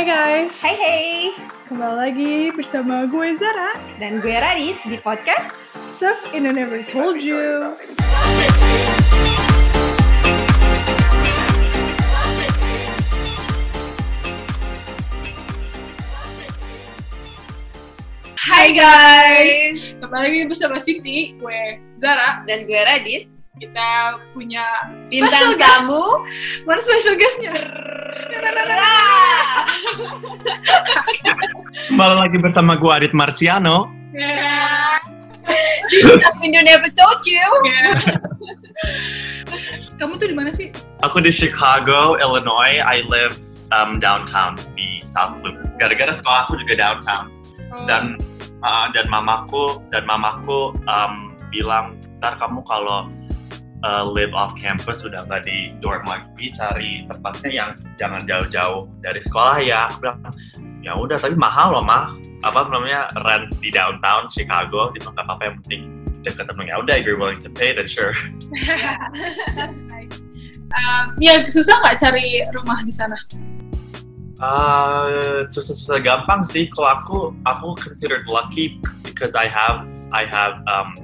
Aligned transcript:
Hai 0.00 0.08
guys, 0.08 0.64
Hai 0.64 0.76
hai, 0.80 1.08
kembali 1.68 1.96
lagi 2.00 2.32
bersama 2.56 3.04
gue 3.04 3.36
Zara, 3.36 3.76
dan 4.00 4.16
gue 4.24 4.32
Radit 4.32 4.80
di 4.88 4.96
podcast 4.96 5.52
Stuff 5.92 6.16
in 6.32 6.48
I 6.48 6.56
Never 6.56 6.80
Told 6.88 7.20
You. 7.20 7.76
Hai 18.40 18.72
guys. 18.72 20.00
Kembali 20.00 20.22
lagi 20.32 20.48
bersama 20.48 20.80
Siti, 20.80 21.36
gue 21.36 21.60
Zara. 22.00 22.40
Dan 22.48 22.64
gue 22.64 22.80
Radit, 22.88 23.28
Kita 23.60 24.16
punya 24.32 24.64
bintang 25.04 25.36
special 25.36 25.52
guest. 25.60 25.84
tamu 25.84 26.04
Mana 26.64 26.80
special 26.80 27.12
guestnya? 27.20 27.52
Kembali 31.92 32.14
lagi 32.24 32.40
bersama 32.40 32.80
gue 32.80 32.88
Adit 32.88 33.12
Marciano. 33.12 33.92
In 36.40 36.56
You 36.56 36.64
Never 36.64 36.88
Told 36.96 37.20
You 37.28 37.44
Kamu 40.00 40.16
tuh 40.16 40.32
di 40.32 40.36
mana 40.40 40.56
sih? 40.56 40.72
Aku 41.04 41.20
di 41.20 41.28
Chicago, 41.28 42.16
Illinois. 42.16 42.80
I 42.80 43.04
live 43.12 43.36
um, 43.76 44.00
downtown 44.00 44.56
di 44.72 45.04
South 45.04 45.36
Loop. 45.44 45.60
Gara-gara 45.76 46.16
sekolah 46.16 46.48
aku 46.48 46.56
juga 46.64 46.80
downtown. 46.80 47.28
Oh, 47.76 47.84
Dan 47.84 48.16
uh, 48.64 48.88
dan 48.96 49.04
mamaku 49.12 49.84
dan 49.92 50.08
mamaku 50.08 50.72
um, 50.88 51.36
bilang, 51.52 52.00
ntar 52.24 52.40
kamu 52.40 52.64
kalau 52.64 53.12
uh, 53.84 54.04
live 54.04 54.32
off 54.36 54.52
campus 54.56 55.02
udah 55.04 55.24
nggak 55.26 55.46
di 55.46 55.74
dorm 55.80 56.04
lagi, 56.04 56.52
cari 56.52 57.04
tempatnya 57.08 57.50
yang 57.50 57.70
jangan 57.96 58.22
jauh-jauh 58.28 58.88
dari 59.00 59.20
sekolah 59.24 59.56
ya. 59.62 59.88
Aku 59.92 59.96
bilang, 60.04 60.20
ya 60.80 60.92
udah 60.96 61.16
tapi 61.20 61.36
mahal 61.36 61.76
loh 61.76 61.84
mah. 61.84 62.16
Apa 62.40 62.68
namanya 62.72 63.08
rent 63.20 63.52
di 63.60 63.68
downtown 63.68 64.32
Chicago, 64.32 64.92
itu 64.96 65.04
nggak 65.04 65.24
apa-apa 65.28 65.42
yang 65.48 65.56
penting 65.64 65.82
dekat 66.20 66.44
temen 66.52 66.68
ya 66.68 66.76
udah 66.76 67.00
if 67.00 67.08
you're 67.08 67.16
willing 67.16 67.40
to 67.40 67.48
pay 67.48 67.72
then 67.72 67.88
sure 67.88 68.12
that's 69.56 69.88
nice. 69.88 70.20
Um, 70.76 71.16
ya 71.18 71.48
susah 71.50 71.80
nggak 71.82 71.96
cari 71.98 72.44
rumah 72.54 72.84
di 72.86 72.94
sana? 72.94 73.18
Uh, 74.40 75.44
susah-susah 75.52 76.00
gampang 76.00 76.48
sih. 76.48 76.64
Kalau 76.72 76.88
aku, 76.96 77.18
aku 77.44 77.76
considered 77.76 78.24
lucky 78.24 78.80
because 79.04 79.36
I 79.36 79.44
have, 79.44 79.84
I 80.16 80.24
have, 80.24 80.64
um, 80.64 80.96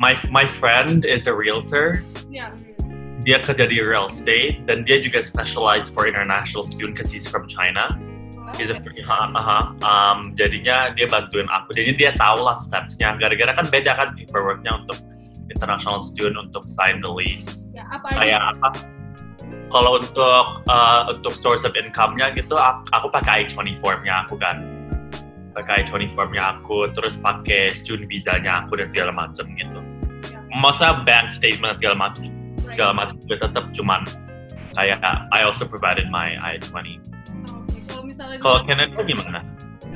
my 0.00 0.16
my 0.32 0.48
friend 0.48 1.04
is 1.04 1.28
a 1.28 1.34
realtor. 1.34 2.02
Ya. 2.32 2.50
Dia 3.20 3.36
kerja 3.44 3.68
di 3.68 3.84
real 3.84 4.08
estate 4.08 4.64
dan 4.64 4.88
dia 4.88 4.96
juga 4.96 5.20
specialized 5.20 5.92
for 5.92 6.08
international 6.08 6.64
student 6.64 6.96
because 6.96 7.12
he's 7.12 7.28
from 7.28 7.44
China. 7.44 7.92
He's 8.58 8.72
a, 8.72 8.80
uh, 8.80 9.30
uh, 9.30 9.64
um, 9.86 10.34
jadinya 10.34 10.90
dia 10.90 11.06
bantuin 11.06 11.46
aku. 11.52 11.70
Jadi 11.76 11.94
dia 12.00 12.10
tahu 12.16 12.42
lah 12.42 12.58
stepsnya. 12.58 13.14
Gara-gara 13.20 13.54
kan 13.54 13.68
beda 13.68 13.92
kan 13.94 14.08
paperworknya 14.16 14.72
untuk 14.82 14.98
international 15.50 15.98
student 16.00 16.38
untuk 16.48 16.64
sign 16.70 17.02
the 17.02 17.10
lease 17.10 17.66
Ya, 17.74 17.84
apa 17.90 18.06
kayak 18.14 18.40
apa 18.56 18.68
kalau 19.70 19.98
untuk 19.98 20.46
uh, 20.66 21.02
untuk 21.10 21.34
source 21.34 21.62
of 21.62 21.74
income-nya 21.78 22.34
gitu 22.34 22.58
aku, 22.58 22.86
aku 22.90 23.06
pakai 23.10 23.46
I-20 23.46 23.78
form-nya 23.78 24.26
aku 24.26 24.38
kan 24.38 24.62
pakai 25.54 25.86
I-20 25.86 26.14
form-nya 26.14 26.58
aku 26.58 26.90
terus 26.94 27.18
pakai 27.18 27.74
student 27.74 28.06
visa-nya 28.06 28.66
aku 28.66 28.78
dan 28.78 28.86
segala 28.90 29.14
macam 29.14 29.46
gitu. 29.54 29.89
Masa 30.52 31.02
bank 31.02 31.30
statement 31.30 31.78
segala 31.78 31.96
macam 31.96 32.26
segala 32.62 32.92
macam 32.92 33.14
juga 33.22 33.46
tetap 33.46 33.64
cuman 33.72 34.02
kayak 34.72 34.98
I 35.30 35.40
also 35.42 35.64
provided 35.64 36.06
my 36.08 36.38
I-20 36.40 36.98
Oke, 37.50 37.78
Kalau 37.86 38.02
misalnya 38.02 38.36
di- 38.38 38.42
kalau 38.42 38.58
Canada 38.62 39.00
gimana? 39.00 39.40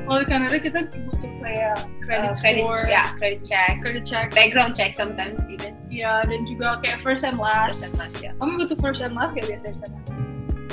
kalau 0.04 0.18
di 0.20 0.28
Kanada 0.28 0.56
kita 0.58 0.78
butuh 1.08 1.32
kayak 1.40 1.76
credit 2.04 2.30
Uh, 2.30 2.36
credit, 2.36 2.64
score, 2.64 2.82
ya, 2.84 3.04
credit 3.16 3.40
check, 3.40 3.72
credit 3.80 4.04
check, 4.04 4.26
background 4.32 4.72
check 4.72 4.92
sometimes 4.92 5.40
even. 5.48 5.72
ya 5.88 6.20
dan 6.26 6.42
juga 6.44 6.76
kayak 6.82 6.98
first 7.00 7.22
and 7.22 7.38
last. 7.38 7.80
First 7.80 7.96
and 7.96 8.12
last, 8.12 8.16
ya. 8.20 8.30
Kamu 8.36 8.50
butuh 8.60 8.78
first 8.82 9.00
and 9.00 9.14
last 9.14 9.32
kayak 9.32 9.54
biasa 9.54 9.66
di 9.70 9.78
sana? 9.80 9.98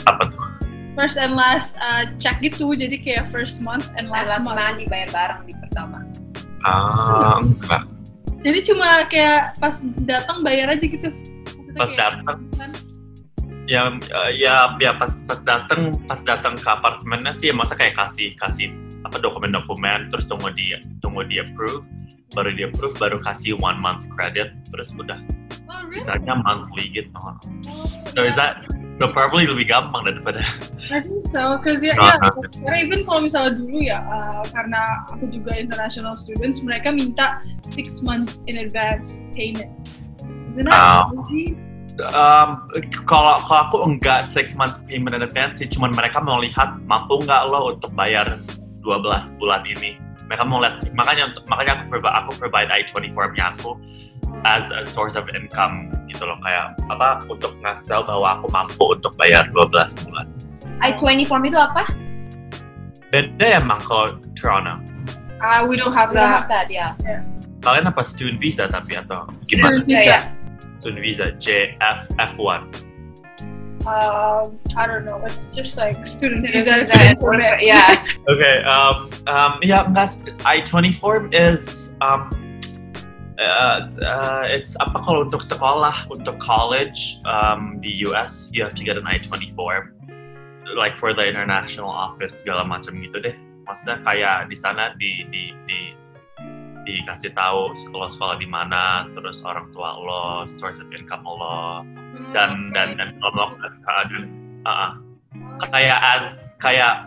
apa 0.03 0.23
tuh? 0.27 0.39
First 0.91 1.15
and 1.15 1.37
last 1.37 1.77
uh, 1.79 2.09
check 2.17 2.41
gitu, 2.41 2.73
jadi 2.73 2.97
kayak 2.97 3.23
first 3.31 3.61
month 3.61 3.85
and 3.95 4.09
And 4.09 4.11
last, 4.11 4.35
last 4.35 4.43
month. 4.43 4.57
month 4.59 4.77
dibayar 4.81 5.07
bareng 5.13 5.41
di 5.45 5.53
pertama. 5.55 6.03
Ah, 6.61 7.39
enggak. 7.39 7.87
Jadi 8.41 8.59
cuma 8.65 9.05
kayak 9.05 9.61
pas 9.61 9.75
datang 10.03 10.41
bayar 10.41 10.73
aja 10.73 10.81
gitu. 10.81 11.09
Maksudnya 11.57 11.79
Pas 11.79 11.91
datang? 11.93 12.39
kan? 12.57 12.71
ya 13.69 13.87
ya 14.35 14.75
ya 14.83 14.91
pas 14.99 15.15
pas 15.29 15.39
datang 15.47 15.95
pas 16.03 16.19
datang 16.25 16.59
ke 16.59 16.65
apartemennya 16.67 17.31
sih 17.31 17.47
ya 17.47 17.55
masa 17.55 17.71
kayak 17.77 17.95
kasih 17.95 18.35
kasih 18.35 18.67
apa 19.07 19.15
dokumen-dokumen 19.15 20.11
terus 20.11 20.27
tunggu 20.27 20.51
dia 20.51 20.81
tunggu 20.99 21.23
dia 21.23 21.47
approve 21.47 21.85
baru 22.35 22.51
dia 22.51 22.67
approve 22.67 22.97
baru 22.99 23.23
kasih 23.23 23.55
one 23.63 23.79
month 23.79 24.03
credit 24.11 24.51
terus 24.73 24.91
udah 24.91 25.15
Oh, 25.71 25.87
really? 25.87 26.03
sisanya 26.03 26.35
monthly 26.43 26.91
gitu 26.91 27.15
Oh, 27.15 27.31
so 28.11 28.27
is 28.27 28.35
that 28.35 28.59
so 29.01 29.09
probably 29.09 29.49
lebih 29.49 29.65
gampang 29.65 30.05
daripada 30.05 30.45
I 30.93 31.01
think 31.01 31.25
so, 31.25 31.57
cause 31.57 31.81
ya, 31.81 31.97
Ah, 31.97 32.19
ya 32.19 32.29
ah. 32.29 32.31
karena 32.67 32.77
even 32.83 33.01
kalau 33.07 33.25
misalnya 33.25 33.57
dulu 33.57 33.79
ya, 33.79 34.03
uh, 34.05 34.43
karena 34.51 35.07
aku 35.07 35.31
juga 35.31 35.55
international 35.55 36.19
students, 36.19 36.59
mereka 36.61 36.91
minta 36.91 37.39
six 37.71 38.03
months 38.03 38.43
in 38.45 38.59
advance 38.59 39.23
payment. 39.31 39.71
Isn't 40.51 40.67
that 40.67 40.75
Ah. 40.75 41.07
um, 42.11 42.49
kalau 43.07 43.39
kalau 43.47 43.59
aku 43.71 43.77
enggak 43.87 44.27
six 44.27 44.53
months 44.53 44.83
payment 44.83 45.15
in 45.15 45.23
advance 45.23 45.63
sih 45.63 45.67
cuman 45.71 45.95
mereka 45.95 46.19
mau 46.19 46.43
lihat 46.43 46.79
mampu 46.87 47.23
nggak 47.23 47.41
lo 47.51 47.75
untuk 47.75 47.91
bayar 47.95 48.39
12 48.83 49.37
bulan 49.37 49.61
ini 49.67 49.95
mereka 50.31 50.47
mau 50.47 50.63
lihat 50.63 50.79
makanya 50.95 51.27
untuk 51.35 51.43
makanya 51.51 51.75
aku 51.75 51.91
provide 51.91 52.15
aku 52.15 52.31
provide 52.39 52.69
I-20 52.71 53.11
formnya 53.11 53.51
aku 53.51 53.75
as 54.47 54.71
a 54.71 54.87
source 54.87 55.19
of 55.19 55.27
income 55.35 55.91
gitu 56.07 56.23
loh 56.23 56.39
kayak 56.39 56.71
apa 56.87 57.19
untuk 57.27 57.51
ngasih 57.59 57.99
bahwa 58.07 58.39
aku 58.39 58.47
mampu 58.47 58.95
untuk 58.95 59.11
bayar 59.19 59.43
12 59.51 60.07
bulan 60.07 60.23
I-20 60.79 61.27
form 61.27 61.43
itu 61.43 61.59
apa? 61.59 61.83
beda 63.11 63.59
emang 63.59 63.83
kalau 63.83 64.15
Toronto 64.39 64.79
Ah, 65.41 65.65
we 65.65 65.73
don't 65.75 65.91
have 65.91 66.13
We 66.13 66.21
don't 66.21 66.29
have 66.31 66.45
that. 66.47 66.69
that, 66.69 66.95
ya. 67.03 67.19
kalian 67.59 67.89
apa 67.89 68.05
student 68.07 68.37
visa 68.39 68.69
tapi 68.69 68.95
atau 68.95 69.25
gimana 69.49 69.81
Student 69.81 69.85
visa. 69.89 69.99
Ya, 69.99 70.05
ya. 70.07 70.19
student 70.79 71.01
visa 71.03 71.25
JF 71.41 71.99
F1 72.15 72.61
Um, 73.85 74.59
I 74.77 74.85
don't 74.85 75.05
know. 75.05 75.17
It's 75.25 75.55
just 75.55 75.77
like 75.77 76.05
student 76.05 76.45
visa. 76.45 76.85
Ya. 77.61 78.05
Okay. 78.29 78.61
Um. 78.63 79.09
Um. 79.25 79.57
Yeah. 79.61 79.89
Enggak. 79.89 80.21
I-20 80.45 80.93
form 80.95 81.33
is 81.33 81.93
um. 82.01 82.29
Uh, 83.41 83.89
uh, 84.05 84.45
it's 84.45 84.77
apa 84.77 85.01
kalau 85.01 85.25
untuk 85.25 85.41
sekolah 85.41 86.05
untuk 86.13 86.37
college 86.37 87.17
um, 87.25 87.81
di 87.81 88.05
US 88.05 88.45
you 88.53 88.61
have 88.61 88.77
to 88.77 88.85
get 88.85 89.01
an 89.01 89.07
I-20 89.09 89.57
form 89.57 89.97
like 90.77 90.93
for 90.93 91.09
the 91.17 91.25
international 91.25 91.89
office 91.89 92.45
segala 92.45 92.61
macam 92.61 93.01
gitu 93.01 93.17
deh 93.17 93.33
maksudnya 93.65 93.97
kayak 94.05 94.45
di 94.45 94.53
sana 94.53 94.93
di 94.93 95.25
di 95.33 95.57
di 95.65 95.79
dikasih 96.81 97.31
tahu 97.37 97.77
sekolah-sekolah 97.77 98.41
di 98.41 98.47
mana 98.49 99.05
terus 99.13 99.45
orang 99.45 99.69
tua 99.69 99.93
lo 99.97 100.23
source 100.49 100.81
of 100.81 100.89
income 100.89 101.21
lo 101.25 101.85
dan 102.33 102.73
dan 102.73 102.97
dan 102.97 103.13
kalau 103.21 103.53
dan, 103.61 103.73
dan 103.85 104.09
uh, 104.65 104.69
uh, 104.69 104.91
kayak 105.69 105.99
as 106.01 106.57
kayak 106.57 107.05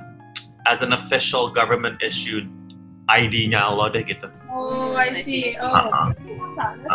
as 0.70 0.80
an 0.80 0.94
official 0.94 1.50
government 1.50 1.98
issued 2.00 2.48
ID-nya 3.04 3.68
lo 3.68 3.92
deh 3.92 4.00
gitu. 4.00 4.32
Oh, 4.48 4.96
I 4.96 5.12
see. 5.12 5.52
Oh, 5.60 5.68
Uh-uh. 5.68 6.16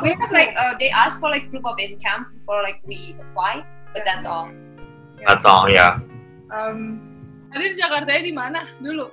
We 0.01 0.15
have 0.17 0.31
like 0.33 0.57
uh, 0.57 0.73
they 0.81 0.89
ask 0.89 1.21
for 1.21 1.29
like 1.29 1.45
proof 1.53 1.61
of 1.67 1.77
income 1.77 2.33
before 2.33 2.65
like 2.65 2.81
we 2.87 3.13
apply, 3.19 3.61
but 3.93 4.01
that's 4.07 4.25
all. 4.25 4.49
That's 5.27 5.45
all 5.45 5.69
ya. 5.69 6.01
Um, 6.49 6.97
tadi 7.53 7.73
di 7.73 7.77
Jakarta 7.77 8.09
di 8.09 8.33
mana 8.33 8.65
dulu? 8.81 9.11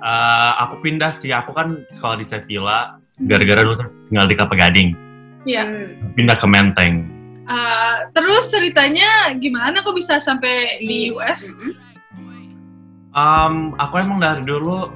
Uh, 0.00 0.52
aku 0.64 0.80
pindah 0.80 1.12
sih. 1.12 1.30
Aku 1.30 1.52
kan 1.52 1.84
sekolah 1.92 2.16
di 2.16 2.26
Sevilla. 2.26 2.96
Gara-gara 3.20 3.60
dulu 3.60 3.76
tinggal 4.08 4.26
di 4.26 4.34
Kelapa 4.34 4.56
Gading. 4.56 4.90
Iya. 5.44 5.64
Pindah 6.16 6.36
ke 6.40 6.46
Menteng. 6.48 6.94
Uh, 7.50 8.06
terus 8.14 8.48
ceritanya 8.48 9.34
gimana 9.36 9.82
kok 9.82 9.92
bisa 9.92 10.16
sampai 10.22 10.80
di 10.80 11.12
US? 11.12 11.52
Um, 13.10 13.74
aku 13.82 13.98
emang 13.98 14.22
dari 14.22 14.46
dulu 14.46 14.86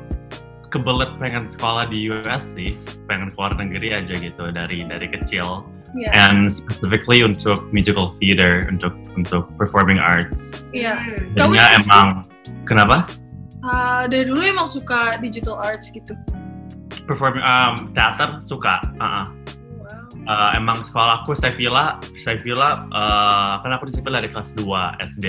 kebelet 0.71 1.11
pengen 1.19 1.51
sekolah 1.51 1.91
di 1.91 2.09
US 2.15 2.55
sih. 2.55 2.79
Pengen 3.11 3.29
keluar 3.35 3.53
negeri 3.59 3.93
aja 3.95 4.15
gitu 4.15 4.55
dari 4.55 4.87
dari 4.87 5.07
kecil. 5.11 5.67
Iya. 5.95 6.11
And 6.15 6.51
specifically 6.51 7.23
untuk 7.23 7.71
musical 7.71 8.15
theater, 8.19 8.67
untuk 8.67 8.95
untuk 9.15 9.47
performing 9.59 9.99
arts. 9.99 10.59
Iya. 10.75 10.99
Kamu- 11.35 11.55
Jadinya 11.59 11.67
emang 11.79 12.07
kenapa? 12.67 13.07
Uh, 13.65 14.05
dari 14.05 14.29
dulu 14.29 14.45
emang 14.45 14.69
suka 14.69 15.17
digital 15.19 15.57
arts 15.57 15.89
gitu. 15.89 16.13
Performing 17.09 17.41
um, 17.41 17.89
teater 17.97 18.41
suka. 18.45 18.77
Uh-uh. 19.01 19.25
Wow. 19.81 20.29
Uh, 20.29 20.51
emang 20.53 20.85
sekolahku 20.85 21.33
Sevilla, 21.33 21.97
Sevilla, 22.15 22.85
uh, 22.93 23.61
kan 23.61 23.73
aku 23.73 23.89
di 23.89 23.97
Sevilla 23.97 24.21
dari 24.21 24.29
kelas 24.29 24.53
2 24.57 24.65
SD. 25.01 25.27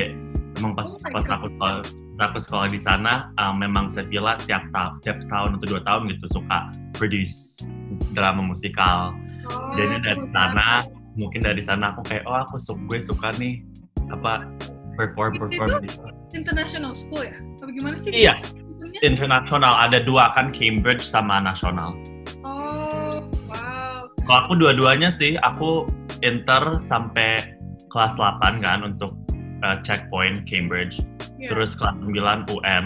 Memang 0.56 0.72
pas 0.72 0.88
Oh 0.88 1.12
pas 1.12 1.24
God. 1.28 1.36
aku 1.36 1.46
sekolah, 1.52 1.76
pas 2.16 2.28
aku 2.28 2.40
sekolah 2.40 2.68
di 2.72 2.80
sana, 2.80 3.28
um, 3.36 3.60
memang 3.60 3.92
Sevilla 3.92 4.40
tiap 4.44 4.64
tahun 4.72 5.04
tiap 5.04 5.20
tahun 5.28 5.60
atau 5.60 5.68
dua 5.68 5.82
tahun 5.84 6.08
gitu 6.16 6.28
suka 6.32 6.72
produce 6.96 7.60
drama 8.16 8.40
musikal. 8.40 9.12
Oh, 9.52 9.76
Jadi 9.76 10.00
dari 10.00 10.24
sana, 10.32 10.88
mungkin 11.20 11.44
dari 11.44 11.60
sana 11.60 11.92
aku 11.92 12.08
kayak 12.08 12.24
oh 12.24 12.40
aku 12.40 12.56
suka 12.56 12.80
gue 12.88 13.00
suka 13.04 13.28
nih 13.36 13.68
apa 14.16 14.48
perform 14.96 15.36
Itu- 15.36 15.42
perform 15.44 15.70
itu- 15.76 15.84
gitu. 15.92 16.08
International 16.36 16.92
school 16.92 17.24
ya? 17.24 17.40
Apa 17.64 17.72
gimana 17.72 17.96
sih? 17.96 18.12
Iya, 18.12 18.36
Sistemnya? 18.60 19.00
internasional 19.02 19.74
ada 19.80 20.04
dua 20.04 20.36
kan 20.36 20.52
Cambridge 20.52 21.02
sama 21.02 21.40
nasional. 21.40 21.96
Oh, 22.44 23.24
wow. 23.48 24.12
Kalau 24.28 24.40
aku 24.46 24.54
dua-duanya 24.60 25.08
sih, 25.08 25.40
aku 25.40 25.88
inter 26.22 26.78
sampai 26.84 27.56
kelas 27.90 28.20
8 28.20 28.60
kan 28.60 28.84
untuk 28.84 29.16
uh, 29.64 29.80
checkpoint 29.82 30.44
Cambridge. 30.44 31.00
Iya. 31.40 31.56
Terus 31.56 31.78
kelas 31.80 31.96
9 32.04 32.52
UN, 32.52 32.86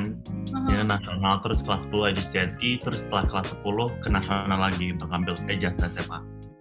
Aha. 0.54 0.68
ya 0.70 0.82
nasional. 0.86 1.42
Terus 1.42 1.66
kelas 1.66 1.90
10 1.90 2.10
aja 2.14 2.22
CSI. 2.22 2.78
Terus 2.78 3.10
setelah 3.10 3.26
kelas 3.26 3.48
10 3.66 4.04
ke 4.06 4.10
nasional 4.12 4.60
lagi 4.60 4.94
untuk 4.94 5.10
ambil 5.10 5.34
ijazah 5.50 5.90
SMA. 5.90 6.20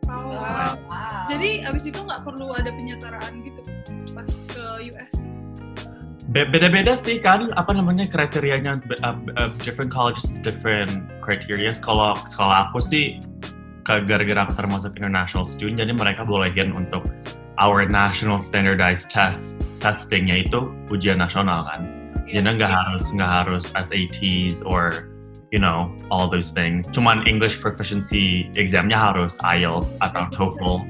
Oh, 0.08 0.16
Oh, 0.32 0.32
wow. 0.32 0.72
wow. 0.88 1.28
Jadi 1.28 1.68
abis 1.68 1.84
itu 1.92 2.00
nggak 2.00 2.24
perlu 2.24 2.56
ada 2.56 2.72
penyetaraan 2.72 3.44
gitu 3.44 3.60
pas 4.16 4.32
ke 4.48 4.64
US? 4.88 5.14
Be- 6.28 6.44
Beda-beda 6.44 6.92
sih 6.92 7.16
kan, 7.24 7.48
apa 7.56 7.72
namanya 7.72 8.04
kriterianya, 8.04 8.76
uh, 9.00 9.16
uh, 9.40 9.48
different 9.64 9.88
colleges 9.88 10.28
different 10.44 11.08
criteria. 11.24 11.72
Kalau 11.80 12.12
sekolah 12.28 12.68
aku 12.68 12.84
sih, 12.84 13.16
gara-gara 13.88 14.44
aku 14.44 14.52
termasuk 14.52 14.92
international 15.00 15.48
student, 15.48 15.80
jadi 15.80 15.92
mereka 15.96 16.28
bolehin 16.28 16.76
untuk 16.76 17.08
our 17.56 17.88
national 17.88 18.36
standardized 18.36 19.08
test, 19.08 19.64
testingnya 19.80 20.44
itu 20.44 20.68
ujian 20.92 21.16
nasional 21.16 21.64
kan. 21.72 22.12
Iya. 22.28 22.44
Jadi 22.44 22.60
nggak 22.60 22.72
harus 22.76 23.04
nggak 23.08 23.32
harus 23.42 23.64
SATs 23.72 24.60
or 24.68 25.08
you 25.48 25.56
know 25.56 25.88
all 26.12 26.28
those 26.28 26.52
things. 26.52 26.92
Cuman 26.92 27.24
English 27.24 27.56
proficiency 27.56 28.52
examnya 28.60 29.00
harus 29.00 29.40
IELTS 29.40 29.96
atau 30.04 30.28
TOEFL. 30.28 30.84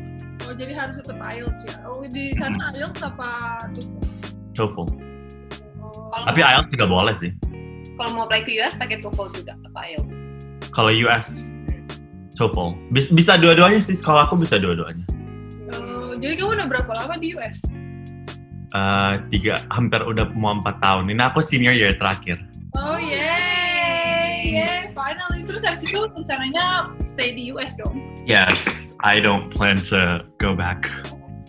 Oh, 0.50 0.55
jadi 0.55 0.75
harus 0.75 0.99
tetap 0.99 1.23
IELTS 1.23 1.62
ya? 1.62 1.79
Oh, 1.87 2.02
di 2.02 2.35
sana 2.35 2.75
IELTS 2.75 3.06
apa 3.06 3.31
TOEFL? 3.70 4.02
TOEFL. 4.58 5.07
Oh, 5.99 6.09
Kalau 6.15 6.25
Tapi 6.31 6.41
IELTS 6.41 6.71
juga 6.71 6.87
boleh 6.87 7.15
sih. 7.19 7.33
kalau 7.99 8.11
mau 8.15 8.23
apply 8.25 8.47
ke 8.47 8.55
US 8.62 8.79
pakai 8.79 9.03
TOEFL 9.03 9.29
juga 9.35 9.53
apa 9.59 9.81
IELTS? 9.85 10.11
Kalau 10.71 10.91
US 11.05 11.29
TOEFL. 12.39 12.69
Bis- 12.95 13.11
bisa 13.11 13.35
dua-duanya 13.35 13.83
sih. 13.83 13.99
Sekolah 13.99 14.31
aku 14.31 14.39
bisa 14.39 14.55
dua-duanya. 14.56 15.03
oh, 15.75 16.15
jadi 16.15 16.39
kamu 16.39 16.55
udah 16.55 16.67
berapa 16.71 16.93
lama 16.95 17.19
di 17.19 17.35
US? 17.35 17.59
Eh, 18.69 19.12
tiga 19.33 19.65
hampir 19.73 19.99
udah 20.05 20.29
mau 20.37 20.55
empat 20.55 20.79
tahun. 20.79 21.11
Ini 21.11 21.23
aku 21.27 21.41
senior 21.43 21.75
year 21.75 21.97
terakhir. 21.99 22.39
Oh, 22.79 23.00
yay! 23.00 24.55
Yay, 24.55 24.93
finally. 24.95 25.43
Terus 25.43 25.65
habis 25.67 25.83
itu 25.83 25.99
rencananya 25.99 26.93
stay 27.03 27.33
di 27.33 27.50
US 27.50 27.75
dong? 27.75 27.99
Yes, 28.29 28.93
I 29.03 29.19
don't 29.19 29.49
plan 29.50 29.81
to 29.91 30.21
go 30.39 30.53
back. 30.55 30.87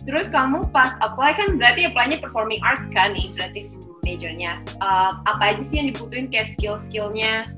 Terus 0.08 0.26
kamu 0.26 0.72
pas 0.72 0.96
apply 1.04 1.36
kan 1.36 1.60
berarti 1.60 1.86
apply-nya 1.86 2.18
performing 2.18 2.58
arts 2.64 2.82
kan 2.90 3.12
nih, 3.12 3.30
berarti 3.36 3.68
majornya. 4.04 4.60
Uh, 4.80 5.20
apa 5.28 5.54
aja 5.56 5.62
sih 5.62 5.80
yang 5.80 5.92
dibutuhin 5.92 6.26
kayak 6.28 6.52
skill-skillnya? 6.56 7.52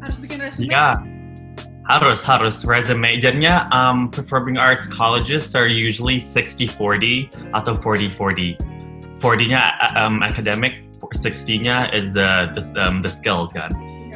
Harus 0.00 0.16
bikin 0.16 0.40
resume? 0.40 0.72
Ya, 0.72 0.96
harus 1.90 2.22
harus 2.22 2.62
resume. 2.64 3.18
Jadinya 3.18 3.66
um, 3.74 4.08
performing 4.08 4.56
arts 4.56 4.86
colleges 4.86 5.52
are 5.58 5.66
usually 5.66 6.22
60-40 6.22 7.28
atau 7.52 7.72
40-40. 7.74 8.56
40-nya 9.20 9.60
uh, 9.60 9.92
um, 10.00 10.22
academic, 10.22 10.86
60-nya 11.02 11.92
is 11.92 12.12
the 12.14 12.48
the, 12.54 12.62
um, 12.80 13.02
the 13.02 13.10
skills 13.10 13.52
kan. 13.52 13.68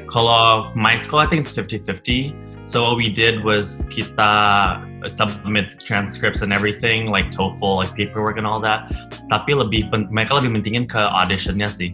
Kalau 0.09 0.71
my 0.79 0.97
school, 0.97 1.19
I 1.19 1.27
think 1.27 1.45
it's 1.45 1.57
50-50. 1.57 2.33
So 2.65 2.85
what 2.85 2.97
we 2.97 3.13
did 3.13 3.45
was 3.45 3.85
kita 3.93 4.33
submit 5.09 5.81
transcripts 5.85 6.43
and 6.43 6.53
everything, 6.53 7.07
like 7.11 7.31
TOEFL, 7.31 7.77
like 7.85 7.93
paperwork 7.95 8.39
and 8.39 8.47
all 8.47 8.61
that. 8.61 8.89
Tapi 9.31 9.55
lebih 9.55 9.91
pen- 9.91 10.09
mereka 10.11 10.41
lebih 10.41 10.61
mentingin 10.61 10.85
ke 10.89 10.99
auditionnya 11.01 11.69
sih. 11.69 11.93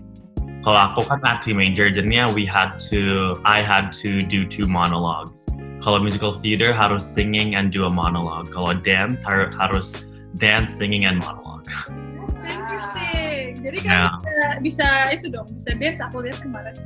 Kalau 0.60 0.92
aku 0.92 1.08
kan 1.08 1.24
acting 1.24 1.56
major, 1.56 1.88
jadinya 1.88 2.28
we 2.36 2.44
had 2.44 2.76
to, 2.92 3.32
I 3.48 3.64
had 3.64 3.96
to 4.04 4.20
do 4.20 4.44
two 4.44 4.68
monologues. 4.68 5.48
Kalau 5.80 5.96
musical 6.04 6.36
theater 6.36 6.76
harus 6.76 7.00
singing 7.00 7.56
and 7.56 7.72
do 7.72 7.88
a 7.88 7.92
monologue. 7.92 8.52
Kalau 8.52 8.76
dance 8.76 9.24
har- 9.24 9.48
harus 9.56 9.96
dance, 10.36 10.76
singing 10.76 11.08
and 11.08 11.24
monologue. 11.24 11.64
That's 11.64 12.44
interesting. 12.44 13.56
Jadi 13.60 13.78
kan 13.84 13.88
Yeah. 13.88 14.12
bisa, 14.20 14.44
bisa 14.60 14.86
itu 15.16 15.26
dong, 15.32 15.48
bisa 15.56 15.72
dance 15.80 16.00
aku 16.04 16.24
lihat 16.24 16.36
kemarin. 16.44 16.76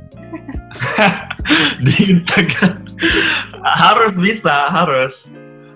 Di 1.85 2.15
Instagram 2.15 2.83
harus 3.63 4.13
bisa, 4.15 4.71
harus. 4.71 5.31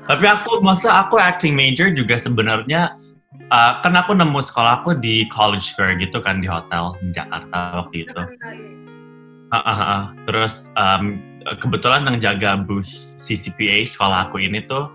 Tapi 0.09 0.25
aku 0.25 0.65
masa 0.65 1.05
aku 1.05 1.21
acting 1.21 1.53
major 1.53 1.93
juga 1.93 2.17
sebenarnya 2.17 2.97
uh, 3.53 3.77
kan 3.85 3.93
aku 3.93 4.17
nemu 4.17 4.41
sekolah 4.41 4.81
aku 4.81 4.97
di 4.97 5.29
college 5.29 5.77
fair 5.77 5.93
gitu 6.01 6.17
kan 6.17 6.41
di 6.41 6.49
hotel 6.49 6.97
di 7.05 7.13
Jakarta 7.13 7.85
waktu 7.85 8.09
itu. 8.09 8.21
Ah. 9.53 10.13
Terus 10.25 10.73
um, 10.77 11.21
kebetulan 11.61 12.09
yang 12.09 12.17
jaga 12.17 12.57
booth 12.57 13.17
CCPA 13.21 13.85
sekolah 13.85 14.29
aku 14.29 14.41
ini 14.41 14.65
tuh 14.65 14.89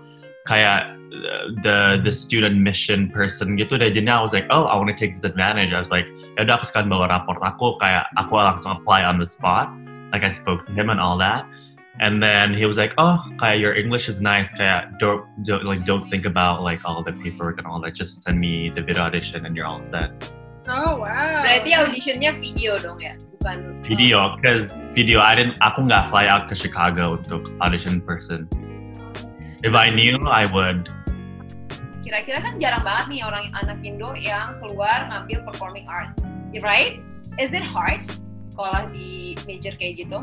kayak 0.47 0.95
uh, 1.11 1.45
the 1.63 2.03
the 2.03 2.11
student 2.11 2.59
mission 2.59 3.07
person 3.07 3.55
gitu 3.55 3.79
deh. 3.79 3.91
Jadi 3.91 4.11
I 4.11 4.19
was 4.19 4.35
like, 4.35 4.47
oh, 4.51 4.67
I 4.67 4.75
want 4.75 4.91
to 4.91 4.99
take 4.99 5.15
this 5.15 5.23
advantage. 5.23 5.71
I 5.71 5.79
was 5.79 5.95
like, 5.95 6.07
ya 6.35 6.43
udah 6.43 6.59
aku 6.59 6.67
sekarang 6.67 6.91
bawa 6.91 7.07
raport 7.07 7.39
aku 7.39 7.79
kayak 7.79 8.07
aku 8.19 8.35
langsung 8.35 8.79
apply 8.79 9.07
on 9.07 9.19
the 9.19 9.27
spot. 9.27 9.71
Like 10.11 10.23
I 10.23 10.31
spoke 10.31 10.63
to 10.67 10.71
him 10.75 10.91
and 10.91 10.99
all 10.99 11.15
that. 11.19 11.43
And 11.99 12.21
then 12.21 12.53
he 12.53 12.65
was 12.65 12.77
like, 12.77 12.93
oh, 12.97 13.23
kayak 13.39 13.59
your 13.59 13.73
English 13.73 14.09
is 14.09 14.19
nice. 14.19 14.51
Kayak 14.51 14.99
don't, 14.99 15.23
don't 15.43 15.63
like 15.63 15.85
don't 15.85 16.09
think 16.09 16.25
about 16.25 16.61
like 16.61 16.83
all 16.83 17.03
the 17.03 17.13
paperwork 17.23 17.57
and 17.57 17.67
all 17.67 17.79
that. 17.81 17.95
Just 17.95 18.23
send 18.23 18.39
me 18.39 18.69
the 18.69 18.81
video 18.81 19.03
audition 19.03 19.45
and 19.45 19.55
you're 19.55 19.65
all 19.65 19.81
set. 19.81 20.11
Oh, 20.67 20.99
wow. 20.99 21.45
Berarti 21.45 21.71
auditionnya 21.71 22.35
video 22.35 22.75
dong 22.81 22.99
ya, 22.99 23.15
bukan 23.45 23.77
video 23.85 24.33
because 24.41 24.81
video 24.97 25.21
I 25.21 25.37
didn't 25.37 25.61
aku 25.61 25.85
nggak 25.85 26.09
fly 26.09 26.25
out 26.25 26.49
ke 26.49 26.57
Chicago 26.57 27.21
untuk 27.21 27.45
audition 27.61 28.01
person 28.01 28.49
if 29.61 29.77
I 29.77 29.93
knew 29.93 30.17
I 30.25 30.49
would 30.49 30.89
Kira-kira 32.01 32.37
kan 32.37 32.61
jarang 32.61 32.85
banget 32.85 33.05
nih 33.17 33.21
orang 33.25 33.49
anak 33.65 33.81
Indo 33.81 34.13
yang 34.13 34.61
keluar 34.61 35.09
ngambil 35.09 35.41
performing 35.41 35.89
arts, 35.89 36.21
right? 36.61 37.01
Is 37.41 37.49
it 37.49 37.65
hard 37.65 37.97
sekolah 38.53 38.93
di 38.93 39.33
major 39.49 39.73
kayak 39.73 40.05
gitu? 40.05 40.21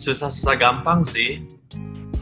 Susah-susah 0.00 0.56
gampang 0.56 1.04
sih. 1.04 1.44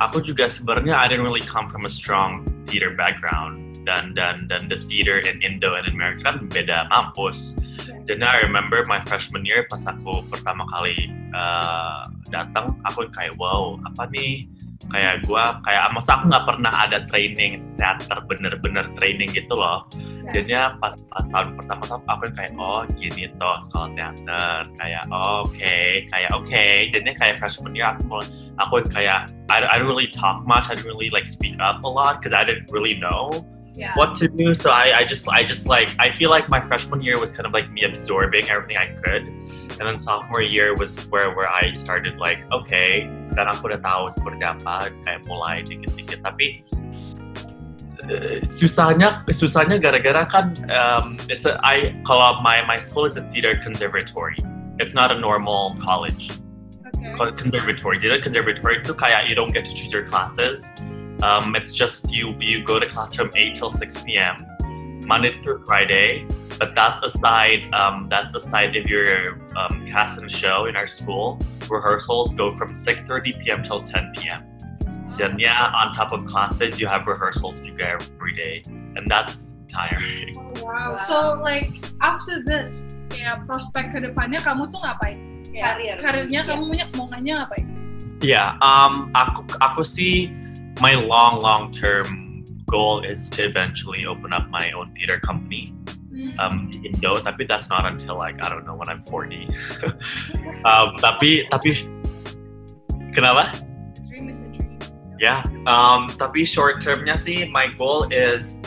Aku 0.02 0.18
juga 0.18 0.50
sebenarnya 0.50 0.98
I 0.98 1.06
didn't 1.06 1.22
really 1.22 1.42
come 1.46 1.70
from 1.70 1.86
a 1.86 1.92
strong 1.92 2.42
theater 2.66 2.98
background. 2.98 3.62
Dan 3.86 4.12
dan 4.12 4.50
dan 4.52 4.68
the 4.68 4.76
theater 4.84 5.22
in 5.22 5.40
Indo 5.40 5.72
and 5.78 5.88
in 5.88 5.96
America 5.96 6.28
kan 6.28 6.50
beda 6.50 6.90
kampus. 6.92 7.56
Dan 8.04 8.20
I 8.20 8.44
remember 8.44 8.84
my 8.84 9.00
freshman 9.00 9.48
year 9.48 9.64
pas 9.70 9.80
aku 9.88 10.26
pertama 10.28 10.68
kali 10.76 11.08
uh, 11.32 12.04
datang 12.28 12.76
aku 12.84 13.08
kayak 13.14 13.32
wow 13.40 13.80
apa 13.88 14.10
nih 14.12 14.44
kayak 14.88 15.26
gua 15.26 15.58
kayak 15.66 15.90
masa 15.90 16.16
aku 16.16 16.30
nggak 16.30 16.46
pernah 16.46 16.72
ada 16.72 16.98
training 17.10 17.60
teater 17.76 18.18
bener-bener 18.30 18.86
training 18.96 19.28
gitu 19.34 19.52
loh. 19.52 19.84
Jadinya 20.30 20.76
pas 20.78 20.94
pas 21.08 21.24
tahun 21.32 21.56
pertama 21.56 21.82
tuh 21.88 21.98
aku 22.04 22.24
kayak 22.36 22.52
oh 22.60 22.84
gini 22.94 23.32
toh 23.36 23.56
sekolah 23.68 23.90
teater. 23.98 24.60
Kayak 24.78 25.02
oh, 25.10 25.44
oke. 25.44 25.78
Kayak 26.08 26.30
oke. 26.36 26.66
Jadinya 26.94 27.14
kayak 27.18 27.34
freshman 27.40 27.74
year 27.74 27.90
aku 27.96 28.22
aku 28.62 28.74
kayak 28.92 29.28
I, 29.50 29.64
I 29.64 29.74
don't 29.80 29.88
really 29.88 30.10
talk 30.12 30.44
much 30.46 30.70
I 30.70 30.76
don't 30.76 30.86
really 30.86 31.10
like 31.10 31.26
speak 31.26 31.56
up 31.58 31.82
a 31.82 31.90
lot 31.90 32.20
because 32.20 32.36
I 32.36 32.44
didn't 32.44 32.70
really 32.70 32.94
know 32.94 33.44
Ya. 33.78 33.94
what 33.94 34.18
to 34.18 34.26
do 34.26 34.58
so 34.58 34.74
I, 34.74 34.90
I 34.98 35.02
just 35.06 35.30
I 35.30 35.46
just 35.46 35.70
like 35.70 35.94
I 36.02 36.10
feel 36.10 36.34
like 36.34 36.50
my 36.50 36.58
freshman 36.58 36.98
year 36.98 37.14
was 37.22 37.30
kind 37.30 37.46
of 37.46 37.54
like 37.54 37.70
me 37.70 37.86
absorbing 37.86 38.50
everything 38.50 38.74
I 38.74 38.90
could 38.90 39.22
and 39.78 39.84
then 39.86 40.02
sophomore 40.02 40.42
year 40.42 40.74
was 40.74 40.98
where 41.14 41.30
where 41.30 41.46
I 41.46 41.70
started 41.78 42.18
like 42.18 42.42
okay 42.50 43.06
sekarang 43.22 43.54
aku 43.54 43.70
udah 43.70 43.78
tahu 43.78 44.10
seperti 44.10 44.42
apa 44.42 44.90
kayak 45.06 45.22
mulai 45.30 45.62
dikit-dikit 45.62 46.26
tapi 46.26 46.66
eh, 48.10 48.42
susahnya 48.42 49.22
susahnya 49.30 49.78
gara-gara 49.78 50.26
kan 50.26 50.58
um, 50.66 51.14
it's 51.30 51.46
a 51.46 51.54
I 51.62 51.94
kalau 52.02 52.42
my 52.42 52.66
my 52.66 52.82
school 52.82 53.06
is 53.06 53.14
a 53.14 53.22
theater 53.30 53.54
conservatory 53.62 54.34
it's 54.82 54.90
not 54.90 55.14
a 55.14 55.18
normal 55.22 55.78
college 55.78 56.34
Okay. 56.98 57.30
conservatory. 57.38 57.98
Jadi 58.02 58.18
conservatory 58.18 58.82
itu 58.82 58.90
kayak 58.90 59.30
you 59.30 59.34
don't 59.38 59.54
get 59.54 59.62
to 59.62 59.70
choose 59.70 59.94
your 59.94 60.02
classes. 60.02 60.66
Um, 61.22 61.56
it's 61.56 61.74
just 61.74 62.12
you 62.12 62.34
you 62.40 62.62
go 62.62 62.78
to 62.78 62.86
class 62.88 63.14
from 63.14 63.30
8 63.34 63.54
till 63.54 63.70
6 63.72 64.02
p.m. 64.02 64.46
Monday 65.06 65.32
through 65.32 65.64
Friday. 65.64 66.26
But 66.58 66.74
that's 66.74 67.02
aside 67.02 67.62
um, 67.74 68.08
that's 68.10 68.34
aside 68.34 68.74
if 68.74 68.88
you're 68.88 69.38
um, 69.56 69.86
cast 69.86 70.18
in 70.18 70.24
a 70.24 70.28
show 70.28 70.66
in 70.66 70.76
our 70.76 70.86
school. 70.86 71.38
Rehearsals 71.70 72.34
go 72.34 72.54
from 72.56 72.72
6:30 72.72 73.44
p.m. 73.44 73.62
till 73.62 73.80
10 73.82 74.12
p.m. 74.16 74.42
Then 75.16 75.38
yeah, 75.38 75.70
on 75.74 75.92
top 75.92 76.12
of 76.12 76.26
classes, 76.26 76.78
you 76.78 76.86
have 76.86 77.06
rehearsals 77.06 77.58
you 77.66 77.74
get 77.74 78.02
every 78.02 78.34
day, 78.34 78.62
and 78.66 79.06
that's 79.06 79.56
tiring. 79.68 80.34
Wow. 80.62 80.62
Wow. 80.62 80.96
So 80.96 81.38
like 81.42 81.70
after 82.00 82.42
this, 82.42 82.88
kayak 83.10 83.46
prospek 83.46 83.90
kedepannya 83.94 84.38
kamu 84.42 84.70
tuh 84.70 84.78
ngapain? 84.82 85.18
Kayak 85.50 85.74
Karir. 85.74 85.94
Karirnya 85.98 86.40
Iya. 86.46 86.50
kamu 86.54 86.62
punya 86.70 86.86
maunya 86.94 87.34
ngapain? 87.42 87.66
Yeah, 88.18 88.58
um, 88.66 89.14
aku 89.14 89.46
aku 89.62 89.86
sih 89.86 90.30
my 90.80 90.94
long 90.94 91.40
long 91.40 91.70
term 91.70 92.44
goal 92.66 93.04
is 93.04 93.28
to 93.30 93.44
eventually 93.44 94.04
open 94.04 94.32
up 94.32 94.48
my 94.50 94.70
own 94.72 94.92
theater 94.94 95.18
company 95.20 95.72
Hmm. 96.18 96.34
um, 96.40 96.54
di 96.66 96.82
Indo, 96.88 97.20
tapi 97.22 97.46
that's 97.46 97.68
not 97.70 97.86
until 97.86 98.18
like 98.18 98.42
I 98.42 98.48
don't 98.48 98.66
know 98.66 98.74
when 98.74 98.88
I'm 98.88 99.04
40. 99.06 99.46
um, 100.66 100.98
tapi 100.98 101.46
tapi 101.46 101.86
kenapa? 103.14 103.54
dream 104.10 104.26
is 104.26 104.42
a 104.42 104.50
dream. 104.50 104.74
Ya, 105.22 105.46
um, 105.70 106.10
tapi 106.18 106.42
short 106.42 106.82
termnya 106.82 107.14
sih 107.14 107.46
my 107.46 107.70
goal 107.78 108.10
is 108.10 108.58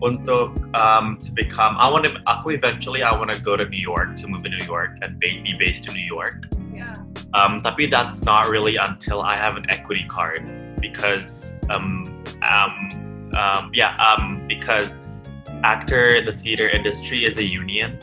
untuk 0.00 0.56
um, 0.78 1.20
to 1.20 1.28
become 1.34 1.76
I 1.76 1.92
want 1.92 2.08
to 2.08 2.16
aku 2.24 2.56
eventually 2.56 3.04
I 3.04 3.12
want 3.12 3.28
to 3.34 3.38
go 3.42 3.52
to 3.52 3.68
New 3.68 3.84
York 3.84 4.16
to 4.22 4.24
move 4.24 4.40
to 4.48 4.52
New 4.52 4.64
York 4.64 4.96
and 5.04 5.20
be, 5.20 5.44
be 5.44 5.52
based 5.60 5.84
in 5.84 5.92
New 5.92 6.08
York. 6.08 6.48
Yeah. 6.72 6.96
Um, 7.36 7.60
tapi 7.60 7.92
that's 7.92 8.24
not 8.24 8.48
really 8.48 8.80
until 8.80 9.20
I 9.20 9.36
have 9.36 9.60
an 9.60 9.68
equity 9.68 10.08
card 10.08 10.46
because 10.84 11.60
um, 11.72 12.04
um, 12.44 12.74
um, 13.32 13.70
yeah 13.72 13.96
um, 13.96 14.44
because 14.46 14.96
actor 15.64 16.20
the 16.20 16.32
theater 16.32 16.68
industry 16.68 17.24
is 17.24 17.40
a 17.40 17.46
union 17.62 17.96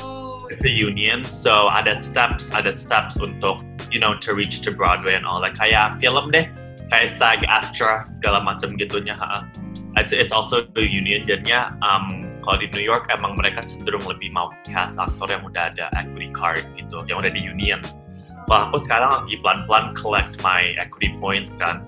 Oh, 0.00 0.48
it's 0.48 0.64
a 0.64 0.70
union 0.70 1.24
so 1.28 1.68
ada 1.68 1.92
steps 2.00 2.48
ada 2.56 2.72
steps 2.72 3.20
untuk 3.20 3.60
you 3.92 4.00
know 4.00 4.16
to 4.24 4.32
reach 4.32 4.64
to 4.64 4.72
Broadway 4.72 5.12
and 5.12 5.28
all 5.28 5.44
that 5.44 5.52
kayak 5.60 6.00
film 6.00 6.32
deh 6.32 6.48
kayak 6.88 7.12
SAG 7.12 7.44
AFTRA 7.44 8.08
segala 8.08 8.40
macam 8.40 8.72
gitunya 8.80 9.12
ha. 9.12 9.44
it's, 10.00 10.16
it's 10.16 10.32
also 10.32 10.64
a 10.64 10.86
union 10.86 11.26
jadinya 11.28 11.74
um, 11.84 12.30
kalau 12.46 12.62
di 12.62 12.70
New 12.72 12.86
York 12.86 13.10
emang 13.12 13.36
mereka 13.36 13.66
cenderung 13.66 14.06
lebih 14.06 14.30
mau 14.32 14.48
cast 14.64 14.96
aktor 14.96 15.28
yang 15.28 15.42
udah 15.44 15.68
ada 15.74 15.90
equity 15.98 16.30
card 16.32 16.64
gitu 16.78 17.02
yang 17.10 17.18
udah 17.20 17.32
di 17.34 17.42
union 17.42 17.82
kalau 18.46 18.70
aku 18.70 18.78
sekarang 18.78 19.10
lagi 19.10 19.34
pelan-pelan 19.42 19.90
collect 19.98 20.38
my 20.38 20.70
equity 20.78 21.10
points 21.18 21.58
kan. 21.58 21.82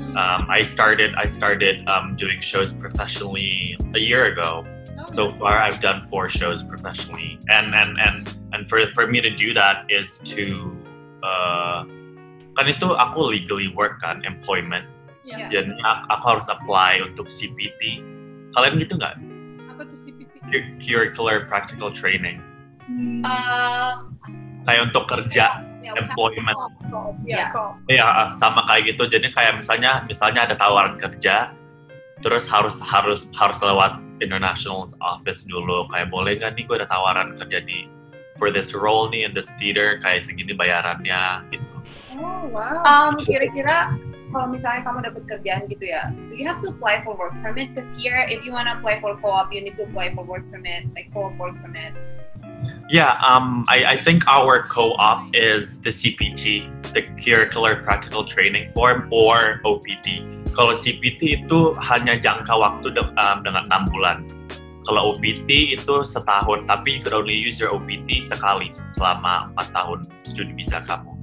Um, 0.00 0.46
I 0.48 0.62
started 0.62 1.14
I 1.16 1.26
started 1.26 1.86
um, 1.88 2.16
doing 2.16 2.40
shows 2.40 2.72
professionally 2.72 3.76
a 3.94 4.00
year 4.00 4.26
ago. 4.32 4.64
Oh, 4.98 5.04
so 5.08 5.30
far 5.36 5.58
I've 5.58 5.80
done 5.80 6.04
four 6.06 6.28
shows 6.28 6.62
professionally. 6.62 7.38
And 7.48 7.74
and 7.74 7.98
and 7.98 8.30
and 8.52 8.68
for 8.68 8.78
for 8.92 9.06
me 9.06 9.20
to 9.20 9.30
do 9.30 9.52
that 9.54 9.84
is 9.88 10.18
to 10.36 10.72
uh, 11.24 11.84
kan 12.60 12.68
itu 12.68 12.92
aku 12.92 13.20
legally 13.32 13.72
work 13.72 14.00
kan 14.00 14.24
employment. 14.24 14.86
Yeah. 15.22 15.54
dan 15.54 15.78
a- 15.86 16.18
aku 16.18 16.34
harus 16.34 16.50
apply 16.50 16.98
untuk 16.98 17.30
CPT 17.30 18.02
kalian 18.58 18.74
gitu 18.82 18.98
nggak 18.98 19.14
Apa 19.70 19.86
tuh 19.86 19.94
CPT? 19.94 20.34
Curricular 20.82 21.46
practical 21.46 21.94
training. 21.94 22.42
Hmm. 22.90 23.22
Kayak 24.62 24.94
untuk 24.94 25.04
kerja 25.10 25.46
have 25.82 25.98
employment. 25.98 26.56
ya, 27.26 27.50
ya 27.90 28.06
sama 28.38 28.62
kayak 28.70 28.94
gitu 28.94 29.10
jadi 29.10 29.28
kayak 29.34 29.52
misalnya 29.58 30.06
misalnya 30.06 30.46
ada 30.46 30.54
tawaran 30.54 30.94
kerja 30.94 31.50
terus 32.22 32.46
harus 32.46 32.78
harus 32.78 33.26
harus 33.34 33.58
lewat 33.58 33.98
international 34.22 34.86
office 35.02 35.42
dulu 35.42 35.90
kayak 35.90 36.06
boleh 36.14 36.38
nggak 36.38 36.54
nih 36.54 36.64
gue 36.70 36.76
ada 36.78 36.86
tawaran 36.86 37.34
kerja 37.34 37.58
di 37.66 37.90
for 38.38 38.54
this 38.54 38.70
role 38.70 39.10
nih 39.10 39.26
in 39.26 39.34
this 39.34 39.50
theater 39.58 39.98
kayak 39.98 40.22
segini 40.22 40.54
bayarannya 40.54 41.42
gitu 41.50 41.66
Oh, 42.14 42.46
wow. 42.46 42.78
Um, 42.86 43.18
kira-kira 43.18 43.98
kalau 44.30 44.46
misalnya 44.48 44.86
kamu 44.86 44.98
dapat 45.12 45.22
kerjaan 45.28 45.66
gitu 45.68 45.84
ya, 45.92 46.14
do 46.30 46.34
you 46.38 46.46
have 46.46 46.62
to 46.64 46.70
apply 46.72 47.02
for 47.04 47.12
work 47.18 47.34
permit? 47.42 47.74
Because 47.74 47.90
here, 47.98 48.22
if 48.30 48.40
you 48.46 48.54
want 48.54 48.70
to 48.70 48.78
apply 48.78 49.02
for 49.02 49.18
co-op, 49.20 49.50
you 49.50 49.60
need 49.60 49.76
to 49.76 49.84
apply 49.84 50.14
for 50.16 50.22
work 50.24 50.46
permit, 50.48 50.88
like 50.96 51.10
co-op 51.12 51.36
work 51.36 51.58
permit. 51.60 51.92
Yeah, 52.90 53.16
um, 53.22 53.64
I, 53.68 53.94
I 53.94 53.96
think 53.96 54.26
our 54.26 54.66
co-op 54.66 55.30
is 55.34 55.78
the 55.80 55.90
CPT, 55.90 56.68
the 56.92 57.02
Curricular 57.20 57.82
Practical 57.84 58.24
Training 58.24 58.70
Form, 58.74 59.08
or 59.10 59.60
OPT. 59.64 60.26
Kalau 60.52 60.76
CPT 60.76 61.44
itu 61.44 61.72
hanya 61.80 62.20
jangka 62.20 62.52
waktu 62.52 62.92
de- 62.92 63.14
um, 63.16 63.40
dengan 63.40 63.64
enam 63.70 63.88
bulan. 63.88 64.28
Kalau 64.84 65.14
OPT 65.14 65.78
itu 65.78 65.94
setahun, 66.02 66.66
tapi 66.66 66.98
you 66.98 67.00
could 67.00 67.14
only 67.14 67.32
use 67.32 67.62
your 67.62 67.70
OPT 67.72 68.20
sekali 68.20 68.74
selama 68.98 69.48
empat 69.54 69.70
tahun 69.72 70.04
student 70.26 70.58
visa 70.58 70.82
kamu. 70.84 71.14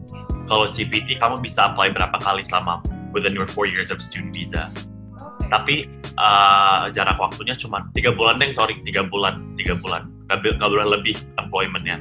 Kalau 0.48 0.66
CPT 0.66 1.20
kamu 1.22 1.44
bisa 1.44 1.70
apply 1.70 1.94
berapa 1.94 2.18
kali 2.24 2.42
selama 2.42 2.82
within 3.14 3.36
your 3.36 3.46
four 3.46 3.70
years 3.70 3.92
of 3.94 4.02
student 4.02 4.34
visa. 4.34 4.72
Okay. 5.20 5.48
Tapi 5.52 5.76
uh, 6.18 6.90
jarak 6.96 7.20
waktunya 7.20 7.54
cuma 7.54 7.86
tiga 7.94 8.16
bulan 8.16 8.40
deh, 8.42 8.50
sorry 8.50 8.80
tiga 8.88 9.06
bulan, 9.06 9.44
tiga 9.60 9.78
bulan, 9.78 10.10
nggak 10.30 10.70
boleh 10.70 10.88
lebih 11.00 11.18
employmentnya. 11.50 11.98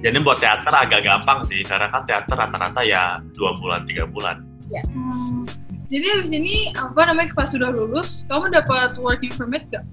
Jadi 0.00 0.16
buat 0.24 0.40
teater 0.40 0.72
agak 0.72 1.04
gampang 1.04 1.44
sih, 1.44 1.60
karena 1.60 1.92
kan 1.92 2.08
teater 2.08 2.36
rata-rata 2.36 2.80
ya 2.80 3.20
dua 3.36 3.52
bulan, 3.60 3.84
tiga 3.84 4.08
bulan. 4.08 4.40
Hmm. 4.88 5.44
Jadi 5.86 6.06
abis 6.18 6.32
ini 6.34 6.56
apa 6.74 7.06
namanya 7.06 7.30
pas 7.36 7.46
sudah 7.46 7.70
lulus, 7.70 8.26
kamu 8.26 8.50
dapat 8.50 8.98
working 8.98 9.30
permit 9.38 9.70
gak? 9.70 9.86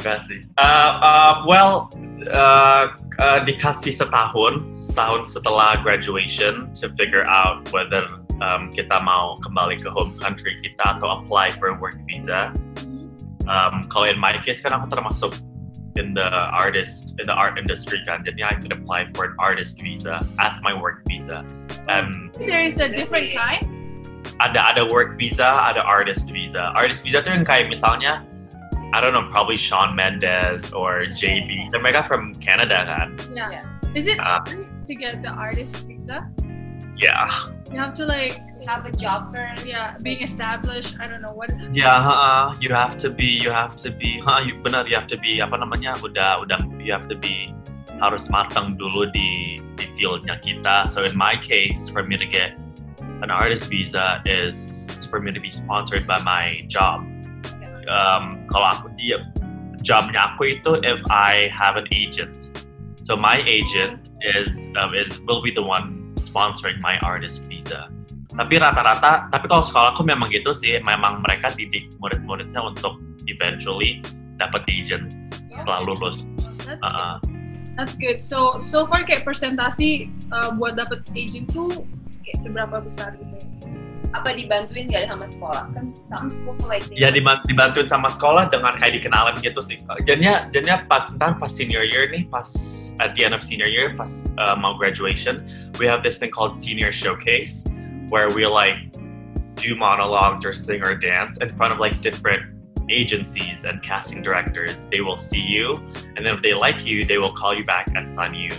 Enggak 0.00 0.24
sih. 0.24 0.40
Uh, 0.56 0.92
uh, 1.04 1.32
well, 1.44 1.92
uh, 2.32 2.96
uh, 3.20 3.38
dikasih 3.44 3.92
setahun, 3.92 4.64
setahun 4.80 5.28
setelah 5.36 5.76
graduation 5.84 6.72
to 6.72 6.88
figure 6.96 7.28
out 7.28 7.68
whether 7.68 8.08
um, 8.40 8.72
kita 8.72 8.96
mau 9.04 9.36
kembali 9.44 9.76
ke 9.76 9.92
home 9.92 10.16
country 10.16 10.56
kita 10.64 10.96
atau 10.96 11.20
apply 11.20 11.52
for 11.60 11.76
work 11.76 12.00
visa. 12.08 12.48
Um, 13.44 13.84
kalau 13.92 14.08
in 14.08 14.16
my 14.16 14.40
case 14.40 14.64
kan 14.64 14.72
aku 14.72 14.88
termasuk 14.88 15.36
in 15.98 16.14
the 16.14 16.28
artist 16.54 17.14
in 17.18 17.26
the 17.26 17.34
art 17.34 17.58
industry 17.58 17.98
kan, 18.06 18.22
jadi 18.22 18.46
I 18.46 18.54
could 18.54 18.70
apply 18.70 19.10
for 19.14 19.26
an 19.26 19.34
artist 19.38 19.80
visa 19.82 20.20
as 20.38 20.60
my 20.62 20.70
work 20.76 21.02
visa. 21.08 21.42
Um, 21.90 22.30
There 22.38 22.62
is 22.62 22.78
a 22.78 22.86
different 22.88 23.34
kind. 23.34 23.64
ada 24.40 24.60
ada 24.72 24.82
work 24.88 25.18
visa, 25.20 25.44
ada 25.44 25.82
artist 25.82 26.30
visa. 26.30 26.72
Artist 26.78 27.02
visa 27.04 27.20
tuh 27.20 27.34
yang 27.34 27.44
kayak 27.44 27.68
misalnya 27.68 28.24
I 28.90 28.98
don't 28.98 29.14
know, 29.14 29.30
probably 29.30 29.54
Shawn 29.54 29.94
Mendes 29.94 30.74
or 30.74 31.06
JB. 31.06 31.70
They're 31.70 31.78
mereka 31.82 32.06
from 32.10 32.34
Canada 32.42 32.82
kan? 32.90 33.08
Yeah. 33.30 33.62
Is 33.94 34.06
it 34.10 34.18
Uh, 34.18 34.42
hard 34.42 34.66
to 34.86 34.92
get 34.98 35.22
the 35.22 35.30
artist 35.30 35.78
visa? 35.86 36.26
Yeah. 37.00 37.24
You 37.72 37.78
have 37.80 37.94
to 37.94 38.04
like, 38.04 38.38
have 38.68 38.84
a 38.84 38.92
job 38.92 39.34
first. 39.34 39.64
yeah, 39.64 39.96
being 40.02 40.22
established. 40.22 40.96
I 41.00 41.08
don't 41.08 41.22
know 41.22 41.32
what. 41.32 41.50
Yeah, 41.72 41.96
uh, 41.96 42.54
you 42.60 42.74
have 42.74 42.98
to 42.98 43.08
be, 43.08 43.24
you 43.24 43.50
have 43.50 43.76
to 43.76 43.90
be, 43.90 44.20
huh, 44.24 44.42
you, 44.44 44.60
benar, 44.60 44.86
you 44.86 44.96
have 44.96 45.08
to 45.08 45.16
be, 45.16 45.40
apa 45.40 45.56
namanya, 45.56 45.96
udah, 46.04 46.44
udah, 46.44 46.60
you 46.76 46.92
have 46.92 47.08
to 47.08 47.16
be, 47.16 47.54
harus 48.04 48.28
matang 48.28 48.76
dulu 48.76 49.08
di, 49.16 49.56
di 49.80 49.86
fieldnya 49.96 50.36
kita. 50.44 50.92
So 50.92 51.04
in 51.04 51.16
my 51.16 51.40
case, 51.40 51.88
for 51.88 52.04
me 52.04 52.20
to 52.20 52.26
get 52.26 52.52
an 53.24 53.30
artist 53.30 53.72
visa 53.72 54.20
is 54.26 55.06
for 55.08 55.20
me 55.20 55.32
to 55.32 55.40
be 55.40 55.50
sponsored 55.50 56.04
by 56.04 56.20
my 56.20 56.60
job. 56.68 57.00
Um, 57.88 58.44
kalau 58.52 58.76
aku 58.76 58.92
dia, 59.00 59.24
jobnya 59.80 60.36
aku 60.36 60.60
itu 60.60 60.84
if 60.84 61.00
I 61.08 61.48
have 61.48 61.80
an 61.80 61.88
agent. 61.96 62.36
So 63.00 63.16
my 63.16 63.40
agent 63.48 64.12
is, 64.36 64.68
um, 64.76 64.92
is 64.92 65.16
will 65.24 65.40
be 65.40 65.48
the 65.48 65.64
one 65.64 65.99
sponsoring 66.22 66.78
my 66.84 67.00
artist 67.02 67.48
visa. 67.48 67.88
Tapi 68.30 68.62
rata-rata, 68.62 69.26
tapi 69.34 69.50
kalau 69.50 69.66
sekolahku 69.66 70.06
memang 70.06 70.30
gitu 70.30 70.54
sih, 70.54 70.78
memang 70.86 71.26
mereka 71.26 71.50
didik 71.50 71.90
murid-muridnya 71.98 72.62
untuk 72.62 73.02
eventually 73.26 73.98
dapat 74.38 74.62
agent 74.70 75.10
setelah 75.50 75.82
lulus. 75.82 76.22
That's 76.62 76.78
Uh, 76.86 77.18
That's 77.74 77.96
good. 77.96 78.20
So 78.20 78.60
so 78.62 78.86
far 78.86 79.02
kayak 79.08 79.26
presentasi 79.26 80.12
uh, 80.30 80.54
buat 80.54 80.78
dapat 80.78 81.02
agent 81.16 81.50
tuh 81.50 81.82
kayak 82.22 82.38
seberapa 82.44 82.76
besar 82.78 83.18
gitu? 83.18 83.49
Apa 84.10 84.34
dibantuin 84.34 84.90
gak 84.90 85.06
sama 85.06 85.26
sekolah? 85.26 85.70
Kan 85.70 85.94
some 86.10 86.30
school 86.34 86.58
like 86.66 86.82
ya 86.90 87.14
dibantuin 87.14 87.86
sama 87.86 88.10
sekolah 88.10 88.50
dengan 88.50 88.74
kayak 88.74 88.98
dikenalin 88.98 89.38
gitu 89.38 89.62
sih. 89.62 89.78
Jadinya, 90.02 90.42
jadinya 90.50 90.82
pas 90.90 91.14
ntar 91.14 91.38
pas 91.38 91.50
senior 91.50 91.86
year 91.86 92.10
nih, 92.10 92.26
pas 92.26 92.50
at 92.98 93.14
the 93.14 93.22
end 93.22 93.34
of 93.34 93.42
senior 93.42 93.70
year, 93.70 93.94
pas 93.94 94.26
uh, 94.42 94.58
mau 94.58 94.74
graduation, 94.74 95.46
we 95.78 95.86
have 95.86 96.02
this 96.02 96.18
thing 96.18 96.34
called 96.34 96.58
senior 96.58 96.90
showcase, 96.90 97.62
where 98.10 98.26
we 98.34 98.42
like 98.50 98.90
do 99.54 99.78
monologues 99.78 100.42
or 100.42 100.50
sing 100.50 100.82
or 100.82 100.98
dance 100.98 101.38
in 101.38 101.46
front 101.54 101.70
of 101.70 101.78
like 101.78 101.94
different 102.02 102.42
agencies 102.90 103.62
and 103.62 103.78
casting 103.78 104.26
directors. 104.26 104.90
They 104.90 105.06
will 105.06 105.22
see 105.22 105.40
you, 105.40 105.78
and 106.18 106.26
then 106.26 106.34
if 106.34 106.42
they 106.42 106.58
like 106.58 106.82
you, 106.82 107.06
they 107.06 107.22
will 107.22 107.30
call 107.30 107.54
you 107.54 107.62
back 107.62 107.86
and 107.94 108.10
sign 108.10 108.34
you 108.34 108.50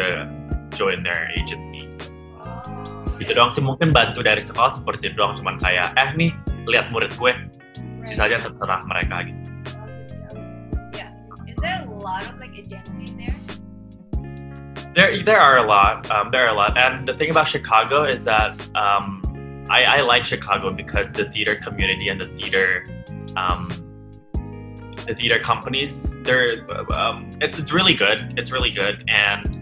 to 0.00 0.32
join 0.72 1.04
their 1.04 1.28
agencies. 1.36 2.08
Gitu 3.24 3.40
doang 3.40 3.56
sih 3.56 3.64
mungkin 3.64 3.88
bantu 3.88 4.20
dari 4.20 4.44
sekolah 4.44 4.76
seperti 4.76 5.08
itu 5.08 5.16
doang 5.16 5.32
cuman 5.32 5.56
kayak 5.56 5.96
eh 5.96 6.12
nih 6.12 6.28
lihat 6.68 6.92
murid 6.92 7.08
gue 7.16 7.32
sisanya 8.04 8.36
terserah 8.36 8.84
mereka 8.84 9.24
gitu. 9.24 9.48
Yeah. 10.92 11.08
Is 11.48 11.56
there 11.56 11.80
a 11.80 11.88
lot 11.88 12.28
of 12.28 12.36
like 12.36 12.52
agencies 12.52 13.16
there? 13.16 13.32
There, 14.92 15.16
there 15.24 15.40
are 15.40 15.56
a 15.56 15.66
lot. 15.66 16.04
Um, 16.12 16.28
there 16.28 16.44
are 16.44 16.52
a 16.52 16.56
lot, 16.56 16.76
and 16.76 17.08
the 17.08 17.16
thing 17.16 17.32
about 17.32 17.48
Chicago 17.48 18.04
is 18.04 18.28
that 18.28 18.54
um, 18.76 19.24
I, 19.72 19.98
I 19.98 20.00
like 20.04 20.28
Chicago 20.28 20.70
because 20.70 21.10
the 21.10 21.24
theater 21.32 21.56
community 21.56 22.12
and 22.12 22.20
the 22.20 22.28
theater 22.28 22.84
um, 23.40 23.72
the 25.06 25.14
theater 25.14 25.38
companies, 25.38 26.14
they're 26.22 26.64
um, 26.92 27.30
it's 27.40 27.58
it's 27.58 27.72
really 27.72 27.94
good. 27.94 28.34
It's 28.36 28.52
really 28.52 28.70
good, 28.70 29.02
and 29.08 29.53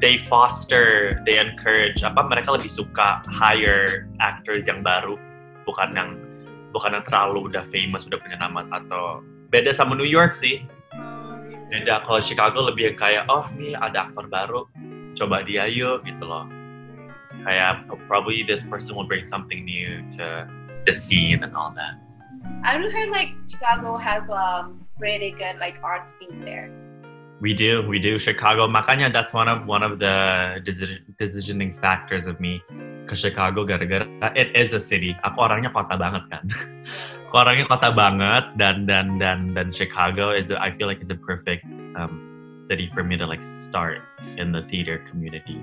they 0.00 0.16
foster, 0.16 1.20
they 1.28 1.36
encourage. 1.36 2.00
Apa 2.00 2.24
mereka 2.24 2.56
lebih 2.56 2.72
suka 2.72 3.20
hire 3.28 4.08
actors 4.18 4.64
yang 4.64 4.80
baru, 4.80 5.20
bukan 5.68 5.92
yang 5.92 6.10
bukan 6.72 6.96
yang 6.96 7.04
terlalu 7.04 7.52
udah 7.52 7.62
famous, 7.68 8.08
udah 8.08 8.18
punya 8.18 8.40
nama 8.40 8.64
atau 8.72 9.20
beda 9.52 9.70
sama 9.76 9.94
New 9.94 10.08
York 10.08 10.32
sih. 10.32 10.64
Beda 11.70 12.02
kalau 12.02 12.18
Chicago 12.18 12.66
lebih 12.66 12.98
kayak 12.98 13.28
oh 13.30 13.46
nih 13.54 13.76
ada 13.78 14.10
aktor 14.10 14.26
baru, 14.26 14.66
coba 15.14 15.44
dia 15.46 15.68
yuk 15.70 16.02
gitu 16.02 16.24
loh. 16.24 16.48
Kayak 17.46 17.86
probably 18.10 18.42
this 18.42 18.66
person 18.66 18.96
will 18.96 19.06
bring 19.06 19.24
something 19.24 19.64
new 19.64 20.02
to 20.18 20.44
the 20.84 20.92
scene 20.96 21.44
and 21.44 21.54
all 21.54 21.72
that. 21.76 21.96
I've 22.64 22.84
heard 22.92 23.12
like 23.12 23.32
Chicago 23.48 23.96
has 23.96 24.24
um 24.28 24.84
pretty 24.98 25.32
good 25.32 25.56
like 25.60 25.78
art 25.84 26.08
scene 26.10 26.44
there. 26.44 26.68
We 27.40 27.54
do, 27.54 27.80
we 27.88 27.98
do. 27.98 28.18
Chicago, 28.18 28.68
makanya 28.68 29.08
that's 29.08 29.32
one 29.32 29.48
of 29.48 29.64
one 29.64 29.82
of 29.82 29.98
the 29.98 30.60
decision, 30.60 31.00
decisioning 31.16 31.72
factors 31.80 32.28
of 32.28 32.36
me 32.36 32.60
ke 33.08 33.16
Chicago 33.16 33.64
gara-gara 33.64 34.04
it 34.36 34.52
is 34.52 34.76
a 34.76 34.80
city. 34.80 35.16
Aku 35.24 35.40
orangnya 35.48 35.72
kota 35.72 35.96
banget 35.96 36.28
kan. 36.28 36.44
Aku 37.32 37.36
orangnya 37.40 37.64
kota 37.64 37.96
banget 37.96 38.44
dan 38.60 38.84
dan 38.84 39.16
dan 39.16 39.56
dan 39.56 39.72
Chicago 39.72 40.36
is 40.36 40.52
a, 40.52 40.60
I 40.60 40.76
feel 40.76 40.84
like 40.84 41.00
is 41.00 41.08
a 41.08 41.16
perfect 41.16 41.64
um, 41.96 42.20
city 42.68 42.92
for 42.92 43.00
me 43.00 43.16
to 43.16 43.24
like 43.24 43.40
start 43.40 44.04
in 44.36 44.52
the 44.52 44.60
theater 44.68 45.00
community. 45.08 45.56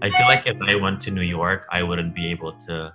I 0.00 0.08
feel 0.10 0.26
like 0.26 0.48
if 0.48 0.56
I 0.64 0.80
went 0.80 0.98
to 1.06 1.12
New 1.12 1.28
York, 1.28 1.68
I 1.70 1.84
wouldn't 1.84 2.16
be 2.16 2.32
able 2.32 2.56
to 2.66 2.90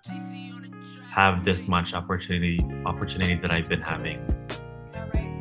have 1.14 1.46
this 1.46 1.70
much 1.70 1.94
opportunity 1.94 2.58
opportunity 2.84 3.38
that 3.46 3.54
I've 3.54 3.70
been 3.70 3.86
having. 3.86 4.26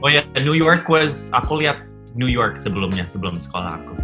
Oh 0.04 0.12
yeah, 0.12 0.28
New 0.45 0.52
York 0.52 0.92
was 0.92 1.33
aku 1.33 1.64
lihat 1.64 1.95
New 2.16 2.26
York 2.32 2.56
sebelumnya 2.58 3.04
sebelum 3.04 3.37
sekolah 3.37 3.85
aku. 3.85 3.94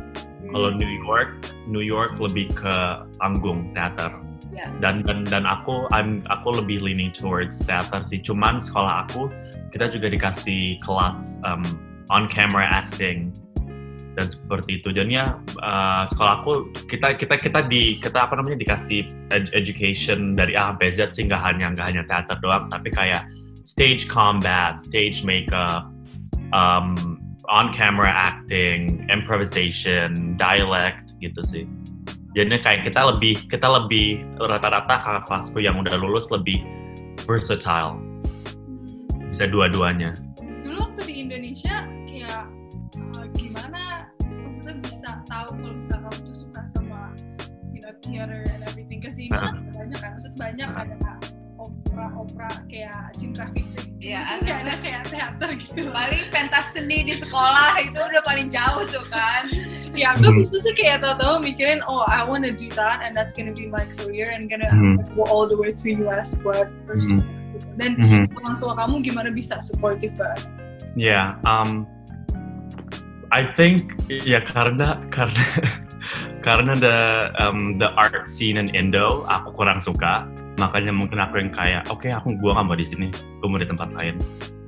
Kalau 0.53 0.71
New 0.77 0.93
York, 1.09 1.49
New 1.65 1.81
York 1.81 2.21
lebih 2.21 2.53
ke 2.53 2.77
panggung 3.17 3.73
teater. 3.73 4.13
Yeah. 4.53 4.69
Dan 4.85 5.01
dan 5.09 5.25
dan 5.25 5.49
aku 5.49 5.89
I'm 5.97 6.21
aku 6.29 6.61
lebih 6.61 6.85
leaning 6.85 7.09
towards 7.17 7.57
teater 7.65 8.05
sih. 8.05 8.21
Cuman 8.21 8.61
sekolah 8.61 9.09
aku 9.09 9.33
kita 9.73 9.89
juga 9.89 10.13
dikasih 10.13 10.77
kelas 10.85 11.41
um, 11.49 11.65
on 12.13 12.29
camera 12.29 12.69
acting 12.69 13.33
dan 14.13 14.29
seperti 14.29 14.85
itu. 14.85 14.93
Jadinya 14.93 15.41
uh, 15.65 16.05
sekolah 16.05 16.45
aku 16.45 16.53
kita 16.85 17.17
kita 17.17 17.41
kita 17.41 17.61
di 17.65 17.97
kita 17.97 18.29
apa 18.29 18.37
namanya 18.37 18.61
dikasih 18.61 19.09
ed 19.33 19.49
education 19.57 20.37
dari 20.37 20.53
A 20.53 20.77
sampai 20.77 20.93
Z 20.93 21.17
sih 21.17 21.25
nggak 21.25 21.41
hanya 21.41 21.73
nggak 21.73 21.87
hanya 21.89 22.03
teater 22.05 22.37
doang, 22.45 22.69
tapi 22.69 22.93
kayak 22.93 23.25
stage 23.65 24.05
combat, 24.05 24.77
stage 24.85 25.25
makeup, 25.25 25.89
um, 26.53 27.12
on 27.51 27.75
camera 27.75 28.11
acting, 28.11 29.03
improvisation, 29.11 30.39
dialect 30.39 31.15
gitu 31.19 31.43
sih. 31.51 31.65
Jadinya 32.33 32.63
kayak 32.65 32.89
kita 32.89 33.01
lebih 33.13 33.35
kita 33.51 33.69
lebih 33.69 34.25
rata-rata 34.41 35.05
kakak 35.05 35.25
kelasku 35.29 35.59
yang 35.61 35.77
udah 35.77 35.99
lulus 36.01 36.31
lebih 36.33 36.63
versatile. 37.29 38.01
Bisa 39.35 39.49
dua-duanya. 39.51 40.17
Dulu 40.41 40.81
waktu 40.81 41.01
di 41.09 41.15
Indonesia 41.29 41.85
kayak 42.09 42.49
uh, 43.19 43.27
gimana 43.37 44.09
maksudnya 44.49 44.81
bisa 44.81 45.21
tahu 45.29 45.53
kalau 45.61 45.75
misalnya 45.77 46.09
kamu 46.09 46.19
tuh 46.25 46.37
suka 46.47 46.63
sama 46.73 47.01
you 47.73 47.81
know 47.85 47.93
theater 48.01 48.41
and 48.49 48.65
everything. 48.65 49.05
Kasi 49.05 49.17
di 49.17 49.25
Indo 49.29 49.41
kan 49.43 49.57
banyak 49.75 49.99
kan, 50.01 50.11
maksud 50.17 50.35
banyak 50.41 50.69
ada 50.73 50.95
opera-opera 51.63 52.51
kayak 52.67 53.15
Cinta 53.15 53.47
Fitri. 53.55 53.87
Iya, 54.03 54.21
Itu 54.27 54.51
nggak 54.51 54.59
ada 54.67 54.75
kayak 54.83 55.03
teater 55.15 55.51
gitu 55.63 55.81
loh. 55.87 55.95
Paling 55.95 56.25
pentas 56.35 56.67
seni 56.75 57.07
di 57.07 57.15
sekolah 57.15 57.79
itu 57.79 57.95
udah 57.95 58.23
paling 58.27 58.51
jauh 58.51 58.83
tuh 58.91 59.07
kan. 59.15 59.47
Ya, 59.93 60.17
aku 60.17 60.33
Hmm. 60.33 60.41
bisa 60.41 60.57
sih 60.59 60.75
kayak 60.75 61.05
tau-tau 61.05 61.39
mikirin, 61.39 61.85
oh 61.85 62.03
I 62.09 62.25
wanna 62.25 62.51
do 62.51 62.67
that 62.75 63.05
and 63.05 63.13
that's 63.13 63.37
gonna 63.37 63.53
be 63.55 63.69
my 63.69 63.85
career 64.01 64.33
and 64.33 64.49
gonna 64.51 64.67
Hmm. 64.73 64.99
go 65.15 65.23
all 65.29 65.45
the 65.47 65.55
way 65.55 65.71
to 65.71 65.87
US 66.09 66.35
buat 66.43 66.67
pursue 66.89 67.21
gitu. 67.55 67.69
Dan 67.77 68.01
Mhm. 68.01 68.33
orang 68.43 68.55
tua 68.59 68.73
kamu 68.75 69.05
gimana 69.05 69.29
bisa 69.31 69.61
supportive 69.61 70.17
banget? 70.17 70.49
Yeah, 70.97 71.37
um, 71.45 71.85
I 73.33 73.49
think 73.49 73.97
ya 74.09 74.45
karena 74.45 75.01
karena 75.09 75.41
karena 76.47 76.73
the 76.77 76.97
um, 77.41 77.81
the 77.81 77.89
art 77.97 78.29
scene 78.29 78.61
in 78.61 78.69
Indo 78.77 79.25
aku 79.29 79.57
kurang 79.57 79.81
suka, 79.81 80.29
makanya 80.61 80.93
mungkin 80.93 81.19
aku 81.21 81.41
yang 81.41 81.53
kayak 81.53 81.89
oke 81.89 82.09
aku 82.09 82.37
gua 82.41 82.61
nggak 82.61 82.67
mau 82.69 82.77
di 82.77 82.87
sini, 82.89 83.09
gua 83.41 83.49
mau 83.53 83.61
di 83.61 83.69
tempat 83.69 83.89
lain 83.97 84.17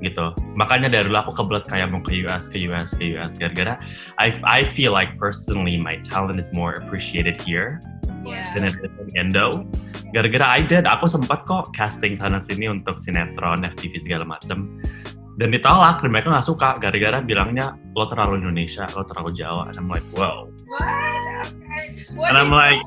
gitu. 0.02 0.36
Makanya 0.58 0.92
dari 0.92 1.08
dulu 1.08 1.16
aku 1.16 1.32
kebelet 1.32 1.64
kayak 1.64 1.88
mau 1.88 2.04
ke 2.04 2.12
US, 2.28 2.50
ke 2.50 2.60
US, 2.68 2.92
ke 2.92 3.16
US 3.16 3.40
gara-gara 3.40 3.80
I 4.20 4.28
I 4.44 4.60
feel 4.60 4.92
like 4.92 5.16
personally 5.16 5.80
my 5.80 5.96
talent 6.04 6.36
is 6.36 6.50
more 6.52 6.76
appreciated 6.76 7.40
here 7.40 7.80
Iya. 8.24 8.44
than 8.56 8.64
it 8.64 8.76
is 8.80 8.92
in 8.96 9.08
Indo. 9.28 9.68
Gara-gara 10.16 10.46
I 10.56 10.64
did, 10.64 10.88
aku 10.88 11.04
sempat 11.10 11.44
kok 11.44 11.76
casting 11.76 12.16
sana 12.16 12.40
sini 12.40 12.70
untuk 12.72 12.96
sinetron, 12.96 13.66
FTV 13.76 14.00
segala 14.00 14.24
macem. 14.24 14.80
Dan 15.34 15.50
ditolak, 15.50 16.00
dan 16.00 16.14
mereka 16.14 16.30
nggak 16.30 16.46
suka. 16.46 16.78
Gara-gara 16.78 17.18
bilangnya, 17.20 17.74
lo 17.98 18.06
terlalu 18.06 18.40
Indonesia, 18.46 18.86
lo 18.94 19.02
terlalu 19.02 19.34
Jawa. 19.34 19.68
And 19.68 19.76
I'm 19.76 19.90
like, 19.90 20.06
wow. 20.14 20.46
What? 20.66 21.46
What 22.16 22.28
And 22.32 22.36
I'm 22.38 22.50
like? 22.52 22.80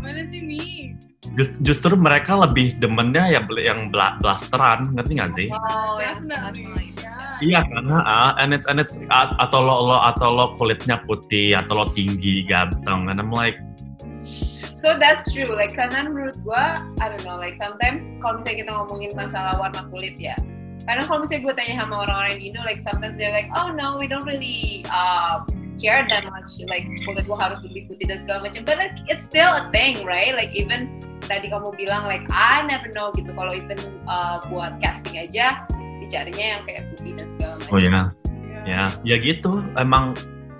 Mana 0.00 0.28
sih 0.28 0.40
nih? 0.44 0.94
just- 1.34 1.58
justru 1.64 1.96
mereka 1.98 2.36
lebih 2.38 2.78
demennya 2.78 3.26
ya 3.26 3.40
yang 3.58 3.90
bla- 3.90 4.16
blasteran, 4.22 4.92
ngerti 4.94 5.12
nggak 5.18 5.32
sih? 5.34 5.46
Oh, 5.50 5.98
yang 5.98 6.20
Definitely. 6.22 6.30
setengah-setengah 6.30 6.82
itu. 6.84 7.02
Ya. 7.02 7.12
Iya 7.42 7.60
karena 7.66 7.96
ah, 8.06 8.32
and 8.38 8.54
it's, 8.54 8.66
and 8.70 8.78
it's, 8.78 8.94
a- 9.10 9.34
atau 9.42 9.58
lo, 9.64 9.90
lo 9.90 9.98
atau 9.98 10.28
lo 10.30 10.44
kulitnya 10.54 11.02
putih 11.02 11.58
atau 11.58 11.82
lo 11.82 11.86
tinggi 11.90 12.46
ganteng 12.46 13.10
and 13.10 13.18
I'm 13.18 13.34
like 13.34 13.58
So 14.24 14.96
that's 14.96 15.32
true. 15.32 15.52
Like 15.52 15.76
karena 15.76 16.08
menurut 16.08 16.36
gua, 16.44 16.84
I 17.00 17.12
don't 17.12 17.24
know. 17.24 17.36
Like 17.36 17.56
sometimes 17.60 18.08
kalau 18.20 18.40
misalnya 18.40 18.58
kita 18.64 18.70
ngomongin 18.72 19.10
masalah 19.16 19.56
warna 19.60 19.84
kulit 19.88 20.16
ya, 20.16 20.36
karena 20.84 21.04
kalau 21.08 21.24
misalnya 21.24 21.44
gue 21.44 21.54
tanya 21.56 21.74
sama 21.84 21.94
orang-orang 22.08 22.36
di 22.40 22.44
Indo, 22.52 22.60
like 22.64 22.80
sometimes 22.84 23.16
they're 23.16 23.32
like, 23.32 23.48
oh 23.52 23.68
no, 23.72 23.96
we 23.96 24.04
don't 24.08 24.24
really 24.28 24.84
uh, 24.92 25.44
care 25.80 26.06
that 26.08 26.24
much. 26.28 26.50
Like 26.66 26.86
kulit 27.04 27.24
gua 27.24 27.38
harus 27.50 27.60
lebih 27.64 27.90
putih 27.90 28.06
dan 28.10 28.18
segala 28.20 28.48
macam. 28.48 28.62
But 28.64 28.76
like 28.78 28.96
it's 29.10 29.24
still 29.26 29.48
a 29.50 29.68
thing, 29.70 30.02
right? 30.06 30.32
Like 30.34 30.50
even 30.54 30.98
tadi 31.24 31.48
kamu 31.48 31.72
bilang 31.74 32.04
like 32.04 32.24
I 32.28 32.62
never 32.64 32.92
know 32.92 33.10
gitu. 33.12 33.32
Kalau 33.32 33.52
even 33.52 33.78
uh, 34.04 34.38
buat 34.48 34.76
casting 34.78 35.16
aja 35.16 35.64
dicarinya 36.04 36.60
yang 36.60 36.62
kayak 36.68 36.82
putih 36.92 37.16
dan 37.16 37.26
segala 37.32 37.52
macam. 37.58 37.72
oh 37.72 37.80
ya 37.80 37.88
Ya. 37.88 38.04
ya 38.64 38.82
ya 39.04 39.16
gitu 39.20 39.60
emang 39.76 40.12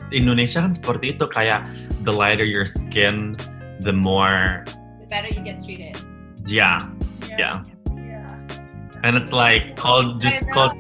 Indonesia 0.09 0.61
kan 0.65 0.73
seperti 0.73 1.17
itu 1.17 1.25
kayak 1.29 1.69
the 2.05 2.13
lighter 2.13 2.45
your 2.49 2.65
skin 2.65 3.37
the 3.85 3.93
more 3.93 4.65
The 5.01 5.09
better 5.09 5.29
you 5.33 5.45
get 5.45 5.61
treated. 5.65 6.01
yeah 6.49 6.81
Ya. 7.29 7.37
yeah 7.37 7.57
Ya. 7.93 8.25
and 9.05 9.17
it's 9.21 9.33
like 9.37 9.73
I 9.85 10.01
just 10.21 10.49
kalau 10.53 10.73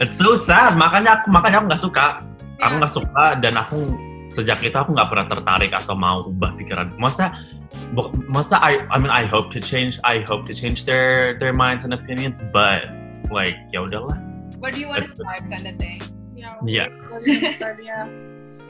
it's 0.00 0.16
so 0.20 0.36
sad 0.36 0.76
makanya 0.76 1.20
aku 1.24 1.32
makanya 1.32 1.64
aku 1.64 1.66
nggak 1.72 1.82
suka 1.84 2.06
aku 2.60 2.74
Ya. 2.76 2.78
nggak 2.84 2.92
suka 2.94 3.24
dan 3.40 3.54
aku 3.56 3.78
sejak 4.30 4.60
itu 4.62 4.76
aku 4.76 4.92
nggak 4.94 5.08
pernah 5.10 5.26
tertarik 5.32 5.72
atau 5.74 5.96
mau 5.96 6.22
ubah 6.22 6.54
pikiran 6.60 6.92
masa 7.00 7.32
masa 8.30 8.60
I 8.62 8.78
I 8.92 8.96
mean 9.00 9.10
I 9.10 9.26
hope 9.26 9.50
to 9.56 9.60
change 9.60 9.98
I 10.06 10.22
hope 10.28 10.46
to 10.46 10.54
change 10.54 10.84
their 10.86 11.34
their 11.40 11.56
minds 11.56 11.82
and 11.82 11.96
opinions 11.96 12.44
but 12.54 12.86
like 13.32 13.56
ya 13.74 13.84
udahlah 13.84 14.16
Where 14.60 14.68
do 14.70 14.76
you 14.76 14.92
want 14.92 15.08
to 15.08 15.08
start 15.08 15.40
kind 15.48 15.64
of 15.64 15.80
thing? 15.80 16.04
Ya. 16.36 16.52
Iya. 16.68 16.84
Start, 17.48 17.80
ya. 17.80 18.04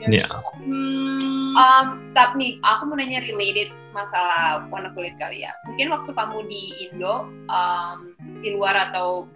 Iya. 0.07 0.23
Hmm, 0.55 1.51
Um, 1.51 1.85
tapi 2.15 2.33
nih, 2.39 2.51
aku 2.63 2.87
mau 2.87 2.95
nanya 2.95 3.19
related 3.27 3.75
masalah 3.91 4.63
warna 4.71 4.87
kulit 4.95 5.19
kali 5.19 5.43
ya. 5.43 5.51
Mungkin 5.67 5.91
waktu 5.91 6.11
kamu 6.15 6.47
di 6.47 6.63
Indo, 6.87 7.27
um, 7.51 8.15
di 8.39 8.55
luar 8.55 8.87
atau 8.87 9.27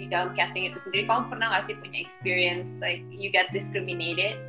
di 0.00 0.08
dalam 0.08 0.32
casting 0.32 0.64
itu 0.64 0.80
sendiri, 0.80 1.04
kamu 1.04 1.28
pernah 1.28 1.52
nggak 1.52 1.68
sih 1.68 1.76
punya 1.76 2.00
experience 2.00 2.80
like 2.80 3.04
you 3.12 3.28
get 3.28 3.52
discriminated? 3.52 4.40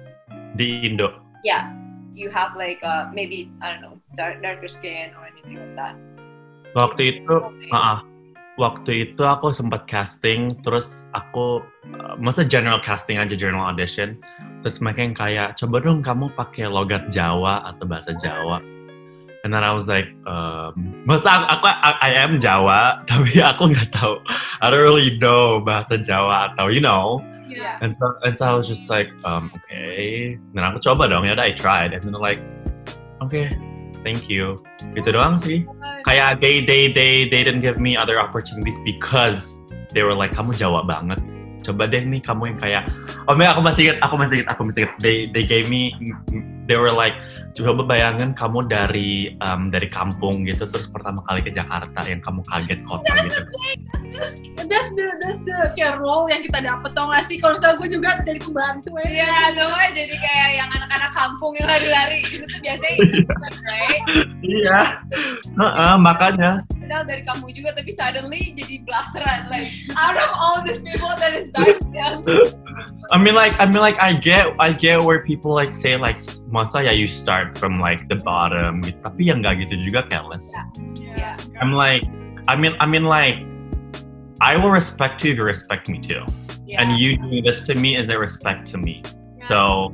di 0.55 0.83
Indo 0.83 1.11
Yeah, 1.41 1.73
you 2.13 2.29
have 2.29 2.53
like 2.53 2.77
uh, 2.85 3.09
maybe 3.09 3.49
I 3.63 3.73
don't 3.73 3.81
know 3.81 3.95
dark, 4.13 4.43
darker 4.45 4.69
skin 4.69 5.15
or 5.17 5.25
anything 5.25 5.57
like 5.57 5.75
that. 5.75 5.95
waktu 6.77 7.19
itu 7.19 7.35
Okay. 7.35 8.09
Waktu 8.59 8.91
itu 9.09 9.23
aku 9.25 9.55
sempat 9.55 9.87
casting, 9.89 10.51
terus 10.61 11.07
aku 11.15 11.63
uh, 11.97 12.13
masa 12.19 12.45
general 12.45 12.77
casting 12.83 13.17
aja 13.17 13.33
general 13.33 13.73
audition, 13.73 14.19
terus 14.61 14.77
mereka 14.83 14.99
yang 15.01 15.15
kayak 15.17 15.47
coba 15.57 15.81
dong 15.81 16.03
kamu 16.03 16.29
pakai 16.35 16.67
logat 16.69 17.09
Jawa 17.09 17.63
atau 17.73 17.87
bahasa 17.89 18.11
Jawa. 18.21 18.61
And 19.43 19.49
then 19.53 19.63
I 19.65 19.73
was 19.73 19.89
like, 19.89 20.05
um, 20.29 20.93
masa 21.09 21.33
aku, 21.33 21.65
aku 21.65 21.67
I, 21.67 21.91
I 22.01 22.11
am 22.21 22.37
Jawa, 22.37 23.01
tapi 23.09 23.41
aku 23.41 23.73
nggak 23.73 23.89
tahu, 23.89 24.21
I 24.61 24.69
don't 24.69 24.85
really 24.85 25.17
know 25.17 25.57
bahasa 25.57 25.97
Jawa 25.97 26.53
atau 26.53 26.69
you 26.69 26.81
know. 26.81 27.25
ya. 27.51 27.81
And 27.81 27.91
so 27.97 28.05
and 28.23 28.37
so 28.37 28.47
I 28.47 28.53
was 28.53 28.69
just 28.69 28.87
like, 28.87 29.09
um, 29.25 29.51
okay. 29.57 30.37
Dan 30.53 30.61
aku 30.61 30.79
coba 30.79 31.09
dong, 31.09 31.25
ya 31.25 31.35
I 31.35 31.51
tried, 31.51 31.91
and 31.91 32.05
then 32.05 32.13
like, 32.15 32.39
okay, 33.19 33.49
thank 34.05 34.29
you. 34.29 34.55
Gitu 34.93 35.09
doang 35.09 35.41
sih 35.41 35.65
kayak 36.05 36.41
they 36.41 36.61
they 36.65 36.89
they 36.89 37.29
they 37.29 37.41
didn't 37.45 37.61
give 37.61 37.77
me 37.77 37.97
other 37.97 38.17
opportunities 38.17 38.77
because 38.85 39.57
they 39.93 40.01
were 40.05 40.15
like 40.15 40.33
kamu 40.33 40.53
Jawa 40.57 40.85
banget 40.85 41.21
coba 41.61 41.85
deh 41.85 42.01
nih 42.01 42.21
kamu 42.25 42.53
yang 42.53 42.59
kayak 42.59 42.83
oh 43.29 43.37
man, 43.37 43.53
aku 43.53 43.61
masih 43.61 43.81
ingat 43.89 43.97
aku 44.01 44.15
masih 44.17 44.35
ingat 44.41 44.49
aku 44.49 44.61
masih 44.65 44.81
ingat 44.85 44.93
they 44.97 45.29
they 45.29 45.45
gave 45.45 45.69
me 45.69 45.93
they 46.71 46.79
were 46.79 46.95
like 46.95 47.19
coba 47.51 47.83
bayangin 47.83 48.31
kamu 48.31 48.63
dari 48.63 49.35
um, 49.43 49.67
dari 49.67 49.91
kampung 49.91 50.47
gitu 50.47 50.63
terus 50.71 50.87
pertama 50.87 51.19
kali 51.27 51.43
ke 51.43 51.51
Jakarta 51.51 51.99
yang 52.07 52.23
kamu 52.23 52.39
kaget 52.47 52.79
kota 52.87 53.03
That's 53.11 53.27
gitu. 53.27 53.43
the 53.43 53.99
that's, 54.15 54.33
the- 54.39 54.67
that's 54.71 54.91
the 54.95 55.07
that's 55.19 55.41
the 55.43 55.59
kayak 55.75 55.99
role 55.99 56.31
yang 56.31 56.39
kita 56.47 56.63
dapet 56.63 56.91
tau 56.95 57.11
gak 57.11 57.27
sih? 57.27 57.39
Kalau 57.39 57.55
misalnya 57.59 57.75
gue 57.79 57.89
juga 57.91 58.09
jadi 58.23 58.39
pembantu 58.39 58.89
ya. 59.03 59.07
Iya, 59.07 59.39
dong 59.55 59.71
jadi 59.95 60.15
kayak 60.15 60.49
yang 60.63 60.69
anak-anak 60.71 61.11
kampung 61.11 61.51
yang 61.59 61.67
lari-lari 61.67 62.23
itu 62.27 62.43
tuh 62.47 62.59
biasanya 62.63 62.95
itu 63.03 63.17
right? 63.71 64.03
iya. 64.43 64.79
Heeh, 65.51 65.93
makanya. 65.99 66.51
Padahal 66.75 67.03
dari 67.07 67.23
kampung 67.23 67.51
juga 67.55 67.71
tapi 67.71 67.91
suddenly 67.95 68.51
jadi 68.55 68.83
blasteran 68.83 69.47
like 69.47 69.71
out 69.95 70.15
of 70.19 70.31
all 70.35 70.59
these 70.63 70.83
people 70.83 71.11
that 71.19 71.31
is 71.31 71.47
dark 71.55 71.75
I 73.15 73.17
mean 73.19 73.35
like 73.35 73.55
I 73.59 73.67
mean 73.67 73.79
like 73.79 73.95
I 73.99 74.11
get 74.15 74.51
I 74.59 74.75
get 74.75 74.99
where 74.99 75.23
people 75.23 75.51
like 75.55 75.71
say 75.71 75.95
like 75.95 76.19
masa 76.61 76.85
ya 76.85 76.93
you 76.93 77.09
start 77.09 77.57
from 77.57 77.81
like 77.81 78.05
the 78.05 78.19
bottom 78.21 78.85
gitu 78.85 79.01
tapi 79.01 79.33
yang 79.33 79.41
nggak 79.41 79.65
gitu 79.65 79.75
juga 79.81 80.05
careless 80.05 80.45
Yeah. 81.11 81.35
I'm 81.59 81.75
like 81.75 82.07
I 82.47 82.55
mean 82.55 82.77
I 82.79 82.87
mean 82.87 83.03
like 83.03 83.43
I 84.39 84.55
will 84.55 84.71
respect 84.71 85.25
you 85.27 85.35
if 85.35 85.37
you 85.41 85.43
respect 85.43 85.91
me 85.91 85.99
too 85.99 86.23
yeah. 86.63 86.79
and 86.79 86.95
you 86.95 87.19
doing 87.19 87.43
this 87.43 87.67
to 87.67 87.75
me 87.75 87.99
is 87.99 88.07
a 88.07 88.15
respect 88.15 88.69
to 88.71 88.79
me 88.79 89.03
so 89.43 89.91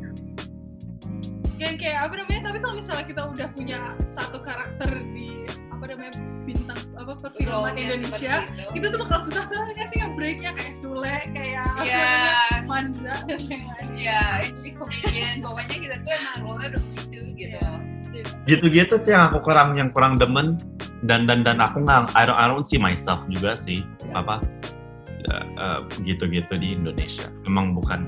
Dan 1.58 1.74
kayak 1.82 2.06
apa 2.06 2.22
namanya? 2.22 2.42
Tapi 2.54 2.58
kalau 2.62 2.76
misalnya 2.78 3.06
kita 3.10 3.22
udah 3.34 3.48
punya 3.58 3.80
satu 4.06 4.38
karakter 4.46 4.94
di 5.10 5.50
apa 5.74 5.90
namanya 5.90 6.14
bintang 6.46 6.80
apa 6.98 7.14
perfilman 7.18 7.78
Indonesia, 7.78 8.46
itu. 8.46 8.82
itu 8.82 8.86
tuh 8.94 9.00
bakal 9.06 9.20
susah 9.26 9.46
banget 9.46 9.90
sih 9.94 10.00
nge-breaknya 10.02 10.52
kayak 10.58 10.74
Sule, 10.74 11.18
kayak 11.34 11.66
apa 11.66 11.86
Iya. 12.86 13.16
lain-lain. 13.18 13.50
Iya, 13.98 14.24
jadi 14.54 14.70
comedian 14.78 15.36
pokoknya 15.42 15.78
kita 15.82 15.96
tuh 16.06 16.12
emang 16.14 16.36
role-nya 16.46 16.68
udah 16.70 16.84
gitu 16.94 17.20
gitu. 17.38 17.60
gitu-gitu 18.50 18.96
sih 18.98 19.12
yang 19.14 19.30
aku 19.30 19.42
kurang 19.46 19.78
yang 19.78 19.90
kurang 19.94 20.18
demen 20.18 20.58
dan 21.06 21.30
dan 21.30 21.46
dan 21.46 21.62
aku 21.62 21.86
nggak 21.86 22.10
I 22.18 22.26
don't 22.26 22.38
I 22.38 22.50
don't 22.50 22.66
see 22.66 22.82
myself 22.82 23.22
juga 23.30 23.54
sih 23.54 23.86
Ya. 24.08 24.24
apa 24.24 24.42
uh, 25.30 25.46
uh, 25.60 25.80
gitu-gitu 26.02 26.50
di 26.58 26.74
Indonesia 26.74 27.30
emang 27.46 27.78
bukan 27.78 28.08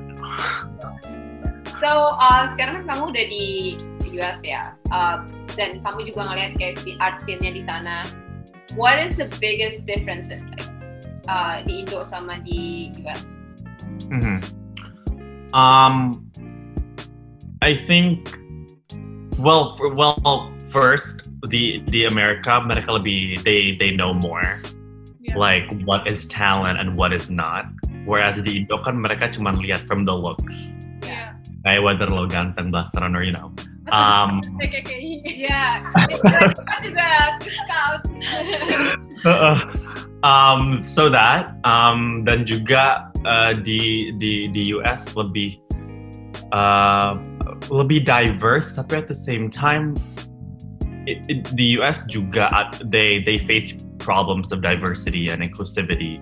So 1.80 1.88
uh, 2.20 2.52
sekarang 2.52 2.84
kan 2.84 2.86
kamu 2.92 3.04
udah 3.16 3.26
di 3.32 3.46
US 4.20 4.44
ya, 4.44 4.76
uh, 4.92 5.24
dan 5.56 5.80
kamu 5.80 6.12
juga 6.12 6.28
ngeliat 6.28 6.60
kayak 6.60 6.76
si 6.84 7.00
art 7.00 7.24
scene-nya 7.24 7.56
di 7.56 7.64
sana. 7.64 8.04
What 8.76 9.00
is 9.00 9.16
the 9.16 9.32
biggest 9.40 9.88
differences 9.88 10.44
like 10.60 10.68
uh, 11.32 11.64
di 11.64 11.88
Indo 11.88 12.04
sama 12.04 12.44
di 12.44 12.92
US? 13.08 13.32
Mhm. 14.12 14.59
Um, 15.54 16.30
I 17.62 17.76
think, 17.76 18.38
well, 19.38 19.72
for, 19.76 19.94
well, 19.94 20.54
first 20.70 21.30
the 21.50 21.82
the 21.90 22.06
America 22.06 22.62
mereka 22.62 23.02
lebih 23.02 23.42
they 23.44 23.74
they 23.80 23.92
know 23.96 24.14
more 24.14 24.62
Yeah. 25.20 25.36
like 25.38 25.66
what 25.86 26.08
is 26.08 26.26
talent 26.26 26.80
and 26.80 26.98
what 26.98 27.14
is 27.14 27.30
not. 27.30 27.66
Whereas 28.06 28.42
di 28.42 28.64
Indo 28.64 28.82
kan 28.82 28.98
mereka 28.98 29.30
cuma 29.34 29.54
lihat 29.54 29.82
from 29.86 30.06
the 30.06 30.14
looks, 30.16 30.74
Yeah. 31.06 31.38
kayak 31.66 31.82
whether 31.86 32.08
lo 32.10 32.26
ganteng, 32.26 32.74
blasteran 32.74 33.14
or 33.14 33.22
you 33.22 33.34
know. 33.34 33.54
Um, 33.90 34.42
Kayak 34.62 34.72
kayak 34.72 34.86
kayak 34.86 35.00
Iya, 35.40 35.64
itu 36.10 36.18
kita 36.22 36.76
juga 36.84 37.08
scout. 37.60 38.02
um, 40.24 40.84
so 40.88 41.10
that 41.10 41.56
um, 41.64 42.24
dan 42.24 42.46
juga 42.46 43.12
uh, 43.26 43.54
di 43.56 44.12
di 44.20 44.48
di 44.52 44.76
US 44.76 45.16
lebih 45.16 45.60
uh, 46.52 47.16
lebih 47.72 48.04
diverse 48.04 48.76
tapi 48.76 49.00
at 49.00 49.08
the 49.08 49.16
same 49.16 49.50
time 49.50 49.96
it, 51.08 51.24
it, 51.28 51.48
the 51.56 51.80
US 51.80 52.04
juga 52.08 52.50
they 52.84 53.24
they 53.24 53.38
face 53.38 53.76
problems 54.00 54.52
of 54.52 54.62
diversity 54.62 55.30
and 55.30 55.44
inclusivity 55.44 56.20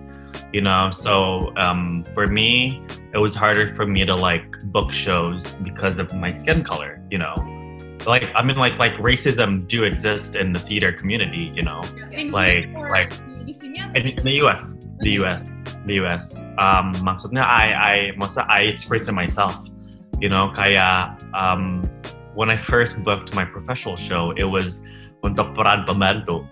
you 0.52 0.60
know 0.60 0.90
so 0.90 1.48
um, 1.58 2.04
for 2.14 2.26
me 2.26 2.82
it 3.14 3.18
was 3.18 3.34
harder 3.34 3.68
for 3.74 3.86
me 3.86 4.04
to 4.04 4.14
like 4.14 4.46
book 4.70 4.92
shows 4.92 5.54
because 5.62 5.98
of 5.98 6.12
my 6.14 6.30
skin 6.34 6.62
color 6.62 7.00
you 7.10 7.18
know 7.18 7.34
like 8.06 8.30
i 8.34 8.42
mean 8.42 8.56
like 8.56 8.78
like 8.78 8.94
racism 9.02 9.66
do 9.66 9.84
exist 9.84 10.36
in 10.36 10.52
the 10.52 10.60
theater 10.60 10.92
community 10.92 11.50
you 11.54 11.62
know 11.62 11.82
In 12.12 12.30
Like- 12.30 12.70
like- 12.90 13.14
di, 13.38 13.48
di 13.48 13.54
sini 13.54 13.76
atau 13.80 13.96
in, 13.96 14.12
in 14.12 14.24
the 14.24 14.36
US, 14.44 14.76
the 15.00 15.16
US, 15.22 15.56
the 15.88 15.94
US. 16.04 16.36
Um, 16.60 16.92
maksudnya 17.00 17.40
I, 17.46 17.66
I, 17.72 17.94
maksudnya 18.20 18.44
I 18.50 18.60
express 18.68 19.08
it 19.08 19.16
myself. 19.16 19.56
You 20.20 20.28
know, 20.28 20.50
kaya 20.52 21.14
um, 21.32 21.86
when 22.34 22.50
I 22.50 22.58
first 22.58 22.98
booked 23.06 23.32
my 23.32 23.46
professional 23.46 23.94
show, 23.94 24.34
it 24.36 24.44
was 24.44 24.82
untuk 25.22 25.54
peran 25.54 25.86
pembantu, 25.86 26.42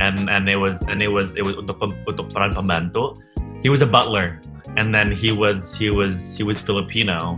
and 0.00 0.26
and 0.32 0.48
it 0.48 0.56
was 0.56 0.80
and 0.88 1.04
it 1.04 1.12
was 1.12 1.36
it 1.36 1.44
was 1.44 1.54
untuk 1.60 1.78
untuk 2.08 2.32
peran 2.32 2.50
pembantu. 2.56 3.14
He 3.60 3.68
was 3.68 3.84
a 3.84 3.90
butler, 3.90 4.40
and 4.80 4.90
then 4.96 5.12
he 5.12 5.30
was 5.36 5.76
he 5.76 5.92
was 5.92 6.34
he 6.34 6.42
was 6.42 6.58
Filipino, 6.64 7.36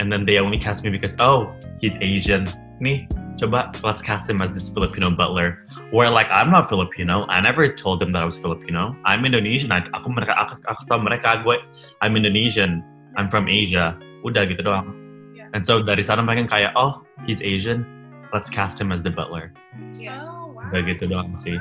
and 0.00 0.08
then 0.08 0.24
they 0.24 0.40
only 0.40 0.56
cast 0.56 0.80
me 0.82 0.88
because 0.88 1.12
oh 1.20 1.52
he's 1.78 1.94
Asian. 2.00 2.48
Nih, 2.78 3.10
coba 3.38 3.74
let's 3.82 4.02
cast 4.02 4.30
him 4.30 4.38
as 4.38 4.54
this 4.54 4.70
Filipino 4.70 5.10
butler. 5.10 5.66
Where 5.90 6.10
like 6.10 6.30
I'm 6.30 6.50
not 6.50 6.68
Filipino, 6.68 7.26
I 7.26 7.40
never 7.40 7.66
told 7.66 7.98
them 7.98 8.12
that 8.12 8.22
I 8.22 8.26
was 8.26 8.38
Filipino. 8.38 8.94
I'm 9.04 9.26
Indonesian. 9.26 9.72
I, 9.72 9.82
aku 9.90 10.14
mereka 10.14 10.38
aku, 10.38 10.54
aku 10.70 10.82
sama 10.86 11.10
mereka 11.10 11.42
gue 11.42 11.58
I'm 12.02 12.14
Indonesian. 12.14 12.84
I'm 13.18 13.26
from 13.26 13.48
Asia. 13.50 13.98
Udah 14.22 14.46
gitu 14.46 14.62
doang. 14.62 14.94
Yeah. 15.34 15.50
And 15.54 15.66
so 15.66 15.82
dari 15.82 16.06
sana 16.06 16.22
mereka 16.22 16.54
kayak 16.54 16.72
oh 16.78 17.02
he's 17.26 17.42
Asian. 17.42 17.82
Let's 18.30 18.52
cast 18.52 18.78
him 18.78 18.92
as 18.92 19.02
the 19.02 19.10
butler. 19.10 19.50
Yeah. 19.96 20.22
Oh, 20.22 20.54
wow. 20.54 20.70
Udah 20.70 20.80
gitu 20.86 21.10
doang 21.10 21.34
sih. 21.40 21.58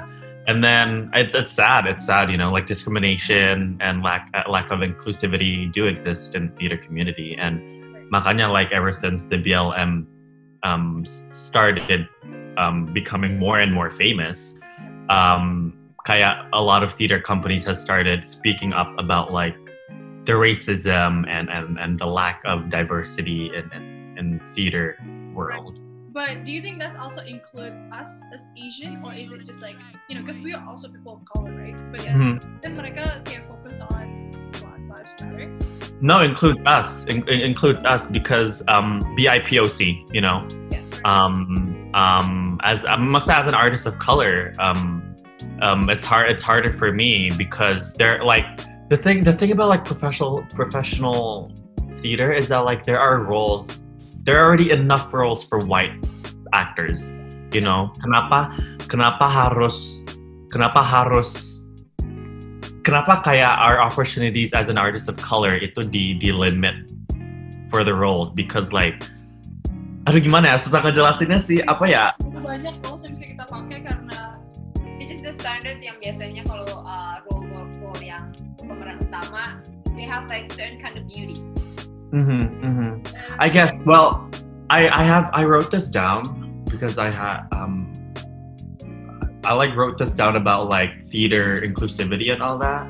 And 0.48 0.64
then 0.64 1.12
it's 1.18 1.36
it's 1.36 1.52
sad. 1.52 1.88
It's 1.90 2.06
sad, 2.06 2.30
you 2.30 2.38
know, 2.38 2.54
like 2.54 2.70
discrimination 2.70 3.76
and 3.82 4.06
lack 4.06 4.32
uh, 4.38 4.48
lack 4.48 4.70
of 4.70 4.80
inclusivity 4.80 5.72
do 5.72 5.88
exist 5.88 6.36
in 6.36 6.54
theater 6.56 6.78
community. 6.78 7.36
And 7.36 7.60
makanya 8.12 8.48
like 8.48 8.72
ever 8.72 8.92
since 8.96 9.28
the 9.28 9.40
BLM 9.40 10.08
um, 10.64 11.06
started 11.30 12.08
um, 12.58 12.92
becoming 12.94 13.38
more 13.38 13.60
and 13.60 13.74
more 13.74 13.92
famous, 13.92 14.56
um, 15.10 15.74
kaya 16.06 16.48
a 16.54 16.62
lot 16.62 16.84
of 16.84 16.94
theater 16.94 17.20
companies 17.20 17.66
has 17.66 17.82
started 17.82 18.28
speaking 18.28 18.74
up 18.74 18.88
about 18.98 19.32
like 19.32 19.56
the 20.26 20.34
racism 20.34 21.28
and 21.28 21.50
and, 21.50 21.80
and 21.80 22.00
the 22.00 22.06
lack 22.06 22.42
of 22.46 22.70
diversity 22.70 23.52
in, 23.54 23.72
in, 23.72 23.84
in 24.18 24.42
theater 24.56 24.98
world. 25.34 25.80
But 26.12 26.46
do 26.46 26.52
you 26.52 26.62
think 26.62 26.80
that's 26.80 26.98
also 26.98 27.22
include 27.22 27.78
us 27.94 28.18
as 28.34 28.42
Asian, 28.58 28.98
or 29.06 29.14
is 29.14 29.32
it 29.32 29.46
just 29.46 29.62
like 29.62 29.78
you 30.10 30.16
know, 30.16 30.26
because 30.26 30.42
we 30.42 30.54
are 30.54 30.64
also 30.66 30.90
people 30.90 31.22
of 31.22 31.26
color, 31.30 31.54
right? 31.54 31.78
But 31.92 32.02
Mhm. 32.02 32.42
then 32.64 32.74
mereka 32.74 33.22
kayak 33.22 33.46
focus 33.46 33.78
on 33.94 34.32
Black 34.58 34.82
Lives 34.90 35.14
Matter. 35.22 35.52
No, 36.02 36.22
includes 36.22 36.62
us. 36.66 37.06
In, 37.06 37.28
in- 37.28 37.42
includes 37.42 37.84
us 37.86 38.06
because 38.08 38.64
um, 38.68 39.02
BIPOC. 39.18 40.06
You 40.14 40.22
know, 40.22 40.48
Yeah. 40.70 40.82
um, 41.06 41.90
um, 41.94 42.60
as 42.64 42.86
I 42.86 42.96
must 42.98 43.26
say, 43.26 43.34
as 43.34 43.48
an 43.48 43.56
artist 43.56 43.86
of 43.88 43.98
color, 43.98 44.54
um, 44.60 45.16
um, 45.62 45.90
it's 45.90 46.04
hard. 46.04 46.30
It's 46.30 46.44
harder 46.44 46.72
for 46.72 46.92
me 46.92 47.32
because 47.38 47.94
they're 47.94 48.24
like 48.24 48.46
the 48.90 48.98
thing. 48.98 49.24
The 49.24 49.34
thing 49.34 49.52
about 49.52 49.70
like 49.70 49.86
professional 49.86 50.46
professional 50.54 51.52
theater 52.02 52.32
is 52.32 52.48
that 52.50 52.60
like 52.60 52.84
there 52.86 53.00
are 53.00 53.24
roles. 53.24 53.84
There 54.24 54.38
are 54.40 54.46
already 54.46 54.70
enough 54.72 55.14
roles 55.14 55.44
for 55.44 55.60
white 55.60 56.06
actors. 56.54 57.10
You 57.54 57.62
know, 57.62 57.90
kenapa 58.04 58.54
kenapa 58.88 59.24
harus 59.24 60.04
kenapa 60.52 60.80
harus 60.80 61.57
kenapa 62.88 63.20
kayak 63.20 63.52
our 63.60 63.84
opportunities 63.84 64.56
as 64.56 64.72
an 64.72 64.80
artist 64.80 65.12
of 65.12 65.20
color 65.20 65.60
itu 65.60 65.84
di 65.84 66.16
di 66.16 66.32
limit 66.32 66.88
for 67.68 67.84
the 67.84 67.92
roles 67.92 68.32
because 68.32 68.72
like 68.72 69.04
aduh 70.08 70.24
gimana 70.24 70.56
ya? 70.56 70.58
Susah 70.58 70.80
ngejelasinnya 70.80 71.36
sih. 71.36 71.60
Apa 71.68 71.84
ya? 71.84 72.16
Banyak 72.24 72.80
roles 72.88 73.04
yang 73.04 73.12
bisa 73.12 73.28
kita 73.28 73.44
pakai 73.44 73.84
karena 73.84 74.40
It 74.98 75.14
is 75.14 75.22
the 75.22 75.30
standard 75.30 75.78
yang 75.78 76.02
biasanya 76.02 76.42
kalau 76.50 76.82
uh, 76.82 77.22
role 77.30 77.46
role 77.54 77.70
role 77.78 78.02
yang 78.02 78.34
pemeran 78.58 78.98
utama, 78.98 79.62
they 79.94 80.10
have 80.10 80.26
like 80.26 80.50
certain 80.58 80.82
kind 80.82 80.98
of 80.98 81.06
beauty. 81.06 81.44
hmm 82.12 82.40
hmm 82.64 83.04
I 83.40 83.50
guess 83.50 83.84
well 83.84 84.32
I 84.70 84.88
I 84.88 85.04
have 85.04 85.30
I 85.36 85.44
wrote 85.44 85.72
this 85.72 85.92
down 85.92 86.24
because 86.66 86.98
I 86.98 87.12
had 87.12 87.48
um 87.52 87.92
I 89.48 89.54
like 89.54 89.76
wrote 89.76 89.98
this 89.98 90.14
down 90.14 90.36
about 90.36 90.70
like 90.70 91.04
theater 91.10 91.62
inclusivity 91.66 92.32
and 92.32 92.44
all 92.44 92.58
that 92.60 92.88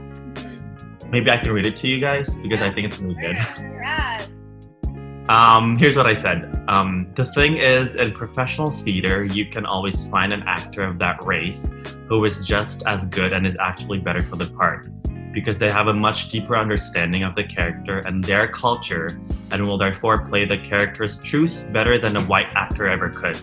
maybe 1.09 1.31
I 1.31 1.37
can 1.37 1.51
read 1.51 1.65
it 1.65 1.75
to 1.77 1.87
you 1.87 1.99
guys 1.99 2.35
because 2.35 2.61
I 2.61 2.69
think 2.69 2.87
it's 2.87 2.99
really 2.99 3.15
good. 3.15 3.35
Yes. 3.35 4.27
Um, 5.29 5.77
here's 5.77 5.97
what 5.97 6.07
I 6.07 6.13
said. 6.13 6.63
Um, 6.69 7.11
the 7.15 7.25
thing 7.25 7.57
is, 7.57 7.95
in 7.95 8.13
professional 8.13 8.71
theater, 8.71 9.25
you 9.25 9.45
can 9.45 9.65
always 9.65 10.07
find 10.07 10.31
an 10.31 10.43
actor 10.47 10.83
of 10.83 10.99
that 10.99 11.23
race 11.25 11.73
who 12.07 12.23
is 12.23 12.45
just 12.47 12.83
as 12.85 13.05
good 13.07 13.33
and 13.33 13.45
is 13.45 13.57
actually 13.59 13.99
better 13.99 14.23
for 14.23 14.37
the 14.37 14.47
part. 14.51 14.87
because 15.33 15.59
they 15.59 15.69
have 15.69 15.87
a 15.87 15.93
much 15.93 16.29
deeper 16.29 16.57
understanding 16.57 17.23
of 17.23 17.35
the 17.35 17.43
character 17.43 18.01
and 18.05 18.23
their 18.23 18.47
culture 18.47 19.21
and 19.51 19.67
will 19.67 19.77
therefore 19.77 20.27
play 20.27 20.45
the 20.45 20.57
character's 20.57 21.19
truth 21.19 21.63
better 21.71 21.99
than 21.99 22.17
a 22.17 22.23
white 22.23 22.51
actor 22.55 22.87
ever 22.87 23.09
could. 23.09 23.39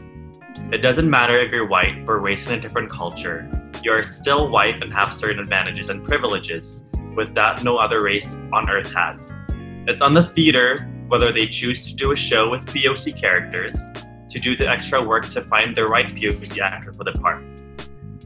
It 0.72 0.78
doesn't 0.78 1.08
matter 1.08 1.38
if 1.38 1.52
you're 1.52 1.68
white 1.68 2.04
or 2.08 2.18
raised 2.18 2.48
in 2.48 2.54
a 2.54 2.60
different 2.60 2.90
culture, 2.90 3.48
you 3.82 3.92
are 3.92 4.02
still 4.02 4.48
white 4.48 4.82
and 4.82 4.92
have 4.92 5.12
certain 5.12 5.38
advantages 5.38 5.90
and 5.90 6.02
privileges 6.02 6.84
with 7.14 7.34
that 7.34 7.62
no 7.62 7.76
other 7.76 8.02
race 8.02 8.36
on 8.52 8.68
earth 8.68 8.92
has. 8.92 9.34
It's 9.86 10.00
on 10.00 10.12
the 10.12 10.24
theater 10.24 10.88
whether 11.08 11.30
they 11.30 11.46
choose 11.46 11.86
to 11.86 11.94
do 11.94 12.12
a 12.12 12.16
show 12.16 12.50
with 12.50 12.64
POC 12.64 13.16
characters, 13.20 13.78
to 14.30 14.40
do 14.40 14.56
the 14.56 14.66
extra 14.66 15.06
work 15.06 15.28
to 15.28 15.42
find 15.42 15.76
the 15.76 15.84
right 15.84 16.08
POC 16.08 16.58
actor 16.58 16.92
for 16.94 17.04
the 17.04 17.12
part. 17.12 17.44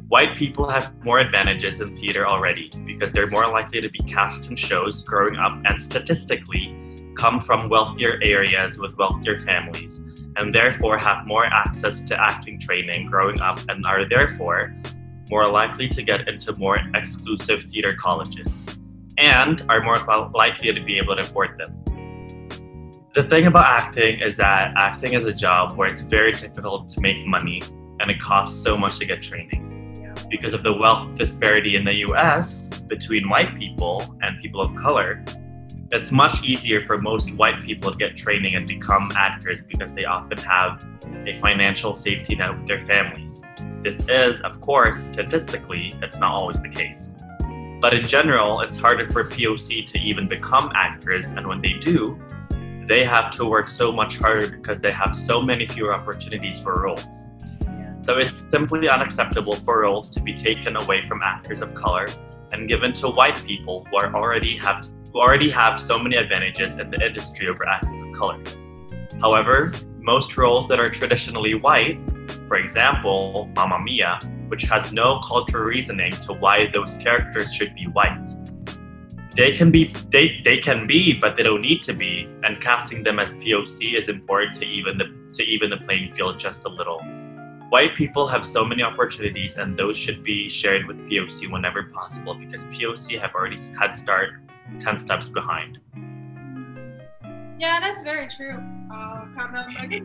White 0.06 0.38
people 0.38 0.68
have 0.68 0.94
more 1.04 1.18
advantages 1.18 1.80
in 1.80 1.96
theater 1.98 2.26
already 2.26 2.70
because 2.86 3.12
they're 3.12 3.26
more 3.26 3.50
likely 3.50 3.80
to 3.80 3.90
be 3.90 3.98
cast 3.98 4.48
in 4.48 4.56
shows 4.56 5.02
growing 5.02 5.36
up 5.36 5.60
and 5.66 5.78
statistically 5.78 6.74
come 7.14 7.42
from 7.42 7.68
wealthier 7.68 8.20
areas 8.22 8.78
with 8.78 8.96
wealthier 8.96 9.40
families 9.40 10.00
and 10.38 10.54
therefore 10.54 10.96
have 10.96 11.26
more 11.26 11.44
access 11.46 12.00
to 12.00 12.20
acting 12.20 12.58
training 12.58 13.06
growing 13.06 13.40
up 13.40 13.58
and 13.68 13.84
are 13.84 14.08
therefore 14.08 14.74
more 15.30 15.48
likely 15.48 15.88
to 15.88 16.02
get 16.02 16.28
into 16.28 16.56
more 16.58 16.76
exclusive 16.94 17.64
theater 17.64 17.94
colleges 18.00 18.66
and 19.18 19.62
are 19.68 19.82
more 19.82 19.98
likely 20.34 20.72
to 20.72 20.82
be 20.82 20.96
able 20.96 21.14
to 21.16 21.22
afford 21.22 21.58
them. 21.58 21.74
The 23.14 23.24
thing 23.24 23.46
about 23.46 23.66
acting 23.66 24.20
is 24.20 24.36
that 24.36 24.74
acting 24.76 25.14
is 25.14 25.24
a 25.24 25.32
job 25.32 25.76
where 25.76 25.88
it's 25.88 26.02
very 26.02 26.32
difficult 26.32 26.88
to 26.90 27.00
make 27.00 27.26
money 27.26 27.60
and 28.00 28.10
it 28.10 28.20
costs 28.20 28.62
so 28.62 28.76
much 28.76 28.98
to 28.98 29.06
get 29.06 29.22
training. 29.22 29.64
Because 30.30 30.54
of 30.54 30.62
the 30.62 30.72
wealth 30.72 31.16
disparity 31.16 31.74
in 31.74 31.84
the 31.84 31.94
US 32.06 32.68
between 32.86 33.28
white 33.28 33.58
people 33.58 34.16
and 34.22 34.40
people 34.40 34.60
of 34.60 34.74
color, 34.76 35.24
it's 35.90 36.12
much 36.12 36.44
easier 36.44 36.82
for 36.82 36.98
most 36.98 37.34
white 37.36 37.62
people 37.62 37.90
to 37.90 37.96
get 37.96 38.14
training 38.14 38.56
and 38.56 38.66
become 38.66 39.10
actors 39.16 39.60
because 39.66 39.90
they 39.94 40.04
often 40.04 40.36
have 40.38 40.86
a 41.26 41.34
financial 41.36 41.94
safety 41.94 42.34
net 42.34 42.54
with 42.54 42.66
their 42.66 42.82
families. 42.82 43.42
This 43.82 44.04
is, 44.08 44.42
of 44.42 44.60
course, 44.60 44.98
statistically, 44.98 45.94
it's 46.02 46.18
not 46.18 46.32
always 46.32 46.60
the 46.60 46.68
case. 46.68 47.12
But 47.80 47.94
in 47.94 48.06
general, 48.06 48.60
it's 48.60 48.76
harder 48.76 49.06
for 49.06 49.24
POC 49.24 49.86
to 49.86 49.98
even 49.98 50.28
become 50.28 50.70
actors, 50.74 51.30
and 51.30 51.46
when 51.46 51.62
they 51.62 51.74
do, 51.74 52.20
they 52.86 53.04
have 53.04 53.30
to 53.32 53.46
work 53.46 53.68
so 53.68 53.90
much 53.90 54.18
harder 54.18 54.48
because 54.48 54.80
they 54.80 54.92
have 54.92 55.16
so 55.16 55.40
many 55.40 55.66
fewer 55.66 55.94
opportunities 55.94 56.60
for 56.60 56.82
roles. 56.82 57.26
So 58.00 58.18
it's 58.18 58.44
simply 58.50 58.88
unacceptable 58.88 59.54
for 59.56 59.80
roles 59.80 60.14
to 60.14 60.20
be 60.20 60.34
taken 60.34 60.76
away 60.76 61.06
from 61.06 61.22
actors 61.22 61.62
of 61.62 61.74
color 61.74 62.08
and 62.52 62.68
given 62.68 62.92
to 62.94 63.08
white 63.08 63.44
people 63.44 63.86
who 63.90 63.96
are 63.98 64.14
already 64.14 64.56
have 64.56 64.86
who 65.12 65.20
already 65.20 65.50
have 65.50 65.80
so 65.80 65.98
many 65.98 66.16
advantages 66.16 66.78
in 66.78 66.90
the 66.90 67.04
industry 67.04 67.48
over 67.48 67.66
actors 67.66 68.02
of 68.02 68.18
color. 68.18 68.42
However, 69.20 69.72
most 69.98 70.36
roles 70.36 70.68
that 70.68 70.78
are 70.78 70.90
traditionally 70.90 71.54
white, 71.54 71.98
for 72.46 72.56
example, 72.56 73.50
Mamma 73.54 73.78
Mia, 73.80 74.18
which 74.48 74.62
has 74.64 74.92
no 74.92 75.20
cultural 75.20 75.64
reasoning 75.64 76.12
to 76.12 76.32
why 76.32 76.70
those 76.72 76.96
characters 76.98 77.52
should 77.52 77.74
be 77.74 77.84
white, 77.84 78.28
they 79.38 79.52
can 79.52 79.70
be 79.70 79.94
they, 80.10 80.40
they 80.44 80.58
can 80.58 80.84
be 80.86 81.12
but 81.12 81.36
they 81.36 81.44
don't 81.44 81.60
need 81.60 81.80
to 81.80 81.92
be 81.92 82.28
and 82.42 82.60
casting 82.60 83.04
them 83.04 83.20
as 83.20 83.34
poc 83.34 83.96
is 83.96 84.08
important 84.08 84.52
to 84.56 84.64
even 84.64 84.98
the 84.98 85.04
to 85.32 85.44
even 85.44 85.70
the 85.70 85.76
playing 85.76 86.12
field 86.12 86.40
just 86.40 86.64
a 86.64 86.68
little 86.68 87.00
white 87.68 87.94
people 87.94 88.26
have 88.26 88.44
so 88.44 88.64
many 88.64 88.82
opportunities 88.82 89.56
and 89.56 89.78
those 89.78 89.96
should 89.96 90.24
be 90.24 90.48
shared 90.48 90.86
with 90.88 90.98
poc 91.08 91.48
whenever 91.52 91.84
possible 91.94 92.34
because 92.34 92.64
poc 92.64 93.20
have 93.20 93.32
already 93.32 93.60
had 93.78 93.92
start 93.92 94.30
10 94.76 94.98
steps 95.00 95.28
behind 95.32 95.80
Yeah, 97.58 97.82
that's 97.82 98.06
very 98.06 98.30
true. 98.30 98.54
Uh, 98.86 99.26
karena 99.34 99.66
mereka 99.66 99.98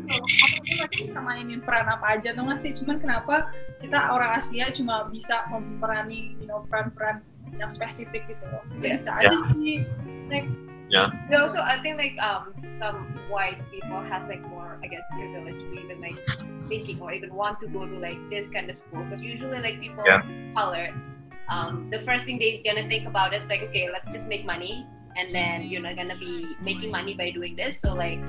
mereka 0.65 0.86
bisa 0.89 1.21
mainin 1.21 1.62
peran 1.62 1.86
apa 1.86 2.17
aja 2.17 2.34
tuh 2.34 2.41
masih 2.41 2.73
cuman 2.73 2.97
kenapa 2.97 3.54
kita 3.78 4.10
orang 4.10 4.41
Asia 4.41 4.73
cuma 4.73 5.06
bisa 5.13 5.45
memperani 5.54 6.34
you 6.41 6.49
know 6.49 6.65
peran-peran 6.65 7.21
yang 7.62 7.69
spesifik 7.69 8.26
gitu 8.26 8.41
loh. 8.49 8.65
Yeah. 8.82 8.97
Aja 8.97 9.38
sih. 9.54 9.86
Like, 10.34 10.49
yeah 10.89 11.13
But 11.30 11.45
also, 11.45 11.62
I 11.62 11.78
think 11.86 12.02
like 12.02 12.17
um 12.17 12.58
some 12.82 13.06
white 13.30 13.62
people 13.69 14.02
has 14.02 14.26
like 14.26 14.41
more, 14.49 14.82
I 14.82 14.89
guess, 14.89 15.06
privilege 15.13 15.62
to 15.62 15.67
even 15.78 16.02
like 16.02 16.17
thinking 16.65 16.97
or 17.06 17.13
even 17.13 17.38
want 17.38 17.62
to 17.62 17.69
go 17.69 17.86
to 17.86 17.95
like 18.02 18.17
this 18.34 18.49
kind 18.49 18.65
of 18.65 18.73
school 18.73 19.06
because 19.06 19.21
usually 19.21 19.62
like 19.62 19.78
people 19.78 20.02
Yeah. 20.10 20.26
of 20.26 20.58
color, 20.58 20.89
um, 21.49 21.89
the 21.91 22.01
first 22.01 22.25
thing 22.25 22.39
they're 22.39 22.62
gonna 22.63 22.88
think 22.88 23.08
about 23.08 23.34
is 23.34 23.47
like, 23.47 23.62
okay, 23.63 23.89
let's 23.91 24.13
just 24.13 24.27
make 24.27 24.45
money, 24.45 24.86
and 25.15 25.34
then 25.34 25.63
you're 25.63 25.82
not 25.82 25.95
gonna 25.95 26.17
be 26.17 26.56
making 26.62 26.91
money 26.91 27.13
by 27.13 27.32
doing 27.32 27.56
this. 27.56 27.79
So 27.79 27.93
like, 27.93 28.19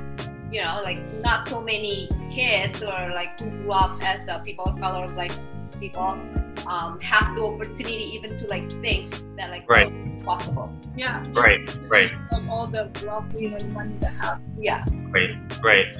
you 0.50 0.60
know, 0.62 0.80
like 0.82 0.98
not 1.22 1.48
so 1.48 1.60
many 1.60 2.08
kids 2.30 2.82
or 2.82 3.12
like 3.14 3.38
who 3.40 3.50
grew 3.50 3.72
up 3.72 4.02
as 4.02 4.28
uh, 4.28 4.38
people 4.40 4.64
of 4.66 4.78
color, 4.78 5.08
like 5.08 5.32
people, 5.80 6.18
um, 6.66 6.98
have 7.00 7.34
the 7.36 7.42
opportunity 7.42 8.04
even 8.14 8.38
to 8.38 8.46
like 8.46 8.70
think 8.82 9.20
that 9.36 9.50
like 9.50 9.68
Right. 9.68 9.90
oh, 9.92 10.24
possible. 10.24 10.72
yeah. 10.96 11.22
right 11.32 11.60
right 11.90 12.12
Of 12.32 12.48
all 12.48 12.66
the 12.66 12.88
wealth, 13.04 13.26
you 13.38 13.50
know, 13.50 13.58
the 13.58 13.68
money 13.68 13.94
they 14.00 14.06
have. 14.06 14.40
Yeah. 14.58 14.84
Right, 15.10 15.32
right. 15.62 15.96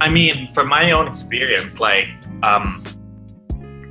I 0.00 0.08
mean, 0.08 0.48
from 0.50 0.68
my 0.68 0.90
own 0.92 1.08
experience, 1.08 1.80
like, 1.80 2.06
um, 2.42 2.84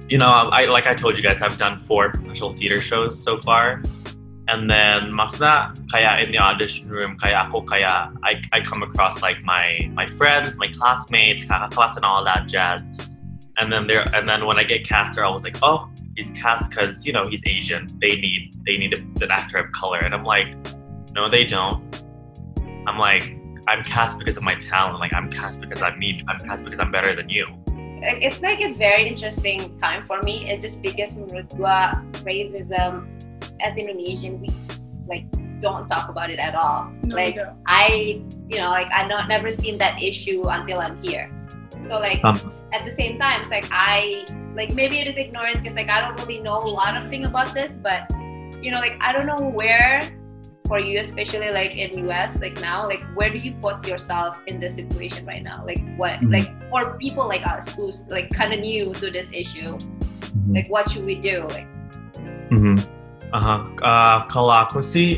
you 0.09 0.17
know, 0.17 0.29
I 0.29 0.65
like 0.65 0.87
I 0.87 0.93
told 0.93 1.17
you 1.17 1.23
guys, 1.23 1.41
I've 1.41 1.57
done 1.57 1.79
four 1.79 2.11
professional 2.11 2.53
theater 2.53 2.79
shows 2.79 3.21
so 3.21 3.39
far, 3.39 3.81
and 4.47 4.69
then 4.69 5.11
maksudnya 5.11 5.73
kayak 5.89 6.23
in 6.25 6.31
the 6.31 6.37
audition 6.37 6.89
room, 6.89 7.17
kayak 7.17 7.49
aku 7.49 7.65
kayak 7.65 8.13
I, 8.21 8.41
I 8.53 8.61
come 8.61 8.83
across 8.83 9.21
like 9.21 9.41
my 9.41 9.89
my 9.93 10.05
friends, 10.05 10.57
my 10.57 10.69
classmates, 10.69 11.45
kelas, 11.45 11.97
and 11.97 12.05
all 12.05 12.23
that 12.23 12.45
jazz, 12.45 12.85
and 13.57 13.73
then 13.73 13.87
there, 13.87 14.05
and 14.13 14.29
then 14.29 14.45
when 14.45 14.59
I 14.59 14.63
get 14.63 14.85
cast, 14.85 15.15
they're 15.15 15.25
always 15.25 15.43
like, 15.43 15.57
oh, 15.63 15.89
he's 16.15 16.29
cast 16.31 16.69
because 16.69 17.05
you 17.05 17.13
know 17.13 17.25
he's 17.25 17.41
Asian. 17.47 17.89
They 17.97 18.21
need 18.21 18.53
they 18.65 18.77
need 18.77 18.93
an 18.93 19.31
actor 19.31 19.57
of 19.57 19.71
color, 19.71 19.97
and 20.05 20.13
I'm 20.13 20.23
like, 20.23 20.53
no, 21.17 21.29
they 21.29 21.45
don't. 21.45 21.81
I'm 22.85 23.01
like, 23.01 23.33
I'm 23.67 23.81
cast 23.81 24.19
because 24.19 24.37
of 24.37 24.43
my 24.43 24.53
talent. 24.53 24.99
Like 24.99 25.13
I'm 25.15 25.33
cast 25.33 25.59
because 25.59 25.81
I'm 25.81 25.97
me. 25.97 26.21
I'm 26.27 26.37
cast 26.39 26.63
because 26.63 26.79
I'm 26.79 26.91
better 26.91 27.15
than 27.15 27.29
you. 27.29 27.45
Like, 28.01 28.19
it's 28.21 28.41
like 28.41 28.59
a 28.61 28.73
very 28.73 29.07
interesting 29.07 29.75
time 29.77 30.01
for 30.01 30.21
me. 30.23 30.49
It's 30.49 30.63
just 30.63 30.81
because 30.81 31.13
menurut 31.13 31.49
gua 31.55 32.03
racism 32.23 33.07
as 33.61 33.77
Indonesian 33.77 34.41
we 34.41 34.49
s- 34.59 34.95
like 35.07 35.25
don't 35.61 35.87
talk 35.87 36.09
about 36.09 36.29
it 36.29 36.39
at 36.39 36.55
all. 36.55 36.91
No, 37.03 37.15
like 37.15 37.35
we. 37.35 37.41
I, 37.65 38.21
you 38.49 38.57
know, 38.59 38.69
like 38.69 38.87
I 38.91 39.07
not 39.07 39.27
never 39.27 39.51
seen 39.51 39.77
that 39.79 40.01
issue 40.01 40.43
until 40.47 40.79
I'm 40.79 41.01
here. 41.01 41.31
So 41.87 41.95
like 41.99 42.19
Some- 42.21 42.51
at 42.73 42.83
the 42.85 42.91
same 42.91 43.17
time, 43.19 43.41
it's 43.41 43.49
like 43.51 43.67
I 43.71 44.25
like 44.53 44.73
maybe 44.73 44.99
it 44.99 45.07
is 45.07 45.17
ignorance 45.17 45.59
because 45.59 45.75
like 45.75 45.89
I 45.89 46.01
don't 46.01 46.19
really 46.21 46.41
know 46.41 46.57
a 46.57 46.67
lot 46.67 46.97
of 46.97 47.09
thing 47.09 47.25
about 47.25 47.53
this, 47.53 47.75
but 47.81 48.11
you 48.61 48.71
know, 48.71 48.79
like 48.79 48.97
I 48.99 49.13
don't 49.13 49.25
know 49.27 49.49
where 49.49 50.01
for 50.67 50.79
you, 50.79 50.99
especially 50.99 51.51
like 51.51 51.77
in 51.77 51.93
US, 52.09 52.39
like 52.41 52.59
now, 52.59 52.85
like 52.87 53.01
where 53.15 53.29
do 53.29 53.37
you 53.37 53.53
put 53.61 53.85
yourself 53.87 54.39
in 54.47 54.59
this 54.59 54.73
situation 54.75 55.25
right 55.25 55.43
now? 55.43 55.63
Like 55.65 55.81
what, 55.95 56.19
Mhm. 56.19 56.33
like 56.33 56.49
for 56.75 56.97
people 56.97 57.25
like 57.25 57.45
us 57.47 57.69
who's 57.69 58.05
like 58.09 58.29
kind 58.31 58.53
of 58.53 58.59
new 58.59 58.93
to 58.95 59.09
this 59.09 59.29
issue, 59.31 59.77
like 60.49 60.69
what 60.69 60.89
should 60.91 61.05
we 61.05 61.15
do? 61.15 61.47
Like 61.47 61.67
Mm-hmm. 62.51 62.77
Uh-huh. 63.33 63.65
Uh, 63.81 64.27
kalau 64.29 64.69
aku 64.69 64.77
sih, 64.77 65.17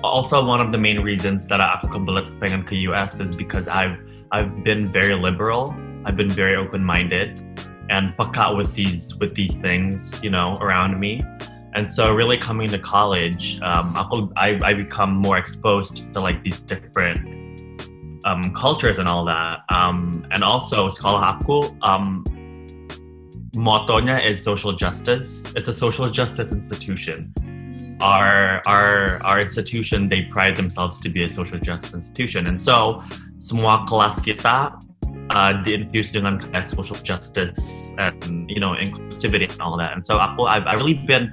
also 0.00 0.40
one 0.40 0.56
of 0.56 0.72
the 0.72 0.80
main 0.80 1.04
reasons 1.04 1.44
that 1.52 1.60
aku 1.60 1.92
kebelet 1.92 2.32
pengen 2.40 2.64
ke 2.64 2.72
US 2.88 3.20
is 3.20 3.36
because 3.36 3.68
I've 3.68 4.00
I've 4.32 4.64
been 4.64 4.88
very 4.88 5.12
liberal. 5.12 5.76
I've 6.08 6.16
been 6.16 6.32
very 6.32 6.56
open-minded 6.56 7.44
and 7.92 8.16
peka 8.16 8.56
with 8.56 8.72
these 8.72 9.12
with 9.20 9.36
these 9.36 9.60
things, 9.60 10.16
you 10.24 10.32
know, 10.32 10.56
around 10.64 10.96
me. 10.96 11.20
And 11.76 11.84
so 11.84 12.08
really 12.08 12.40
coming 12.40 12.72
to 12.72 12.80
college, 12.80 13.60
um, 13.60 13.92
I, 14.40 14.56
I 14.64 14.72
become 14.72 15.12
more 15.20 15.36
exposed 15.36 16.08
to 16.08 16.18
like 16.24 16.40
these 16.40 16.64
different 16.64 17.45
um, 18.26 18.52
cultures 18.52 18.98
and 18.98 19.08
all 19.08 19.24
that. 19.24 19.62
Um, 19.70 20.26
and 20.32 20.42
also 20.42 20.90
sekolah 20.90 21.38
aku, 21.38 21.70
um, 21.80 22.26
mottonya 23.54 24.18
is 24.26 24.42
social 24.42 24.74
justice. 24.74 25.44
It's 25.54 25.68
a 25.68 25.74
social 25.74 26.10
justice 26.10 26.52
institution. 26.52 27.32
Our 28.02 28.60
our 28.66 29.22
our 29.24 29.40
institution 29.40 30.10
they 30.10 30.28
pride 30.28 30.56
themselves 30.56 31.00
to 31.00 31.08
be 31.08 31.24
a 31.24 31.30
social 31.30 31.56
justice 31.56 31.94
institution, 31.94 32.44
and 32.44 32.60
so 32.60 33.00
semua 33.40 33.88
kelas 33.88 34.20
kita 34.20 34.76
uh, 35.32 35.52
diinfuse 35.64 36.12
dengan 36.12 36.36
social 36.60 37.00
justice 37.00 37.96
and 37.96 38.20
you 38.52 38.60
know 38.60 38.76
inclusivity 38.76 39.48
and 39.48 39.60
all 39.64 39.80
that. 39.80 39.96
And 39.96 40.04
so 40.04 40.20
aku 40.20 40.44
I've, 40.44 40.66
I've 40.68 40.82
really 40.82 41.00
been. 41.08 41.32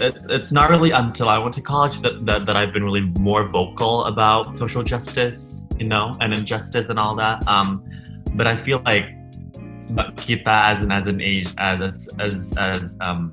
It's 0.00 0.28
it's 0.28 0.52
not 0.52 0.70
really 0.70 0.90
until 0.90 1.28
I 1.28 1.38
went 1.38 1.54
to 1.54 1.60
college 1.60 2.00
that, 2.00 2.24
that 2.26 2.46
that 2.46 2.56
I've 2.56 2.72
been 2.72 2.84
really 2.84 3.12
more 3.18 3.48
vocal 3.48 4.04
about 4.04 4.58
social 4.58 4.82
justice, 4.82 5.66
you 5.78 5.86
know, 5.86 6.12
and 6.20 6.32
injustice 6.32 6.88
and 6.88 6.98
all 6.98 7.14
that. 7.16 7.46
Um, 7.46 7.84
but 8.34 8.46
I 8.46 8.56
feel 8.56 8.80
like 8.84 9.06
kita 10.16 10.46
as 10.46 10.84
an 10.84 10.92
as 10.92 11.06
an 11.06 11.20
age 11.20 11.48
as 11.58 12.08
as 12.18 12.54
as 12.58 12.96
um 13.00 13.32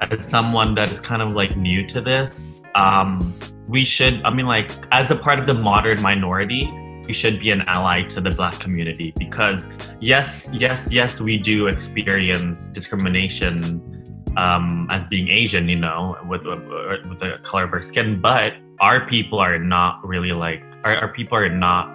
as 0.00 0.26
someone 0.26 0.74
that 0.74 0.90
is 0.92 1.00
kind 1.00 1.22
of 1.22 1.32
like 1.32 1.56
new 1.56 1.86
to 1.86 2.00
this, 2.00 2.62
um, 2.74 3.34
we 3.68 3.84
should, 3.84 4.22
I 4.24 4.30
mean, 4.30 4.46
like, 4.46 4.70
as 4.92 5.10
a 5.10 5.16
part 5.16 5.38
of 5.38 5.46
the 5.46 5.54
modern 5.54 6.00
minority, 6.02 6.70
we 7.06 7.12
should 7.12 7.40
be 7.40 7.50
an 7.50 7.62
ally 7.62 8.02
to 8.02 8.20
the 8.20 8.30
black 8.30 8.58
community 8.60 9.12
because, 9.16 9.68
yes, 10.00 10.50
yes, 10.52 10.92
yes, 10.92 11.20
we 11.20 11.38
do 11.38 11.68
experience 11.68 12.66
discrimination 12.68 13.95
um, 14.36 14.86
as 14.90 15.04
being 15.06 15.28
Asian, 15.28 15.68
you 15.68 15.76
know, 15.76 16.16
with, 16.28 16.42
with, 16.44 16.62
with 17.08 17.18
the 17.20 17.38
color 17.42 17.64
of 17.64 17.72
our 17.72 17.82
skin, 17.82 18.20
but 18.20 18.52
our 18.80 19.06
people 19.06 19.38
are 19.38 19.58
not 19.58 20.04
really 20.06 20.32
like, 20.32 20.62
our, 20.84 20.96
our 20.96 21.08
people 21.12 21.36
are 21.38 21.48
not 21.48 21.88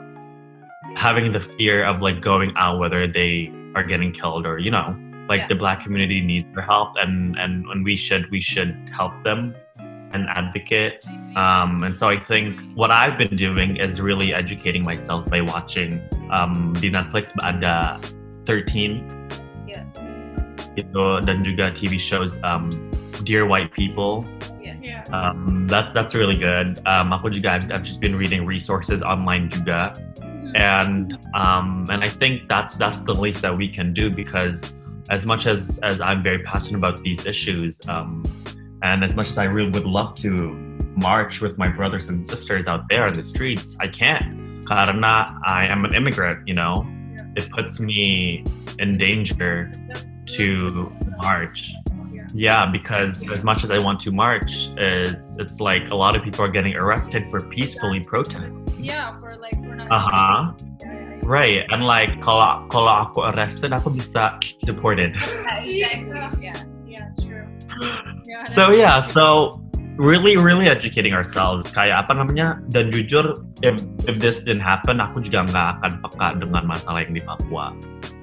having 0.95 1.31
the 1.31 1.39
fear 1.39 1.83
of 1.85 2.01
like 2.01 2.21
going 2.21 2.51
out 2.57 2.79
whether 2.79 3.07
they 3.07 3.51
are 3.75 3.83
getting 3.83 4.11
killed 4.11 4.45
or, 4.45 4.57
you 4.57 4.71
know, 4.71 4.95
like 5.29 5.41
Yeah. 5.41 5.47
the 5.47 5.55
black 5.55 5.81
community 5.83 6.19
needs 6.19 6.45
our 6.57 6.63
help 6.63 6.93
and, 6.97 7.37
and, 7.37 7.65
and 7.67 7.85
we 7.85 7.95
should, 7.95 8.29
we 8.31 8.41
should 8.41 8.75
help 8.95 9.13
them 9.23 9.55
and 10.13 10.27
advocate. 10.27 11.05
Um, 11.37 11.83
and 11.83 11.97
so 11.97 12.09
I 12.09 12.19
think 12.19 12.59
what 12.75 12.91
I've 12.91 13.17
been 13.17 13.35
doing 13.37 13.77
is 13.77 14.01
really 14.01 14.33
educating 14.33 14.83
myself 14.83 15.25
by 15.27 15.39
watching 15.41 16.01
um, 16.31 16.73
di 16.81 16.89
Netflix 16.91 17.31
ada 17.41 18.01
13 18.43 19.07
Yeah. 20.75 20.83
itu 20.87 21.05
dan 21.27 21.43
juga 21.43 21.71
TV 21.75 21.99
shows 21.99 22.39
um, 22.43 22.71
Dear 23.23 23.45
White 23.45 23.73
People. 23.73 24.25
Yeah. 24.59 25.03
Um, 25.13 25.67
that's 25.67 25.93
that's 25.93 26.15
really 26.15 26.37
good. 26.37 26.79
Um, 26.85 27.11
aku 27.13 27.29
juga 27.29 27.59
I've, 27.59 27.67
I've 27.71 27.83
just 27.85 27.99
been 27.99 28.15
reading 28.15 28.45
resources 28.45 29.01
online 29.03 29.49
juga, 29.49 29.93
and 30.55 31.17
um, 31.35 31.85
and 31.89 32.03
I 32.03 32.09
think 32.09 32.47
that's 32.47 32.77
that's 32.77 33.01
the 33.03 33.13
least 33.13 33.41
that 33.41 33.53
we 33.55 33.67
can 33.67 33.93
do 33.93 34.09
because 34.09 34.63
as 35.09 35.25
much 35.25 35.45
as 35.45 35.79
as 35.83 35.99
I'm 36.01 36.23
very 36.23 36.41
passionate 36.43 36.79
about 36.79 37.01
these 37.03 37.25
issues, 37.25 37.79
um, 37.89 38.23
and 38.81 39.03
as 39.03 39.13
much 39.15 39.29
as 39.29 39.37
I 39.37 39.45
really 39.45 39.69
would 39.69 39.85
love 39.85 40.15
to 40.23 40.55
march 40.95 41.41
with 41.41 41.57
my 41.57 41.69
brothers 41.69 42.09
and 42.09 42.25
sisters 42.25 42.67
out 42.67 42.87
there 42.89 43.07
in 43.07 43.13
the 43.13 43.23
streets, 43.23 43.77
I 43.79 43.87
can't. 43.87 44.65
Karena 44.67 45.25
I 45.45 45.65
am 45.65 45.85
an 45.85 45.93
immigrant, 45.95 46.47
you 46.47 46.53
know. 46.53 46.85
Yeah. 46.85 47.43
It 47.43 47.49
puts 47.51 47.79
me 47.79 48.43
in 48.79 48.97
danger 48.97 49.71
That's- 49.87 50.10
to 50.25 50.91
march. 51.21 51.73
Yeah. 52.11 52.27
Yeah, 52.33 52.71
because 52.71 53.27
as 53.29 53.43
much 53.43 53.63
as 53.63 53.71
I 53.71 53.79
want 53.79 53.99
to 54.01 54.11
march, 54.11 54.69
it's 54.77 55.37
it's 55.37 55.59
like 55.59 55.89
a 55.89 55.95
lot 55.95 56.15
of 56.15 56.23
people 56.23 56.45
are 56.45 56.51
getting 56.51 56.77
arrested 56.77 57.29
for 57.29 57.39
peacefully 57.39 57.99
protesting. 57.99 58.63
Yeah, 58.79 59.19
for 59.19 59.35
like 59.37 59.55
for 59.55 59.75
not. 59.75 59.91
Uh 59.91 59.99
huh. 59.99 60.53
Yeah, 60.81 60.93
yeah, 60.93 61.09
yeah. 61.09 61.19
Right, 61.23 61.65
and 61.69 61.85
like 61.85 62.21
kalau 62.21 62.67
kalau 62.69 63.09
aku 63.09 63.21
arrested, 63.35 63.73
aku 63.73 63.91
bisa 63.91 64.39
deported. 64.63 65.15
exactly. 65.61 66.19
Yeah. 66.39 66.63
Yeah, 66.87 67.07
true. 67.19 67.45
Yeah, 68.25 68.45
So 68.45 68.71
yeah, 68.71 69.01
so 69.01 69.59
really 70.01 70.37
really 70.37 70.65
educating 70.65 71.13
ourselves 71.13 71.69
kayak 71.69 72.07
apa 72.07 72.15
namanya 72.15 72.57
dan 72.71 72.89
jujur 72.89 73.37
if 73.61 73.77
if 74.09 74.17
this 74.17 74.41
didn't 74.41 74.63
happen 74.63 74.97
aku 74.97 75.21
juga 75.21 75.45
nggak 75.45 75.67
akan 75.77 75.91
peka 76.01 76.27
dengan 76.41 76.63
masalah 76.65 77.03
yang 77.03 77.13
di 77.13 77.21
Papua. 77.21 77.75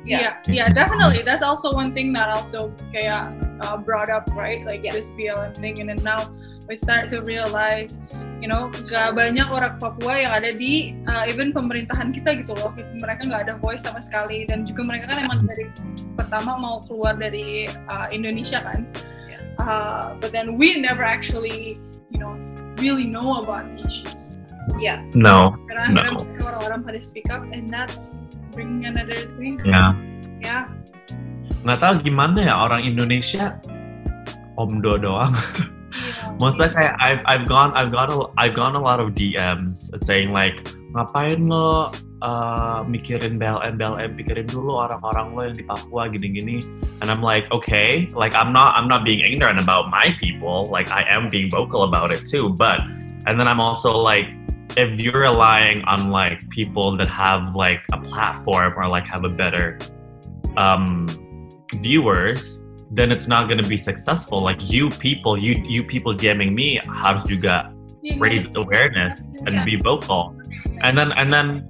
Yeah, 0.08 0.40
yeah, 0.48 0.68
definitely. 0.72 1.20
That's 1.20 1.44
also 1.44 1.76
one 1.76 1.92
thing 1.92 2.16
that 2.16 2.32
also 2.32 2.72
kayak 2.90 3.36
uh, 3.60 3.76
brought 3.76 4.08
up, 4.08 4.24
right? 4.32 4.64
Like 4.64 4.80
Yeah. 4.80 4.96
this 4.96 5.12
BLM 5.12 5.52
thing, 5.52 5.84
and 5.84 5.92
then 5.92 6.00
now 6.00 6.32
we 6.64 6.76
start 6.80 7.12
to 7.12 7.20
realize, 7.24 8.00
you 8.40 8.48
know, 8.48 8.72
gak 8.88 9.16
banyak 9.16 9.44
orang 9.48 9.76
Papua 9.80 10.14
yang 10.20 10.32
ada 10.32 10.52
di 10.56 10.96
uh, 11.08 11.24
even 11.28 11.52
pemerintahan 11.52 12.12
kita 12.12 12.40
gitu 12.44 12.52
loh. 12.56 12.72
Mereka 12.76 13.28
nggak 13.28 13.48
ada 13.48 13.54
voice 13.60 13.84
sama 13.84 14.00
sekali, 14.00 14.48
dan 14.48 14.64
juga 14.64 14.84
mereka 14.84 15.12
kan 15.12 15.24
emang 15.24 15.44
dari 15.44 15.68
pertama 16.16 16.56
mau 16.56 16.80
keluar 16.84 17.16
dari 17.16 17.68
uh, 17.88 18.06
Indonesia 18.12 18.64
kan. 18.64 18.88
Yeah. 19.28 19.40
Uh, 19.60 20.16
but 20.20 20.30
then 20.32 20.56
we 20.56 20.76
never 20.78 21.02
actually, 21.04 21.76
you 22.12 22.20
know, 22.20 22.36
really 22.78 23.04
know 23.08 23.42
about 23.42 23.66
the 23.74 23.84
issues. 23.84 24.38
Yeah. 24.76 25.00
No, 25.16 25.56
Karena 25.66 26.04
No. 26.12 26.20
orang-orang 26.44 26.84
pada 26.84 27.00
speak 27.00 27.32
up, 27.32 27.40
and 27.50 27.66
that's 27.72 28.20
bringing 28.58 28.90
another 28.90 29.22
thing. 29.38 29.54
ya 29.62 29.94
Yeah. 30.42 30.66
nggak 31.62 31.78
tahu 31.78 31.94
gimana 32.02 32.38
ya 32.42 32.54
orang 32.58 32.82
Indonesia 32.82 33.58
omdo 34.58 34.98
doang. 34.98 35.30
Yeah. 35.34 36.34
Maksudnya 36.42 36.70
kayak 36.74 36.94
I've 37.02 37.22
I've 37.26 37.46
gone 37.50 37.74
I've 37.74 37.90
got 37.90 38.10
a, 38.10 38.30
I've 38.38 38.54
gone 38.54 38.74
a 38.78 38.82
lot 38.82 38.98
of 39.02 39.14
DMs 39.18 39.90
saying 40.02 40.30
like 40.30 40.62
ngapain 40.94 41.50
lo 41.50 41.90
uh, 42.22 42.80
mikirin 42.86 43.38
BLM 43.38 43.78
BLM 43.78 44.14
pikirin 44.14 44.46
dulu 44.46 44.78
orang-orang 44.78 45.26
lo 45.34 45.40
yang 45.50 45.56
di 45.58 45.64
Papua 45.66 46.06
gini-gini 46.06 46.62
and 47.02 47.10
I'm 47.10 47.20
like 47.22 47.50
okay 47.50 48.06
like 48.14 48.38
I'm 48.38 48.54
not 48.54 48.78
I'm 48.78 48.86
not 48.86 49.02
being 49.02 49.20
ignorant 49.20 49.58
about 49.58 49.90
my 49.90 50.14
people 50.22 50.70
like 50.70 50.88
I 50.94 51.02
am 51.10 51.26
being 51.26 51.50
vocal 51.50 51.82
about 51.82 52.14
it 52.14 52.22
too 52.22 52.54
but 52.54 52.78
and 53.26 53.34
then 53.34 53.50
I'm 53.50 53.58
also 53.60 53.90
like 53.90 54.30
if 54.78 54.98
you're 54.98 55.26
relying 55.26 55.82
on 55.84 56.10
like 56.10 56.38
people 56.50 56.96
that 56.96 57.10
have 57.10 57.54
like 57.54 57.82
a 57.92 57.98
platform 57.98 58.72
or 58.78 58.86
like 58.86 59.06
have 59.06 59.24
a 59.24 59.28
better 59.28 59.76
um 60.56 61.06
viewers 61.82 62.58
then 62.90 63.12
it's 63.12 63.28
not 63.28 63.48
going 63.48 63.60
to 63.60 63.68
be 63.68 63.76
successful. 63.76 64.42
Like 64.42 64.70
you 64.70 64.88
people 64.88 65.36
you 65.36 65.62
you 65.66 65.84
people 65.84 66.14
DMing 66.14 66.54
me 66.54 66.80
harus 66.88 67.28
juga 67.28 67.72
Yeah, 68.00 68.16
raise 68.16 68.46
awareness 68.56 69.26
and 69.44 69.66
be 69.66 69.76
vocal. 69.76 70.32
And 70.80 70.96
then 70.96 71.12
and 71.12 71.28
then 71.28 71.68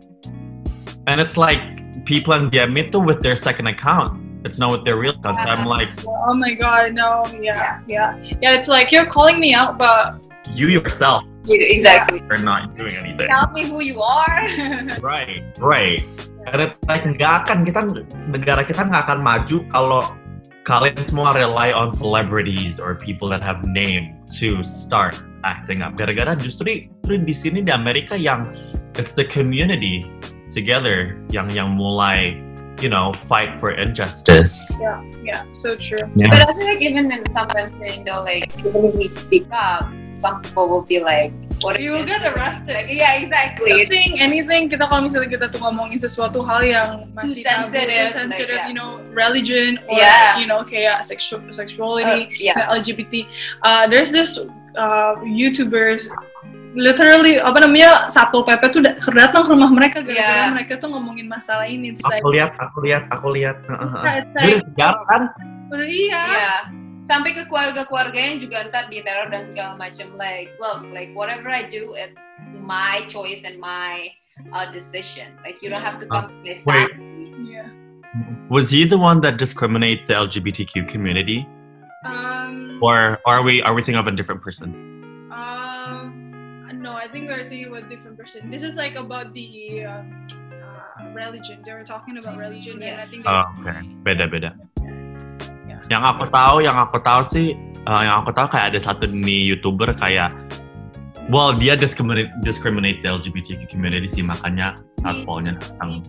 and 1.11 1.21
it's 1.21 1.35
like 1.35 1.59
people 2.05 2.37
in 2.37 2.53
DM 2.53 2.77
itu 2.79 3.01
with 3.01 3.19
their 3.19 3.35
second 3.35 3.67
account. 3.67 4.15
It's 4.47 4.63
not 4.63 4.71
with 4.71 4.85
their 4.87 4.95
real 4.95 5.17
account. 5.19 5.43
So 5.43 5.49
I'm 5.51 5.67
like 5.67 5.91
Oh 6.07 6.37
my 6.37 6.55
god, 6.55 6.95
no, 6.95 7.27
yeah, 7.43 7.83
yeah, 7.91 8.15
yeah. 8.39 8.55
It's 8.55 8.71
like 8.71 8.95
you're 8.95 9.11
calling 9.11 9.43
me 9.43 9.57
out, 9.57 9.75
but 9.81 10.23
you 10.55 10.71
yourself 10.71 11.27
You, 11.49 11.65
exactly. 11.65 12.21
are 12.29 12.37
not 12.37 12.77
doing 12.77 12.97
anything 13.01 13.25
Tell 13.29 13.49
me 13.57 13.65
who 13.65 13.81
you 13.81 14.05
are. 14.05 14.45
right 15.01 15.41
right 15.57 16.05
and 16.53 16.61
it's 16.61 16.77
like 16.89 17.05
nggak 17.05 17.45
akan 17.45 17.65
kita 17.65 17.81
negara 18.29 18.65
kita 18.65 18.85
nggak 18.85 19.09
akan 19.09 19.19
maju 19.25 19.59
kalau 19.73 20.03
kalian 20.69 21.01
semua 21.01 21.33
rely 21.33 21.73
on 21.73 21.97
celebrities 21.97 22.77
or 22.77 22.93
people 22.93 23.29
that 23.33 23.41
have 23.41 23.65
name 23.65 24.21
to 24.29 24.61
start 24.65 25.17
acting 25.45 25.81
up 25.81 25.97
gara-gara 25.97 26.37
justru 26.37 26.85
justru 26.85 27.25
di 27.25 27.33
sini 27.33 27.65
di 27.65 27.73
Amerika 27.73 28.13
yang 28.13 28.53
it's 29.01 29.17
the 29.17 29.25
community 29.25 30.05
together 30.53 31.17
yang 31.33 31.49
yang 31.53 31.73
mulai 31.73 32.37
you 32.85 32.93
know 32.93 33.13
fight 33.17 33.57
for 33.57 33.73
injustice 33.73 34.77
yeah, 35.25 35.43
so 35.53 35.75
true. 35.75 36.05
yeah 36.15 36.29
But 36.29 36.49
I 36.49 36.53
feel 36.53 36.69
like 36.69 36.85
even 36.85 37.09
then 37.09 37.25
sometimes 37.33 37.73
you 37.81 38.05
know 38.05 38.21
like 38.21 38.53
even 38.61 38.93
if 38.93 38.95
we 38.95 39.09
speak 39.09 39.49
up, 39.51 39.89
some 40.19 40.43
people 40.43 40.69
will 40.69 40.85
be 40.85 40.99
like, 40.99 41.31
"What 41.63 41.79
You 41.79 41.95
will 41.95 42.07
get 42.07 42.23
this?" 42.23 42.35
arrested. 42.35 42.75
Like, 42.75 42.91
yeah, 42.91 43.19
exactly. 43.19 43.71
Anything, 43.71 44.19
anything 44.19 44.63
kita 44.71 44.87
kalau 44.87 45.07
misalnya 45.07 45.31
kita 45.31 45.47
tuh 45.51 45.63
ngomongin 45.63 45.99
sesuatu 45.99 46.43
hal 46.43 46.61
yang 46.63 46.89
masih 47.15 47.43
tabu, 47.43 47.71
sensitive, 47.71 48.11
too 48.13 48.19
sensitive, 48.19 48.59
like, 48.59 48.63
yeah. 48.63 48.69
you 48.71 48.77
know, 48.77 48.99
religion 49.15 49.79
or 49.91 49.99
Yeah. 49.99 50.39
you 50.39 50.47
know 50.47 50.63
kayak 50.67 51.03
sexual 51.07 51.39
Uh, 51.39 51.55
sexuality, 51.55 52.35
yeah. 52.43 52.67
LGBT. 52.71 53.25
Uh, 53.63 53.87
there's 53.87 54.11
this 54.11 54.39
uh, 54.75 55.15
YouTubers 55.23 56.11
literally 56.77 57.41
apa 57.41 57.65
namanya 57.65 58.07
satpol 58.13 58.45
pp 58.45 58.63
tuh 58.71 58.83
da- 58.85 58.99
datang 59.01 59.43
ke 59.47 59.51
rumah 59.51 59.71
mereka 59.73 60.05
gara-gara 60.05 60.47
Yeah. 60.47 60.53
mereka 60.53 60.79
tuh 60.79 60.93
ngomongin 60.93 61.27
masalah 61.27 61.67
ini. 61.67 61.95
It's 61.95 62.05
like, 62.05 62.21
aku 62.21 62.35
lihat 62.37 62.53
aku 62.61 62.79
lihat 62.85 63.05
aku 63.11 63.29
lihat 63.35 63.57
it's 63.67 64.35
Dia 64.37 64.59
like, 64.59 64.67
sejarah 64.75 65.05
kan 65.09 65.23
iya. 65.79 66.23
Yeah. 66.27 66.59
Sampai 67.09 67.33
ke 67.33 67.49
keluarga-keluarganya 67.49 68.37
juga 68.37 68.69
ntar 68.69 68.93
diteror 68.93 69.33
dan 69.33 69.49
segala 69.49 69.81
macam. 69.81 70.13
Like, 70.21 70.53
look, 70.61 70.85
like 70.93 71.17
whatever 71.17 71.49
I 71.49 71.65
do, 71.65 71.97
it's 71.97 72.21
my 72.61 73.09
choice 73.09 73.49
and 73.49 73.57
my 73.57 74.13
uh, 74.53 74.69
decision. 74.69 75.33
Like, 75.41 75.65
you 75.65 75.73
don't 75.73 75.81
have 75.81 75.97
to 76.05 76.07
come 76.07 76.29
to 76.45 76.53
my 76.69 76.85
wait. 76.85 76.93
family. 76.93 77.33
Yeah. 77.49 77.73
was 78.49 78.71
he 78.71 78.85
the 78.85 78.97
one 78.97 79.21
that 79.21 79.37
discriminate 79.37 80.09
the 80.09 80.15
LGBTQ 80.15 80.89
community 80.89 81.45
Um, 82.05 82.79
or 82.81 83.19
are 83.27 83.43
we 83.43 83.61
are 83.61 83.75
we 83.75 83.83
thinking 83.83 84.01
of 84.01 84.09
a 84.09 84.15
different 84.17 84.41
person 84.41 84.73
Um, 85.29 86.65
no, 86.81 86.93
I 86.95 87.09
think 87.09 87.29
we're 87.29 87.49
thinking 87.49 87.69
about 87.69 87.85
a 87.85 87.91
different 87.91 88.17
person. 88.17 88.51
This 88.51 88.63
is 88.63 88.77
like 88.77 88.95
about 88.97 89.35
the 89.35 89.85
uh, 89.85 90.01
uh, 90.01 91.11
religion. 91.13 91.61
They 91.67 91.73
were 91.73 91.85
talking 91.85 92.17
about 92.17 92.39
religion, 92.39 92.81
and 92.83 93.01
I 93.01 93.07
think 93.07 93.27
Oh, 93.27 93.45
oke. 93.61 93.77
Beda 94.07 94.25
beda. 94.31 94.57
Yeah. 94.81 95.08
Yang 95.89 96.03
aku 96.05 96.25
tahu, 96.29 96.57
yang 96.61 96.77
aku 96.77 96.99
tahu 97.01 97.23
sih, 97.25 97.57
uh, 97.89 98.03
yang 98.05 98.21
aku 98.25 98.31
tahu 98.37 98.53
kayak 98.53 98.77
ada 98.77 98.81
satu 98.81 99.09
nih 99.09 99.57
youtuber 99.57 99.89
kayak, 99.97 100.33
well 101.33 101.57
dia 101.57 101.77
discriminate 101.77 102.29
discriminate 102.45 103.01
the 103.01 103.09
LGBTQ 103.09 103.69
community 103.73 104.09
sih 104.09 104.25
makanya 104.25 104.77
satpolnya 105.01 105.57
datang 105.57 106.05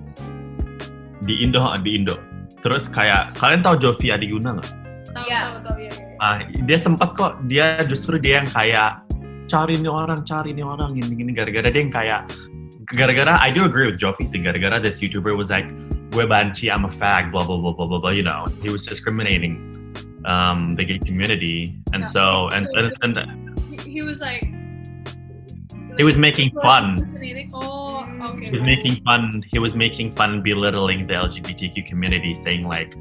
di 1.23 1.43
Indo, 1.43 1.63
di 1.83 1.95
Indo. 1.95 2.15
Terus 2.59 2.91
kayak 2.91 3.39
kalian 3.39 3.63
tahu 3.63 3.75
Jovi 3.79 4.11
Adiguna 4.11 4.59
nggak? 4.59 4.69
tahu, 5.15 5.25
Yeah. 5.25 5.43
tahu, 5.47 5.59
tahu, 5.65 5.77
ya, 5.79 5.91
ya, 5.91 6.05
ya. 6.05 6.17
Ah, 6.19 6.37
dia 6.43 6.77
sempat 6.79 7.09
kok, 7.15 7.39
dia 7.47 7.79
justru 7.87 8.19
dia 8.19 8.43
yang 8.43 8.49
kayak 8.51 9.03
cari 9.49 9.79
nih 9.79 9.89
orang, 9.89 10.21
cari 10.27 10.51
nih 10.51 10.67
orang 10.67 10.93
gini-gini 10.99 11.31
gara-gara 11.33 11.71
dia 11.71 11.81
yang 11.81 11.91
kayak 11.91 12.21
gara-gara 12.93 13.37
I 13.39 13.49
do 13.49 13.65
agree 13.65 13.87
with 13.89 13.97
Jovi 14.01 14.25
sih 14.25 14.41
gara-gara 14.41 14.81
this 14.81 14.99
YouTuber 14.99 15.33
was 15.37 15.49
like 15.49 15.65
banci 16.11 16.69
I'm 16.73 16.85
a 16.85 16.89
fag 16.89 17.31
blah 17.31 17.45
blah 17.45 17.57
blah 17.57 17.73
blah 17.73 17.87
blah 17.87 17.99
blah 17.99 18.11
you 18.11 18.23
know 18.23 18.45
he 18.61 18.69
was 18.69 18.85
discriminating 18.85 19.69
um, 20.25 20.75
the 20.75 20.83
gay 20.83 20.99
community, 20.99 21.79
and 21.93 22.03
Yeah. 22.03 22.11
so 22.11 22.49
and 22.51 22.67
and, 22.75 22.91
and 23.01 23.15
He, 23.71 23.99
he 23.99 24.01
was 24.01 24.19
like. 24.21 24.43
he 25.97 26.03
was 26.03 26.17
making 26.17 26.51
fun. 26.63 26.95
Oh, 27.51 28.03
okay. 28.31 28.45
He 28.45 28.51
was 28.51 28.61
making 28.61 29.03
fun. 29.03 29.43
He 29.51 29.59
was 29.59 29.75
making 29.75 30.15
fun, 30.15 30.41
belittling 30.41 31.07
the 31.07 31.13
LGBTQ 31.13 31.85
community, 31.85 32.35
saying 32.35 32.63
like, 32.63 32.95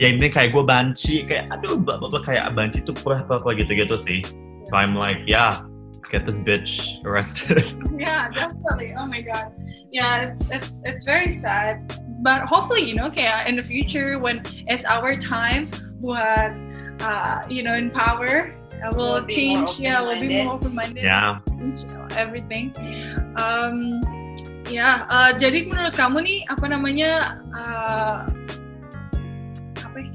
ya 0.00 0.08
ini 0.08 0.32
kayak 0.32 0.56
gue 0.56 0.64
banci, 0.64 1.28
kayak 1.28 1.52
aduh, 1.52 1.76
blah, 1.76 2.00
blah, 2.00 2.08
blah, 2.08 2.24
kayak 2.24 2.48
banci 2.56 2.80
tuh 2.80 2.96
apa 3.04 3.28
apa 3.28 3.48
gitu-gitu 3.60 3.92
sih. 4.00 4.24
So 4.68 4.76
I'm 4.76 4.96
like, 4.96 5.20
yeah, 5.28 5.64
get 6.08 6.24
this 6.24 6.40
bitch 6.40 6.96
arrested. 7.04 7.60
Yeah, 8.00 8.32
definitely. 8.32 8.96
Oh 8.96 9.04
my 9.04 9.20
god. 9.20 9.52
Yeah, 9.92 10.24
it's 10.32 10.48
it's 10.48 10.80
it's 10.88 11.04
very 11.04 11.32
sad. 11.36 11.84
But 12.20 12.44
hopefully, 12.44 12.84
you 12.84 12.94
know, 12.94 13.08
kayak 13.08 13.48
in 13.48 13.56
the 13.56 13.64
future 13.64 14.20
when 14.20 14.44
it's 14.68 14.84
our 14.84 15.16
time 15.16 15.72
buat 16.04 16.52
uh, 17.00 17.40
you 17.48 17.64
know, 17.64 17.72
in 17.72 17.88
power, 17.88 18.52
uh, 18.84 18.92
we'll 18.92 19.24
We'll 19.24 19.28
change. 19.28 19.80
Yeah, 19.80 20.04
we'll 20.04 20.20
be 20.20 20.44
more 20.44 20.60
open-minded. 20.60 21.00
yeah. 21.00 21.40
change 21.56 21.88
everything. 22.20 22.72
Um, 23.40 24.04
ya, 24.68 25.08
uh, 25.08 25.32
jadi 25.32 25.64
menurut 25.68 25.96
kamu 25.96 26.20
nih 26.24 26.38
apa 26.52 26.64
namanya 26.68 27.40
uh, 27.56 28.28
apa 29.80 29.96
ya? 29.96 30.12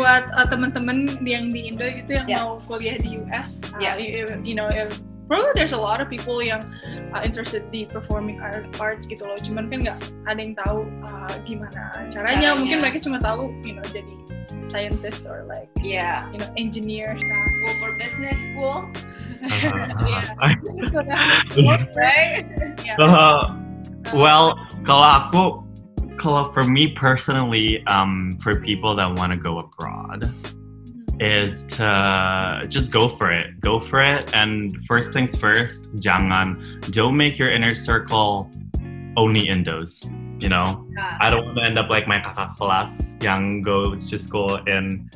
buat 0.00 0.26
uh, 0.34 0.46
teman-teman 0.50 1.20
yang 1.22 1.46
di 1.52 1.70
Indo 1.70 1.86
gitu 1.86 2.18
yang 2.18 2.26
Yeah. 2.26 2.42
mau 2.42 2.58
kuliah 2.66 2.98
di 2.98 3.20
US, 3.22 3.62
uh, 3.70 3.78
Yeah. 3.78 3.94
you, 4.00 4.26
you 4.42 4.56
know, 4.58 4.66
if, 4.72 4.96
probably 5.26 5.50
there's 5.54 5.74
a 5.74 5.80
lot 5.80 6.00
of 6.00 6.08
people 6.08 6.42
yang 6.42 6.62
uh, 7.14 7.22
interested 7.22 7.66
di 7.74 7.84
performing 7.86 8.38
art, 8.40 8.66
arts 8.78 9.06
gitu 9.06 9.26
loh. 9.26 9.38
Cuman 9.38 9.70
kan 9.70 9.78
nggak 9.82 9.98
ada 10.26 10.38
yang 10.40 10.54
tahu 10.62 10.86
uh, 11.06 11.34
gimana 11.46 11.70
caranya. 11.74 12.10
Caranya. 12.14 12.48
Mungkin 12.58 12.78
mereka 12.82 12.98
cuma 13.02 13.18
tahu, 13.18 13.50
you 13.66 13.74
know, 13.74 13.84
jadi 13.90 14.14
scientist 14.70 15.26
or 15.30 15.46
like 15.46 15.70
Yeah. 15.82 16.26
you 16.34 16.38
know 16.42 16.50
engineer 16.58 17.14
stuff. 17.18 17.48
Go 17.62 17.68
for 17.82 17.90
business 17.98 18.38
school, 18.50 18.86
Yeah. 19.46 20.34
Work, 21.62 21.94
right? 21.98 22.46
yeah. 22.82 22.98
Uh, 22.98 23.54
well, 24.14 24.58
kalau 24.82 25.06
aku, 25.06 25.42
kalau 26.18 26.50
for 26.50 26.64
me 26.66 26.90
personally, 26.94 27.82
um, 27.86 28.34
for 28.42 28.58
people 28.58 28.94
that 28.98 29.06
want 29.18 29.30
to 29.30 29.38
go 29.38 29.58
abroad, 29.62 30.30
is 31.20 31.62
to 31.78 32.66
just 32.68 32.92
go 32.92 33.08
for 33.08 33.32
it. 33.32 33.60
Go 33.60 33.80
for 33.80 34.02
it. 34.02 34.34
And 34.34 34.84
first 34.86 35.12
things 35.12 35.36
first, 35.36 35.94
jangan, 35.96 36.60
don't 36.92 37.16
make 37.16 37.38
your 37.38 37.50
inner 37.50 37.74
circle 37.74 38.50
only 39.16 39.46
Indos. 39.46 40.04
You 40.36 40.50
know, 40.50 40.84
Nah, 40.92 41.16
I 41.20 41.30
don't 41.30 41.46
want 41.46 41.56
to 41.56 41.64
end 41.64 41.78
up 41.78 41.88
like 41.88 42.04
my 42.06 42.20
kakak 42.20 42.60
kelas 42.60 43.16
yang 43.24 43.62
goes 43.64 44.04
to 44.12 44.20
school 44.20 44.60
in 44.68 45.08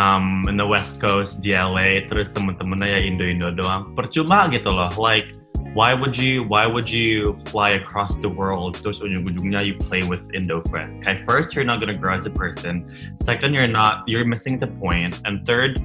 um, 0.00 0.48
in 0.48 0.56
the 0.56 0.64
West 0.64 0.96
Coast 0.96 1.44
di 1.44 1.52
LA 1.52 2.08
terus 2.08 2.32
temen-temennya 2.32 2.88
ya 2.96 3.00
Indo-Indo 3.04 3.52
doang. 3.52 3.92
Percuma 3.92 4.48
gitu 4.48 4.72
loh. 4.72 4.88
Like 4.96 5.36
why 5.74 5.94
would 5.94 6.18
you 6.18 6.42
why 6.44 6.66
would 6.66 6.90
you 6.90 7.34
fly 7.46 7.70
across 7.78 8.16
the 8.16 8.28
world 8.28 8.82
terus 8.82 8.98
ujung-ujungnya 8.98 9.62
you 9.62 9.78
play 9.78 10.02
with 10.02 10.26
Indo 10.34 10.58
friends? 10.66 10.98
Okay, 10.98 11.22
first 11.22 11.54
you're 11.54 11.64
not 11.64 11.78
gonna 11.78 11.94
grow 11.94 12.18
as 12.18 12.26
a 12.26 12.34
person. 12.34 12.90
Second, 13.22 13.54
you're 13.54 13.70
not 13.70 14.02
you're 14.10 14.26
missing 14.26 14.58
the 14.58 14.66
point. 14.66 15.14
And 15.22 15.46
third, 15.46 15.78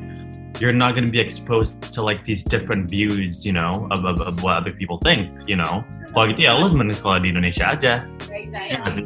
you're 0.57 0.73
not 0.73 0.95
gonna 0.97 1.13
be 1.13 1.21
exposed 1.21 1.81
to 1.93 2.01
like 2.01 2.25
these 2.25 2.43
different 2.43 2.89
views, 2.89 3.45
you 3.45 3.53
know, 3.53 3.87
of, 3.91 4.05
of, 4.05 4.21
of 4.21 4.41
what 4.41 4.57
other 4.57 4.73
people 4.73 4.97
think, 5.05 5.29
you 5.45 5.55
know. 5.55 5.85
Kalau 6.15 6.33
gitu 6.33 6.49
ya 6.49 6.57
lo 6.57 6.71
mending 6.73 6.97
sekolah 6.97 7.21
di 7.21 7.29
Indonesia 7.29 7.75
aja. 7.77 8.01
exactly. 8.25 9.05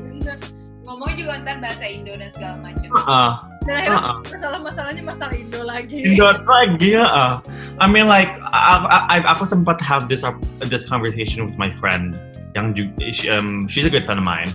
Ngomong 0.87 1.11
juga 1.19 1.43
ntar 1.43 1.59
bahasa 1.61 1.85
Indo 1.85 2.15
dan 2.15 2.31
segala 2.31 2.55
macam. 2.63 2.87
Uh, 2.95 3.33
Dan 3.69 3.85
akhirnya 3.85 4.01
uh, 4.01 4.17
masalah-masalahnya 4.25 5.03
masalah 5.05 5.33
Indo 5.37 5.61
lagi. 5.61 6.01
Indo 6.01 6.25
lagi 6.49 6.97
ya. 6.97 7.05
uh. 7.05 7.33
I 7.77 7.85
mean 7.85 8.09
like 8.09 8.33
I, 8.49 8.81
I, 9.13 9.17
aku 9.29 9.45
sempat 9.45 9.77
have 9.85 10.09
this 10.09 10.25
this 10.67 10.89
conversation 10.89 11.45
with 11.45 11.55
my 11.61 11.69
friend 11.77 12.17
yang 12.57 12.73
juga 12.73 13.13
she, 13.13 13.29
um, 13.29 13.69
she's 13.69 13.85
a 13.85 13.93
good 13.93 14.03
friend 14.09 14.17
of 14.17 14.25
mine. 14.25 14.49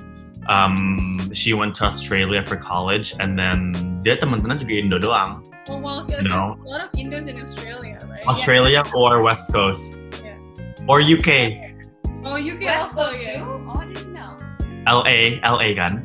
Um, 0.51 1.31
she 1.33 1.55
went 1.57 1.73
to 1.81 1.89
Australia 1.89 2.43
for 2.45 2.59
college 2.59 3.15
and 3.23 3.39
then 3.39 3.73
dia 4.05 4.19
teman-teman 4.19 4.59
juga 4.61 4.75
Indo 4.83 4.99
doang. 4.99 5.41
Oh, 5.73 5.81
well, 5.81 6.05
No. 6.21 6.61
a 6.61 6.69
lot 6.69 6.85
of 6.85 6.93
Indos 6.93 7.25
in 7.25 7.41
Australia, 7.41 7.97
right? 8.05 8.21
Australia 8.29 8.85
or 8.93 9.25
West 9.25 9.49
Coast 9.49 9.97
Yeah. 10.21 10.37
or 10.85 11.01
UK, 11.01 11.57
Oh, 12.21 12.37
UK 12.37 12.69
West 12.69 12.93
also, 12.93 13.09
Coast 13.09 13.25
yeah. 13.25 13.41
too? 13.41 13.65
Oh, 13.65 13.81
I 13.81 13.85
didn't 13.89 14.12
know. 14.12 14.37
LA, 14.85 15.41
LA 15.41 15.73
kan? 15.73 16.05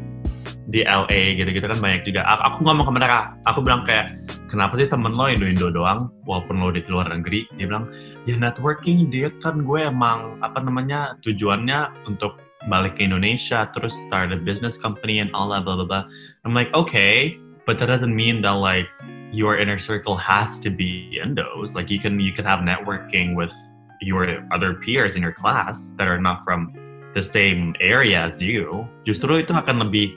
Di 0.69 0.85
LA 0.85 1.33
gitu-gitu 1.33 1.65
kan 1.65 1.81
banyak 1.81 2.05
juga. 2.05 2.21
Aku, 2.29 2.41
aku 2.45 2.57
ngomong 2.61 2.85
ke 2.85 2.93
mereka, 2.93 3.19
aku 3.49 3.59
bilang 3.65 3.81
kayak 3.89 4.13
kenapa 4.53 4.77
sih 4.77 4.85
temen 4.85 5.17
lo 5.17 5.25
Indo-Indo 5.25 5.73
doang 5.73 6.13
walaupun 6.29 6.61
lo 6.61 6.69
di 6.69 6.85
luar 6.85 7.09
negeri? 7.09 7.49
Dia 7.57 7.65
bilang 7.65 7.89
ya 8.29 8.37
networking 8.37 9.09
dia 9.09 9.33
kan 9.41 9.65
gue 9.65 9.79
emang 9.81 10.37
apa 10.45 10.61
namanya 10.61 11.17
tujuannya 11.25 12.05
untuk 12.05 12.37
balik 12.67 12.99
ke 12.99 13.07
Indonesia 13.07 13.71
terus 13.71 13.97
start 14.05 14.29
a 14.35 14.37
business 14.37 14.75
company 14.77 15.23
and 15.23 15.31
all 15.33 15.49
that 15.49 15.65
blah 15.65 15.79
blah 15.79 15.87
blah. 15.87 16.03
I'm 16.45 16.53
like 16.53 16.69
okay, 16.77 17.39
but 17.65 17.81
that 17.81 17.89
doesn't 17.89 18.13
mean 18.13 18.45
that 18.45 18.59
like 18.59 18.89
your 19.31 19.57
inner 19.57 19.79
circle 19.79 20.17
has 20.17 20.59
to 20.59 20.69
be 20.69 21.17
Indos. 21.17 21.73
Like 21.73 21.89
you 21.89 21.97
can 21.97 22.19
you 22.19 22.33
can 22.33 22.43
have 22.45 22.61
networking 22.61 23.33
with 23.33 23.53
your 24.01 24.43
other 24.51 24.75
peers 24.83 25.15
in 25.15 25.21
your 25.21 25.33
class 25.33 25.91
that 25.97 26.07
are 26.07 26.19
not 26.19 26.43
from 26.43 26.73
the 27.15 27.23
same 27.23 27.75
area 27.79 28.25
as 28.27 28.41
you. 28.41 28.87
Justru 29.07 29.41
itu 29.41 29.53
akan 29.55 29.87
lebih 29.87 30.13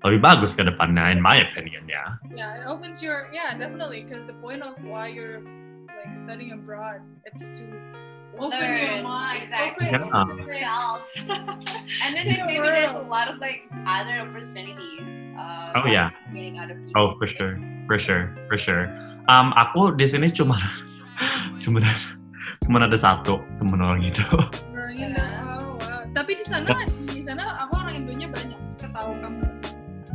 lebih 0.00 0.20
bagus 0.20 0.56
ke 0.56 0.64
depannya 0.64 1.12
in 1.12 1.20
my 1.20 1.36
opinion 1.44 1.84
ya. 1.84 2.16
Yeah, 2.32 2.60
it 2.60 2.66
opens 2.66 3.04
your 3.04 3.28
yeah, 3.30 3.52
definitely. 3.52 4.00
Because 4.04 4.24
the 4.24 4.36
point 4.40 4.64
of 4.64 4.76
why 4.80 5.12
you're 5.12 5.44
like 5.92 6.16
studying 6.16 6.56
abroad, 6.56 7.04
it's 7.28 7.44
to 7.52 7.64
open 8.40 8.56
your 8.56 9.00
Learn. 9.00 9.04
mind, 9.04 9.44
Exactly. 9.44 9.92
open 9.92 10.00
Yeah. 10.00 10.16
Open 10.16 10.36
yourself. 10.40 10.98
and 12.00 12.10
then 12.16 12.24
Yeah, 12.32 12.48
maybe 12.48 12.64
there's 12.64 12.96
a 12.96 13.04
lot 13.04 13.28
of 13.28 13.36
like 13.44 13.68
other 13.84 14.24
opportunities. 14.24 15.04
Uh, 15.36 15.72
Oh, 15.76 15.86
yeah. 15.86 16.08
Meeting 16.32 16.56
other 16.56 16.76
people. 16.80 16.96
Oh 16.96 17.08
for 17.20 17.28
sure, 17.28 17.60
for 17.84 17.96
sure, 18.00 18.32
for 18.48 18.56
sure. 18.56 18.88
Um, 19.28 19.52
aku 19.52 19.92
di 19.94 20.08
sini 20.08 20.32
cuma 20.32 20.56
cuma 21.60 21.84
cuma 22.64 22.76
ada 22.88 22.96
satu 22.96 23.36
temen 23.60 23.78
orang 23.84 24.00
itu. 24.00 24.24
Orang 24.72 24.96
Yeah. 24.96 25.60
Oh, 25.60 25.76
wow. 25.80 26.02
Tapi 26.12 26.40
di 26.40 26.44
sana, 26.44 26.72
di 27.08 27.20
sana 27.22 27.64
aku 27.64 27.72
orang 27.78 28.04
Indonya 28.04 28.28
banyak. 28.32 28.58
Setahu 28.76 29.12
kamu. 29.20 29.44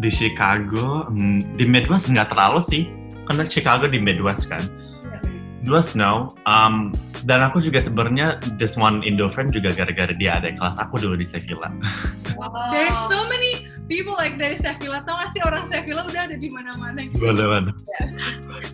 Di 0.06 0.14
Chicago, 0.14 1.10
hmm, 1.10 1.58
di 1.58 1.66
Midwest 1.66 2.14
nggak 2.14 2.30
terlalu 2.30 2.62
sih, 2.62 2.86
karena 3.26 3.42
Chicago 3.50 3.90
di 3.90 3.98
Midwest 3.98 4.46
kan. 4.46 4.62
Midwest 5.66 5.98
no. 5.98 6.30
Um, 6.46 6.94
dan 7.26 7.42
aku 7.42 7.58
juga 7.58 7.82
sebenarnya 7.82 8.38
this 8.62 8.78
one 8.78 9.02
Indo 9.02 9.26
friend 9.26 9.50
juga 9.50 9.74
gara-gara 9.74 10.14
dia 10.14 10.38
ada 10.38 10.54
kelas 10.54 10.78
aku 10.78 11.02
dulu 11.02 11.18
di 11.18 11.26
Sevilla. 11.26 11.74
Wow. 12.38 12.54
There's 12.70 12.94
so 13.10 13.26
many 13.26 13.66
people 13.90 14.14
like 14.14 14.38
dari 14.38 14.54
Sevilla. 14.62 15.02
Tau 15.02 15.18
gak 15.18 15.34
sih 15.34 15.42
orang 15.42 15.66
Sevilla 15.66 16.06
udah 16.06 16.22
ada 16.30 16.38
di 16.38 16.54
mana-mana 16.54 17.10
gitu. 17.10 17.26
Gimana? 17.26 17.74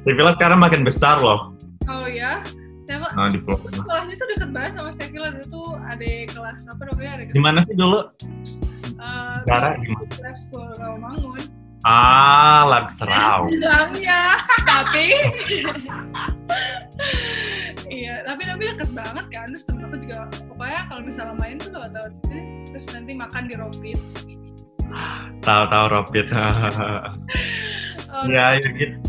Sevilla 0.03 0.35
sekarang 0.35 0.59
makin 0.59 0.83
besar 0.83 1.23
loh. 1.23 1.55
Oh 1.87 2.11
ya? 2.11 2.43
Sevilla, 2.83 3.07
Nah, 3.15 3.31
di 3.31 3.39
Pulau 3.39 3.63
sekolahnya 3.63 4.19
tuh 4.19 4.27
deket 4.35 4.49
banget 4.51 4.71
sama 4.75 4.91
Sevilla 4.91 5.31
dulu 5.31 5.45
tuh 5.47 5.69
ada 5.79 6.11
kelas 6.27 6.67
apa 6.67 6.81
namanya 6.91 7.11
ada 7.15 7.23
Di 7.31 7.39
mana 7.39 7.63
sih 7.63 7.75
dulu? 7.79 8.03
Uh, 9.01 9.41
Cara 9.49 9.73
di 9.81 9.89
mana? 9.89 10.05
lab 10.21 10.37
school 10.37 10.69
Rawamangun. 10.77 11.43
Ah, 11.81 12.61
Lab 12.69 12.93
Serau. 12.93 13.49
Bilangnya. 13.49 14.37
Tapi 14.69 15.17
iya, 17.89 18.21
tapi 18.21 18.45
tapi 18.45 18.61
deket 18.69 18.93
banget 18.93 19.25
kan. 19.33 19.49
Terus 19.49 19.65
temen 19.65 19.89
aku 19.89 19.97
juga 19.97 20.29
pokoknya 20.45 20.81
kalau 20.93 21.01
misalnya 21.01 21.35
main 21.41 21.57
tuh 21.57 21.73
lewat 21.73 21.91
lewat 21.97 22.13
deh. 22.29 22.43
Terus 22.69 22.85
nanti 22.93 23.11
makan 23.17 23.49
di 23.49 23.55
Ropit. 23.57 23.99
Tahu-tahu 25.41 25.85
Robit. 25.89 26.27
Oh, 28.11 28.27
ya, 28.27 28.59
ya 28.59 28.67
gitu. 28.75 28.99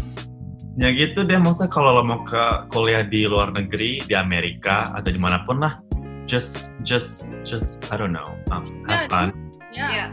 Ya 0.79 0.89
gitu 0.95 1.27
deh, 1.27 1.35
masa 1.43 1.67
kalau 1.67 1.91
lo 1.99 2.07
mau 2.07 2.23
ke 2.23 2.71
kuliah 2.71 3.03
di 3.03 3.27
luar 3.27 3.51
negeri, 3.51 3.99
di 4.07 4.15
Amerika 4.15 4.95
atau 4.95 5.11
di 5.11 5.19
mana 5.19 5.43
pun 5.43 5.59
lah, 5.59 5.83
just 6.31 6.71
just 6.87 7.27
just 7.43 7.83
I 7.91 7.99
don't 7.99 8.15
know, 8.15 8.39
um, 8.55 8.63
have 8.87 9.11
Yeah, 9.11 9.11
fun. 9.11 9.42
Ya. 9.73 9.89
ya 9.89 10.07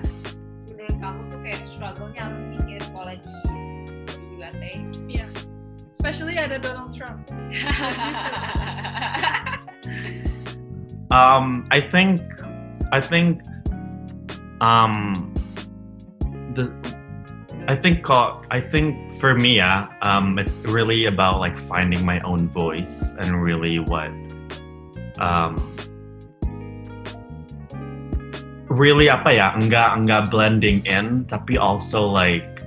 menurut 0.71 0.95
kamu 1.03 1.21
tuh 1.27 1.39
kayak 1.43 1.61
struggle-nya 1.67 2.21
apa 2.31 2.39
sih 2.47 2.59
kayak 2.63 2.83
sekolah 2.87 3.15
di 3.19 3.35
di 4.07 4.25
USA? 4.39 4.73
Iya. 5.11 5.27
Especially 5.91 6.39
ada 6.39 6.57
Donald 6.59 6.95
Trump. 6.95 7.27
Um, 11.09 11.65
I 11.71 11.81
think 11.81 12.21
I 12.93 13.01
think 13.01 13.41
um 14.61 15.33
the 16.53 16.69
I 17.67 17.75
think 17.75 18.05
I 18.09 18.61
think 18.61 19.11
for 19.13 19.33
me, 19.33 19.57
yeah, 19.57 19.89
um, 20.01 20.37
it's 20.37 20.57
really 20.69 21.05
about 21.05 21.39
like 21.39 21.57
finding 21.57 22.05
my 22.05 22.19
own 22.21 22.49
voice 22.49 23.13
and 23.17 23.41
really 23.41 23.77
what 23.77 24.09
um 25.19 25.57
really 28.69 29.09
apa 29.09 29.33
ya 29.33 29.47
enggak 29.57 29.97
enggak 29.97 30.29
blending 30.29 30.85
in 30.85 31.25
tapi 31.25 31.57
also 31.57 32.05
like 32.05 32.61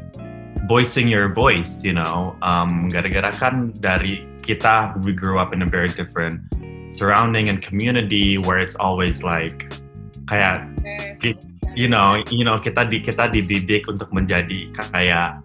voicing 0.67 1.09
your 1.09 1.29
voice, 1.29 1.85
you 1.85 1.93
know. 1.93 2.37
Um, 2.43 2.89
gara-gara 2.89 3.35
kan 3.35 3.75
dari 3.83 4.27
kita, 4.43 4.99
we 5.03 5.13
grew 5.15 5.39
up 5.39 5.55
in 5.55 5.63
a 5.63 5.69
very 5.69 5.91
different 5.91 6.43
surrounding 6.93 7.49
and 7.49 7.63
community 7.63 8.37
where 8.37 8.59
it's 8.59 8.77
always 8.77 9.23
like 9.25 9.73
kayak 10.29 10.69
you 11.75 11.89
know, 11.89 12.21
you 12.31 12.45
know 12.45 12.61
kita 12.61 12.87
di 12.87 13.01
kita 13.03 13.33
dididik 13.33 13.89
untuk 13.89 14.13
menjadi 14.13 14.71
kayak 14.93 15.41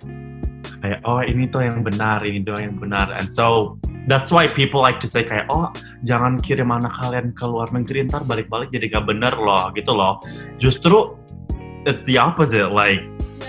kayak 0.84 1.00
oh 1.08 1.24
ini 1.24 1.50
tuh 1.50 1.66
yang 1.66 1.82
benar, 1.82 2.22
ini 2.22 2.44
tuh 2.44 2.58
yang 2.60 2.78
benar, 2.78 3.10
and 3.16 3.32
so 3.32 3.76
that's 4.08 4.32
why 4.32 4.48
people 4.48 4.80
like 4.82 5.00
to 5.04 5.08
say 5.08 5.24
kayak 5.24 5.52
oh 5.52 5.70
jangan 6.08 6.40
kirim 6.40 6.72
anak 6.72 6.96
kalian 6.96 7.36
ke 7.36 7.44
luar 7.44 7.68
negeri 7.76 8.08
ntar 8.08 8.24
balik-balik 8.24 8.72
jadi 8.72 8.88
gak 8.88 9.06
bener 9.06 9.36
loh 9.36 9.70
gitu 9.76 9.92
loh. 9.92 10.24
Justru 10.58 11.20
it's 11.84 12.04
the 12.08 12.18
opposite 12.18 12.72
like 12.72 13.04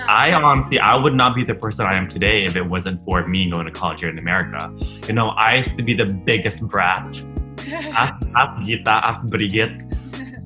I 0.09 0.33
honestly, 0.33 0.79
I 0.79 1.01
would 1.01 1.15
not 1.15 1.35
be 1.35 1.45
the 1.45 1.55
person 1.55 1.87
I 1.87 1.97
am 1.97 2.09
today 2.09 2.45
if 2.45 2.57
it 2.57 2.63
wasn't 2.63 3.03
for 3.05 3.27
me 3.27 3.51
going 3.51 3.67
to 3.67 3.73
college 3.73 4.01
here 4.01 4.11
in 4.11 4.19
America. 4.19 4.73
You 5.07 5.15
know, 5.15 5.29
I 5.31 5.57
used 5.57 5.77
to 5.77 5.83
be 5.83 5.95
the 5.95 6.07
biggest 6.07 6.63
brat. 6.67 7.25
Ask, 7.69 8.17
ask 8.37 8.63
Gita, 8.63 8.89
ask 8.89 9.27
Brigitte. 9.27 9.83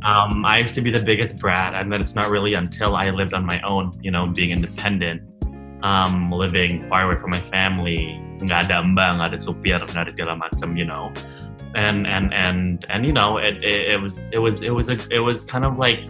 Um, 0.03 0.45
I 0.45 0.59
used 0.59 0.75
to 0.75 0.81
be 0.81 0.91
the 0.91 1.03
biggest 1.03 1.37
brat, 1.37 1.75
and 1.75 1.93
then 1.93 2.01
it's 2.01 2.17
not 2.17 2.31
really 2.31 2.55
until 2.55 2.97
I 2.97 3.11
lived 3.11 3.35
on 3.35 3.45
my 3.45 3.61
own, 3.61 3.93
you 4.03 4.11
know, 4.11 4.27
being 4.27 4.51
independent, 4.51 5.23
um, 5.85 6.33
living 6.33 6.89
far 6.89 7.05
away 7.05 7.21
from 7.21 7.31
my 7.31 7.41
family, 7.41 8.19
nggak 8.43 8.69
ada 8.69 8.83
mbak, 8.83 9.23
ada 9.31 9.39
supir, 9.39 9.79
nggak 9.79 10.03
ada 10.09 10.13
segala 10.13 10.35
macam, 10.37 10.77
you 10.77 10.85
know, 10.85 11.15
and 11.75 12.07
and 12.07 12.35
and 12.35 12.85
and 12.91 13.07
you 13.07 13.13
know, 13.13 13.39
it, 13.39 13.63
it, 13.63 13.97
it 13.97 13.99
was 14.01 14.31
it 14.33 14.39
was 14.39 14.63
it 14.63 14.75
was 14.75 14.91
a 14.91 14.99
it 15.11 15.21
was 15.21 15.45
kind 15.45 15.65
of 15.65 15.79
like 15.79 16.07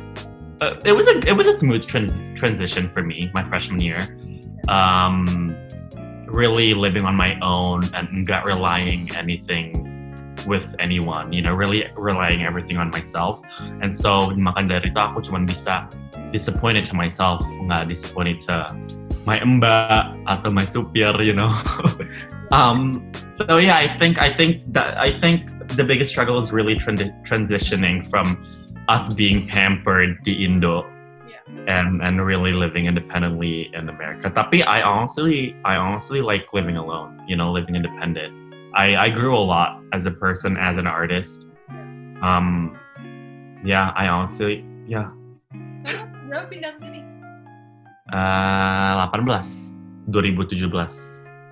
uh, 0.60 0.74
it 0.84 0.92
was 0.92 1.06
a 1.08 1.18
it 1.28 1.36
was 1.36 1.46
a 1.46 1.56
smooth 1.56 1.84
trans- 1.86 2.16
transition 2.34 2.90
for 2.90 3.02
me 3.02 3.30
my 3.34 3.44
freshman 3.44 3.80
year. 3.80 4.18
Um, 4.68 5.56
really 6.32 6.72
living 6.72 7.04
on 7.04 7.14
my 7.14 7.38
own 7.40 7.84
and 7.92 8.26
not 8.26 8.48
relying 8.48 9.14
anything 9.14 9.91
with 10.46 10.74
anyone, 10.78 11.32
you 11.32 11.42
know, 11.42 11.52
really 11.52 11.84
relying 11.96 12.44
everything 12.44 12.76
on 12.76 12.90
myself. 12.90 13.40
And 13.80 13.96
so 13.96 14.30
makan 14.34 14.68
dari 14.68 14.90
itu 14.90 14.98
aku 14.98 15.22
cuma 15.22 15.44
bisa 15.46 15.88
disappointed 16.32 16.84
to 16.90 16.94
myself, 16.94 17.42
nggak 17.68 17.88
disappointed 17.88 18.40
to 18.48 18.66
my 19.24 19.38
mbak 19.38 20.18
atau 20.26 20.50
my 20.50 20.66
supir, 20.66 21.14
you 21.22 21.34
know. 21.34 21.54
um, 22.56 22.98
so 23.30 23.58
yeah, 23.58 23.78
I 23.78 23.94
think 23.98 24.18
I 24.18 24.34
think 24.34 24.66
that 24.74 24.98
I 24.98 25.14
think 25.22 25.46
the 25.78 25.84
biggest 25.84 26.10
struggle 26.10 26.40
is 26.40 26.50
really 26.50 26.74
trans- 26.74 27.14
transitioning 27.22 28.02
from 28.06 28.38
us 28.88 29.12
being 29.14 29.46
pampered 29.46 30.18
di 30.26 30.42
Indo 30.42 30.82
and 31.68 32.02
and 32.02 32.24
really 32.24 32.52
living 32.52 32.86
independently 32.86 33.70
in 33.74 33.88
America. 33.88 34.30
Tapi 34.30 34.66
I 34.66 34.82
honestly 34.82 35.54
I 35.64 35.78
honestly 35.78 36.20
like 36.20 36.50
living 36.50 36.76
alone, 36.76 37.22
you 37.28 37.36
know, 37.36 37.52
living 37.52 37.78
independent. 37.78 38.41
I 38.74 38.96
I 38.96 39.08
grew 39.12 39.36
a 39.36 39.44
lot 39.44 39.80
as 39.92 40.06
a 40.06 40.14
person, 40.14 40.56
as 40.56 40.76
an 40.76 40.86
artist. 40.86 41.44
Um, 42.22 42.76
yeah, 43.64 43.92
I 43.96 44.08
honestly 44.08 44.64
yeah. 44.88 45.10
Berapa 46.28 46.48
pindah 46.48 46.72
ke 46.76 46.88
sini? 46.88 47.00
Uh, 48.12 49.08
18 49.12 50.08
2017 50.08 50.72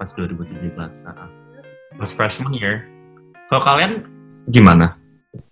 pas 0.01 0.09
2017 0.17 1.05
uh, 1.05 1.29
pas 2.01 2.11
freshman 2.13 2.57
year. 2.57 2.89
Kalau 3.53 3.61
kalian 3.61 4.09
gimana? 4.49 4.97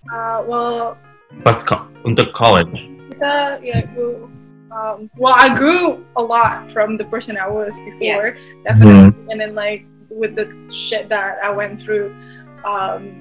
Uh, 0.08 0.40
well, 0.48 0.96
pas 1.44 1.60
ko- 1.60 1.88
untuk 2.08 2.32
college. 2.32 2.72
kita 3.18 3.58
ya 3.66 3.82
gue 3.98 4.30
um, 4.70 5.10
well 5.18 5.34
I 5.34 5.50
grew 5.50 6.06
a 6.14 6.22
lot 6.22 6.70
from 6.70 6.94
the 6.94 7.04
person 7.10 7.34
I 7.34 7.50
was 7.50 7.82
before 7.82 8.38
definitely. 8.62 9.10
And 9.26 9.42
then 9.42 9.58
like 9.58 9.82
with 10.18 10.34
the 10.34 10.50
shit 10.74 11.06
that 11.08 11.38
I 11.38 11.50
went 11.54 11.78
through 11.78 12.10
um, 12.66 13.14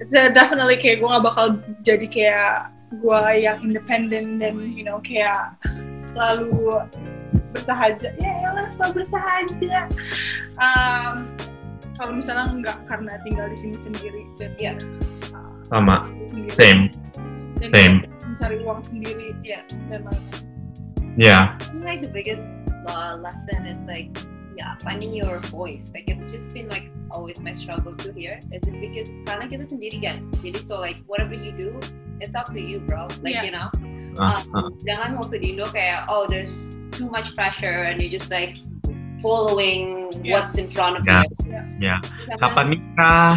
it's 0.00 0.12
definitely 0.12 0.76
kayak 0.76 1.00
gue 1.00 1.08
gak 1.08 1.24
bakal 1.24 1.46
jadi 1.80 2.06
kayak 2.08 2.52
gue 3.00 3.22
yang 3.40 3.58
independent 3.64 4.42
dan 4.42 4.58
you 4.74 4.84
know 4.84 4.98
kayak 5.00 5.54
selalu 6.02 6.82
bersahaja. 7.54 8.10
Ya 8.18 8.30
elah 8.50 8.66
selalu 8.74 9.02
bersahaja. 9.02 9.86
Um, 10.58 11.30
kalau 11.94 12.16
misalnya 12.16 12.50
nggak 12.50 12.78
karena 12.88 13.14
tinggal 13.22 13.46
di 13.50 13.58
sini 13.58 13.76
sendiri 13.78 14.22
dan 14.40 14.50
Iya. 14.58 14.72
uh, 15.36 15.54
sama. 15.62 16.08
sendiri 16.26 16.50
same. 16.50 16.82
Dan 17.60 17.68
same. 17.70 17.96
mencari 18.26 18.56
uang 18.64 18.80
sendiri 18.82 19.36
Iya. 19.44 19.60
dan 19.92 20.06
lain-lain. 20.08 20.46
yeah 21.18 21.58
like 21.82 21.98
the 22.00 22.08
biggest 22.08 22.46
uh, 22.86 23.18
lesson 23.18 23.66
is 23.66 23.82
like 23.90 24.08
yeah 24.60 24.76
finding 24.84 25.16
your 25.16 25.40
voice 25.48 25.88
like 25.96 26.04
it's 26.12 26.28
just 26.28 26.52
been 26.52 26.68
like 26.68 26.92
always 27.16 27.40
my 27.40 27.56
struggle 27.56 27.96
to 27.96 28.12
here 28.12 28.36
it's 28.52 28.68
just 28.68 28.76
because 28.76 29.08
karena 29.24 29.48
kita 29.48 29.64
sendiri 29.64 29.96
kan 30.04 30.20
jadi 30.44 30.60
so 30.60 30.76
like 30.76 31.00
whatever 31.08 31.32
you 31.32 31.48
do 31.56 31.80
it's 32.20 32.36
up 32.36 32.44
to 32.52 32.60
you 32.60 32.76
bro 32.84 33.08
like 33.24 33.40
Yeah. 33.40 33.48
you 33.48 33.54
know 33.56 33.72
Uh, 34.18 34.42
uh, 34.42 34.66
um, 34.66 34.74
jangan 34.82 35.14
waktu 35.22 35.38
di 35.38 35.54
Indo 35.54 35.70
kayak 35.70 36.10
oh 36.10 36.26
there's 36.26 36.74
too 36.90 37.06
much 37.08 37.30
pressure 37.38 37.86
and 37.88 38.02
you 38.02 38.10
just 38.10 38.26
like 38.28 38.58
following 39.24 40.10
Yeah. 40.20 40.42
what's 40.44 40.58
in 40.58 40.66
front 40.68 40.98
of 40.98 41.06
Yeah. 41.08 41.24
you 41.24 41.56
Yeah. 41.80 41.98
Jangan- 42.28 42.40
kapan 42.42 42.64
nikah 42.74 43.32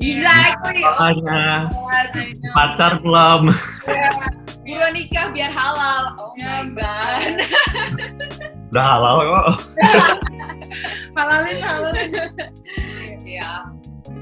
exactly 0.00 0.80
oh 0.82 0.96
Makanya. 0.98 1.68
know. 1.70 2.52
pacar 2.56 2.92
belum 3.04 3.40
Yeah. 3.86 4.12
buruan 4.64 4.92
nikah 4.96 5.30
biar 5.36 5.52
halal 5.52 6.16
oh 6.16 6.32
Yeah. 6.40 6.64
my 6.64 6.74
god 6.74 7.32
udah 8.72 8.84
halal 8.88 9.16
kok 9.20 9.48
halalin 11.14 11.58
halalin 11.60 12.10
yeah 13.24 13.66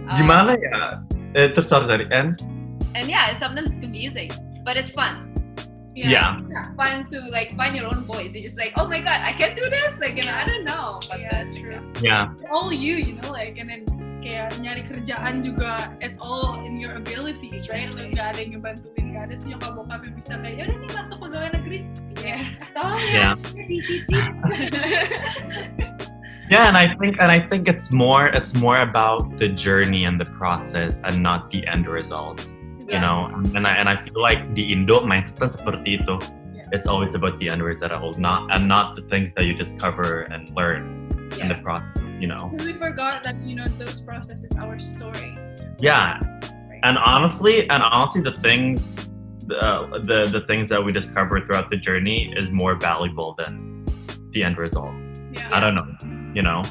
Um, 0.04 0.20
gimana 0.20 0.52
ya? 0.60 1.00
Eh, 1.32 1.48
terus 1.48 1.68
sorry 1.72 1.88
sorry 1.88 2.04
N? 2.12 2.36
And 2.92 3.08
yeah 3.08 3.32
it's 3.32 3.40
sometimes 3.40 3.72
confusing 3.80 4.28
but 4.64 4.76
it's 4.76 4.92
fun. 4.92 5.32
Yeah. 5.96 6.40
It's 6.44 6.74
fun 6.76 7.06
to 7.08 7.24
like 7.32 7.54
find 7.56 7.72
your 7.72 7.86
own 7.88 8.02
voice. 8.04 8.32
It's 8.34 8.44
just 8.44 8.58
like 8.58 8.74
oh 8.76 8.84
my 8.84 8.98
god 9.00 9.22
i 9.24 9.30
can 9.32 9.54
do 9.56 9.64
this? 9.70 9.96
Like 9.96 10.18
you 10.18 10.24
know 10.28 10.34
i 10.36 10.44
don't 10.44 10.66
know 10.68 11.00
but 11.08 11.20
Yeah, 11.20 11.32
that's 11.32 11.56
true. 11.56 11.76
yeah. 12.04 12.32
It's 12.36 12.44
all 12.52 12.68
you 12.68 13.00
you 13.00 13.16
know 13.16 13.32
like 13.32 13.56
and 13.56 13.64
then 13.70 13.82
kayak 14.20 14.56
nyari 14.60 14.84
kerjaan 14.88 15.40
juga 15.44 15.92
it's 16.04 16.16
all 16.20 16.56
in 16.64 16.76
your 16.80 16.96
abilities 17.00 17.68
right? 17.72 17.88
Lo 17.92 18.04
nggak 18.04 18.36
ada 18.36 18.38
yang 18.44 18.60
ngebantuin 18.60 19.04
nggak 19.12 19.22
ada 19.30 19.34
tuh 19.40 19.46
nyokap 19.56 19.72
bokap 19.76 20.00
yang 20.04 20.14
bisa 20.20 20.32
kayak 20.40 20.54
yaudah 20.64 20.76
nih 20.80 20.90
masuk 20.96 21.16
pegawai 21.22 21.48
negeri. 21.56 21.80
Yeah. 22.20 22.44
Tolong 22.76 23.00
Yeah. 23.08 23.32
ya 23.56 23.62
dititip 23.68 24.32
yeah 26.50 26.68
and 26.68 26.76
i 26.76 26.94
think 26.96 27.16
and 27.20 27.30
i 27.30 27.40
think 27.40 27.68
it's 27.68 27.90
more 27.92 28.28
it's 28.28 28.54
more 28.54 28.80
about 28.80 29.38
the 29.38 29.48
journey 29.48 30.04
and 30.04 30.20
the 30.20 30.26
process 30.36 31.00
and 31.04 31.22
not 31.22 31.50
the 31.50 31.66
end 31.66 31.86
result 31.86 32.46
you 32.86 33.00
know? 33.00 33.30
And 33.54 33.66
I, 33.66 33.72
and 33.74 33.88
I 33.88 33.96
feel 33.96 34.20
like 34.20 34.54
the 34.54 34.72
Indo 34.72 35.00
mindsetnya 35.00 35.56
seperti 35.56 36.00
itu 36.00 36.20
Yeah. 36.54 36.68
it's 36.70 36.86
always 36.86 37.16
about 37.18 37.40
the 37.42 37.50
end 37.50 37.66
result 37.66 38.16
not 38.16 38.46
and 38.54 38.68
not 38.68 38.94
the 38.94 39.02
things 39.10 39.34
that 39.34 39.44
you 39.44 39.58
discover 39.58 40.30
and 40.30 40.48
learn 40.54 41.10
in 41.40 41.48
the 41.50 41.58
process 41.64 41.98
you 42.22 42.30
know? 42.30 42.52
Because 42.52 42.64
we 42.64 42.78
forgot 42.78 43.26
that 43.26 43.36
you 43.42 43.58
know 43.58 43.66
those 43.76 43.98
processes 44.00 44.54
are 44.54 44.70
our 44.70 44.78
story. 44.78 45.34
Yeah. 45.82 46.20
Right? 46.70 46.80
and 46.86 46.96
honestly 47.00 47.68
and 47.68 47.82
honestly 47.82 48.22
the 48.22 48.36
things 48.38 48.96
uh, 49.50 49.98
the 50.04 50.30
the 50.30 50.46
things 50.46 50.68
that 50.70 50.80
we 50.80 50.92
discover 50.92 51.40
throughout 51.42 51.68
the 51.68 51.76
journey 51.76 52.32
is 52.36 52.52
more 52.52 52.76
valuable 52.76 53.34
than 53.40 53.84
the 54.30 54.44
end 54.44 54.56
result. 54.56 54.94
Yeah. 55.34 55.50
i 55.50 55.58
don't 55.58 55.74
know 55.74 55.88
you 56.34 56.42
know? 56.42 56.62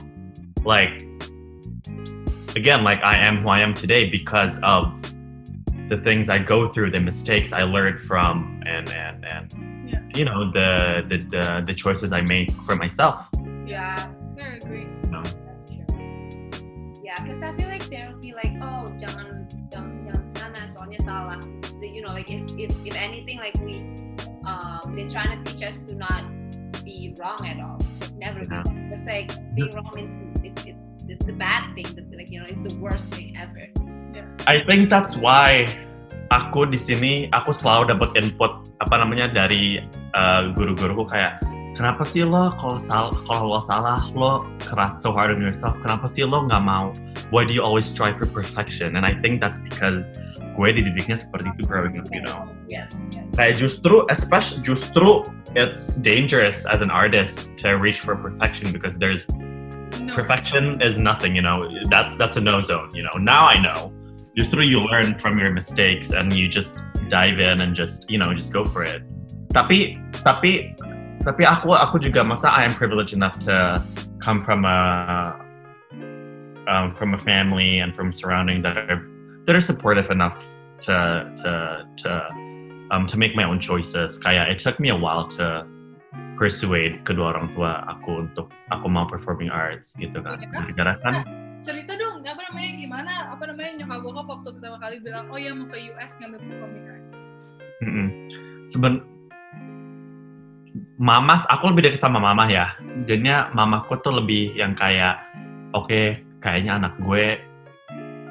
Like 0.64 1.07
again 2.55 2.84
like 2.84 3.01
i 3.03 3.18
am 3.18 3.41
who 3.41 3.49
i 3.49 3.59
am 3.59 3.74
today 3.74 4.09
because 4.09 4.59
of 4.61 4.86
the 5.89 5.97
things 6.03 6.30
i 6.30 6.38
go 6.38 6.72
through 6.72 6.91
the 6.91 6.99
mistakes 6.99 7.51
i 7.51 7.64
learned 7.64 7.99
from 8.01 8.61
and 8.68 8.89
and 8.89 9.26
and 9.32 9.53
Yeah. 9.84 10.01
you 10.16 10.26
know 10.26 10.49
the, 10.51 11.03
the 11.09 11.18
the 11.34 11.64
the 11.68 11.74
choices 11.74 12.14
i 12.14 12.22
make 12.22 12.49
for 12.66 12.76
myself. 12.76 13.28
Yeah 13.66 14.09
I 14.41 14.57
agree. 14.57 14.86
Know? 15.09 15.22
That's 15.22 15.66
true. 15.70 15.86
Yeah 17.03 17.18
because 17.22 17.41
i 17.43 17.51
feel 17.57 17.70
like 17.70 17.86
there'll 17.91 18.18
be 18.18 18.34
like 18.34 18.53
oh 18.61 18.89
jangan 19.01 19.45
jangan 19.70 19.93
jangan 20.07 20.26
sana 20.34 20.59
soalnya 20.70 20.99
salah 21.03 21.38
you 21.82 22.01
know 22.01 22.14
like 22.16 22.32
if 22.32 22.41
if, 22.57 22.72
if 22.86 22.95
anything 22.95 23.38
like 23.38 23.53
we 23.61 23.84
um 24.47 24.93
they're 24.95 25.09
trying 25.09 25.36
to 25.36 25.38
teach 25.45 25.61
us 25.61 25.78
to 25.84 25.93
not 25.93 26.26
be 26.82 27.14
wrong 27.20 27.41
at 27.45 27.59
all 27.59 27.78
never 28.24 28.40
be 28.42 28.48
Yeah. 28.48 28.64
wrong 28.64 28.88
just 28.88 29.06
like 29.06 29.30
being 29.54 29.72
wrong 29.76 29.92
is 30.00 30.08
it's, 30.48 30.62
it's 30.64 30.84
it's 31.12 31.26
the 31.28 31.36
bad 31.36 31.68
thing 31.76 31.88
the, 31.98 32.04
like 32.16 32.32
you 32.32 32.40
know 32.40 32.48
it's 32.48 32.64
the 32.64 32.76
worst 32.80 33.12
thing 33.12 33.36
ever. 33.36 33.68
I 34.48 34.64
think 34.64 34.88
that's 34.94 35.20
why 35.20 35.68
aku 36.32 36.70
di 36.70 36.80
sini 36.80 37.28
aku 37.34 37.52
selalu 37.52 37.98
dapat 37.98 38.10
input 38.16 38.72
apa 38.80 38.96
namanya 39.02 39.28
dari 39.30 39.82
uh, 40.16 40.54
guru-guruku 40.56 41.10
kayak 41.10 41.42
kenapa 41.74 42.06
sih 42.06 42.22
lo 42.24 42.54
kalau 42.62 42.78
salah 42.78 43.14
kalau 43.26 43.58
lo 43.58 43.60
salah 43.60 44.00
lo 44.14 44.46
keras 44.62 45.02
so 45.02 45.12
hard 45.12 45.34
on 45.34 45.42
yourself? 45.42 45.74
Kenapa 45.82 46.06
sih 46.10 46.24
lo 46.26 46.46
nggak 46.46 46.64
mau? 46.64 46.94
Why 47.34 47.44
do 47.46 47.54
you 47.54 47.66
always 47.66 47.86
strive 47.86 48.18
for 48.18 48.30
perfection? 48.30 48.94
And 48.96 49.04
I 49.06 49.18
think 49.22 49.42
that's 49.42 49.58
because 49.62 50.06
gue 50.54 50.70
dididiknya 50.70 51.18
seperti 51.18 51.50
itu 51.50 51.66
growing 51.66 51.98
up 51.98 52.06
you 52.14 52.22
know? 52.22 52.46
Yes. 52.70 52.94
kayak 53.34 53.58
justru 53.58 54.06
especially 54.14 54.62
justru 54.62 55.26
it's 55.58 55.98
dangerous 56.06 56.70
as 56.70 56.86
an 56.86 56.94
artist 56.94 57.50
to 57.66 57.82
reach 57.82 57.98
for 57.98 58.14
perfection 58.14 58.70
because 58.70 58.94
there's 59.02 59.26
No. 59.94 60.10
perfection 60.18 60.82
is 60.82 60.98
nothing 60.98 61.38
you 61.38 61.42
know? 61.46 61.62
That's 61.90 62.18
that's 62.18 62.34
a 62.38 62.42
no 62.42 62.62
zone 62.66 62.90
you 62.98 63.06
know? 63.06 63.14
Now 63.18 63.46
I 63.50 63.62
know. 63.62 63.94
Justru 64.34 64.66
you 64.66 64.82
learn 64.82 65.18
from 65.22 65.38
your 65.38 65.54
mistakes 65.54 66.10
and 66.14 66.34
you 66.34 66.50
just 66.50 66.82
dive 67.14 67.38
in 67.38 67.62
and 67.62 67.78
just 67.78 68.10
you 68.10 68.18
know 68.18 68.34
just 68.34 68.50
go 68.50 68.66
for 68.66 68.82
it. 68.82 69.06
Tapi 69.54 70.02
tapi 70.26 70.74
tapi 71.24 71.48
aku 71.48 71.72
aku 71.72 71.98
juga 72.04 72.22
masa 72.22 72.52
I 72.52 72.68
am 72.68 72.76
privileged 72.76 73.16
enough 73.16 73.40
to 73.48 73.80
come 74.20 74.44
from 74.44 74.68
a 74.68 75.32
um, 76.68 76.92
from 76.96 77.16
a 77.16 77.20
family 77.20 77.80
and 77.80 77.96
from 77.96 78.12
surrounding 78.12 78.62
that 78.68 78.76
are 78.76 79.00
that 79.48 79.56
are 79.56 79.64
supportive 79.64 80.12
enough 80.12 80.44
to 80.84 80.96
to 81.40 81.52
to 82.04 82.10
um, 82.92 83.08
to 83.08 83.16
make 83.16 83.40
my 83.40 83.48
own 83.48 83.64
choices. 83.64 84.20
Kayak 84.20 84.52
it 84.52 84.60
took 84.60 84.80
me 84.84 84.92
a 84.92 85.00
while 85.00 85.28
to 85.40 85.64
persuade 86.36 87.08
kedua 87.08 87.40
orang 87.40 87.56
tua 87.56 87.88
aku 87.88 88.28
untuk 88.28 88.52
aku 88.68 88.86
mau 88.92 89.08
performing 89.08 89.48
arts 89.48 89.96
gitu 89.96 90.20
kan. 90.20 90.44
Iya. 90.44 90.52
Gara-gara 90.52 90.94
kan 91.00 91.14
cerita 91.64 91.96
dong 91.96 92.20
apa 92.28 92.44
namanya 92.52 92.72
gimana 92.76 93.12
apa 93.32 93.44
namanya 93.48 93.72
nyokap 93.80 94.00
bokap 94.04 94.28
waktu 94.28 94.50
pertama 94.52 94.78
kali 94.84 94.96
bilang 95.00 95.32
oh 95.32 95.40
ya 95.40 95.56
mau 95.56 95.64
ke 95.72 95.80
US 95.96 96.20
ngambil 96.20 96.44
performing 96.44 96.86
arts 96.92 97.22
Mm-mm. 97.80 98.08
Seben 98.68 99.00
Mama, 101.04 101.36
aku 101.51 101.76
lebih 101.76 101.91
dekat 101.91 101.99
sama 101.99 102.16
mama 102.16 102.47
ya. 102.47 102.80
Jadinya 103.04 103.51
mamaku 103.51 103.99
tuh 103.99 104.24
lebih 104.24 104.56
yang 104.56 104.72
kayak, 104.72 105.20
oke, 105.76 106.24
kayaknya 106.39 106.80
anak 106.80 106.95
gue, 106.95 107.43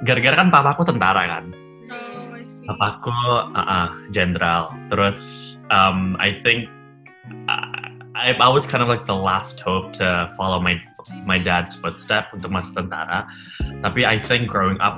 gara-gara 0.08 0.40
kan 0.40 0.48
papaku 0.48 0.88
tentara 0.88 1.22
kan. 1.28 1.44
oh 1.92 2.72
Papaku, 2.72 3.12
jenderal. 4.08 4.72
Terus, 4.88 5.20
um, 5.68 6.16
I 6.16 6.40
think, 6.40 6.72
uh, 7.44 7.92
I, 8.16 8.32
I 8.40 8.48
was 8.48 8.64
kind 8.64 8.80
of 8.80 8.88
like 8.88 9.04
the 9.04 9.20
last 9.20 9.60
hope 9.60 9.92
to 10.00 10.32
follow 10.40 10.56
my 10.56 10.80
my 11.28 11.36
dad's 11.36 11.76
footstep 11.76 12.32
untuk 12.32 12.48
masuk 12.48 12.72
tentara. 12.72 13.28
Tapi 13.84 14.08
I 14.08 14.16
think 14.16 14.48
growing 14.48 14.80
up, 14.80 14.96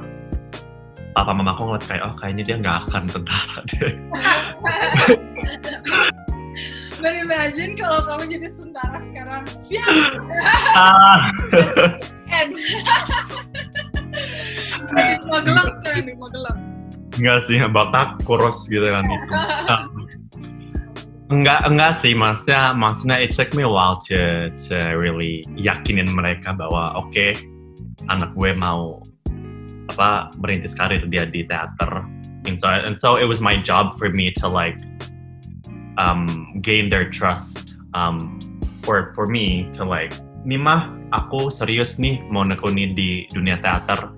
papa 1.18 1.34
mamaku 1.34 1.74
ngeliat 1.74 1.84
kayak, 1.90 2.02
oh 2.06 2.14
kayaknya 2.22 2.42
dia 2.46 2.56
nggak 2.62 2.86
akan 2.86 3.02
tentara 3.10 3.58
deh. 3.66 3.98
But 7.04 7.20
imagine 7.20 7.76
kalau 7.76 8.00
kamu 8.08 8.32
jadi 8.32 8.48
tentara 8.56 8.96
sekarang 9.04 9.44
siap 9.60 10.16
Ah. 10.72 11.28
N 12.32 12.56
jadi 14.88 15.20
Magelang 15.28 15.68
sekarang 15.84 16.08
di 16.08 16.16
Magelang 16.16 16.58
Enggak 17.20 17.38
sih, 17.44 17.60
batak 17.60 18.24
kurus 18.24 18.64
gitu 18.72 18.88
kan 18.88 19.04
itu. 19.04 19.30
enggak, 21.30 21.60
enggak 21.68 21.92
sih, 21.94 22.10
maksudnya, 22.16 22.74
maksudnya 22.74 23.16
it 23.22 23.30
took 23.30 23.54
me 23.54 23.62
a 23.62 23.70
while 23.70 24.00
to, 24.02 24.50
to 24.56 24.74
really 24.98 25.46
yakinin 25.54 26.10
mereka 26.10 26.56
bahwa 26.56 26.98
oke, 26.98 27.38
anak 28.10 28.34
gue 28.34 28.50
mau 28.58 28.98
apa 29.94 30.34
merintis 30.42 30.74
karir 30.74 31.06
dia 31.06 31.28
di 31.28 31.46
teater. 31.46 32.02
And 32.50 32.56
so, 32.58 32.66
and 32.66 32.96
so 32.98 33.14
it 33.20 33.30
was 33.30 33.38
my 33.38 33.60
job 33.62 33.94
for 33.94 34.10
me 34.10 34.34
to 34.42 34.50
like 34.50 34.80
um, 35.98 36.58
gain 36.62 36.90
their 36.90 37.10
trust 37.10 37.74
um, 37.94 38.38
for 38.82 39.12
for 39.14 39.26
me 39.26 39.68
to 39.72 39.84
like, 39.86 40.12
nih 40.44 40.60
mah 40.60 40.92
aku 41.14 41.48
serius 41.48 41.96
nih 41.96 42.20
mau 42.28 42.42
nekuni 42.44 42.92
di 42.92 43.10
dunia 43.32 43.58
teater. 43.62 44.12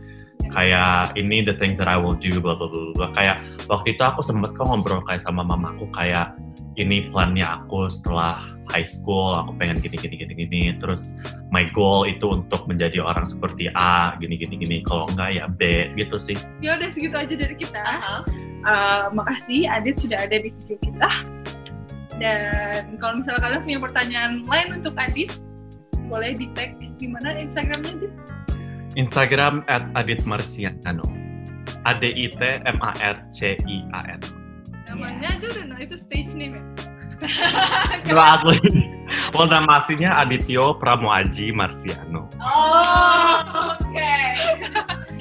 Kayak 0.46 1.18
ini 1.18 1.42
the 1.42 1.58
things 1.58 1.76
that 1.76 1.90
I 1.90 1.98
will 1.98 2.14
do 2.16 2.38
blah 2.38 2.54
blah 2.54 2.70
blah, 2.70 2.94
blah. 2.94 3.10
kayak 3.18 3.42
waktu 3.66 3.98
itu 3.98 4.02
aku 4.06 4.22
sempet 4.22 4.54
kok 4.54 4.64
ngobrol 4.64 5.02
kayak 5.04 5.20
sama 5.26 5.42
mamaku 5.42 5.90
kayak 5.90 6.38
ini 6.78 7.10
plannya 7.10 7.44
aku 7.44 7.90
setelah 7.90 8.46
high 8.70 8.86
school 8.86 9.34
aku 9.34 9.52
pengen 9.58 9.82
gini 9.82 9.98
gini 9.98 10.14
gini 10.16 10.32
gini. 10.38 10.62
Terus 10.78 11.12
my 11.50 11.66
goal 11.74 12.06
itu 12.06 12.30
untuk 12.30 12.62
menjadi 12.70 13.02
orang 13.02 13.26
seperti 13.26 13.68
A 13.74 14.14
gini 14.22 14.38
gini 14.38 14.54
gini. 14.56 14.76
Kalau 14.86 15.10
enggak 15.12 15.34
ya 15.34 15.44
B 15.50 15.92
gitu 15.98 16.16
sih. 16.16 16.38
Ya 16.62 16.78
udah 16.78 16.88
segitu 16.94 17.16
aja 17.18 17.34
dari 17.34 17.56
kita. 17.58 17.82
Aha. 17.82 18.16
Uh, 18.66 19.06
makasih 19.14 19.66
Adit 19.70 19.94
sudah 19.98 20.26
ada 20.26 20.42
di 20.42 20.50
video 20.50 20.78
kita 20.82 21.10
dan 22.16 22.96
kalau 22.96 23.20
misalnya 23.20 23.40
kalian 23.44 23.62
punya 23.62 23.80
pertanyaan 23.80 24.32
lain 24.48 24.68
untuk 24.80 24.94
Adit 24.96 25.30
boleh 26.06 26.32
di 26.38 26.46
tag 26.54 26.78
di 26.78 27.06
mana 27.10 27.36
Instagramnya 27.36 27.92
Adit? 27.98 28.12
Instagram 28.96 29.66
at 29.68 29.84
Adit 29.98 30.24
Marciano. 30.24 31.04
A 31.86 31.94
D 31.94 32.10
I 32.10 32.26
T 32.32 32.40
M 32.66 32.78
A 32.82 32.90
R 32.98 33.16
C 33.30 33.54
I 33.54 33.76
A 33.94 34.00
N. 34.18 34.22
Namanya 34.90 35.38
aja 35.38 35.46
udah 35.50 35.64
nah 35.70 35.78
itu 35.82 35.94
stage 35.98 36.34
name 36.34 36.58
ya 36.58 36.64
Nama 38.06 38.24
asli. 38.38 38.58
Well 39.34 39.46
nama 39.50 39.82
aslinya 39.82 40.14
Adityo 40.18 40.78
Pramoaji 40.78 41.54
Marciano. 41.54 42.26
Oh, 42.42 43.72
oke. 43.76 44.14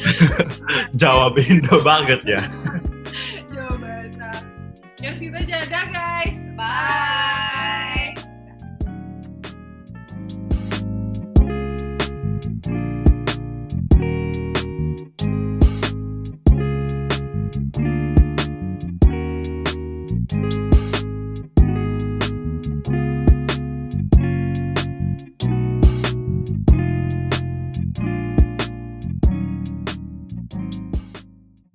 jawab 1.02 1.38
Indo 1.40 1.82
banget 1.82 2.22
ya 2.26 2.42
share 5.06 5.18
situ 5.22 5.38
aja. 5.38 5.70
Dah 5.70 5.86
guys. 5.94 6.50
Bye. 6.58 6.66
Bye. 6.66 8.05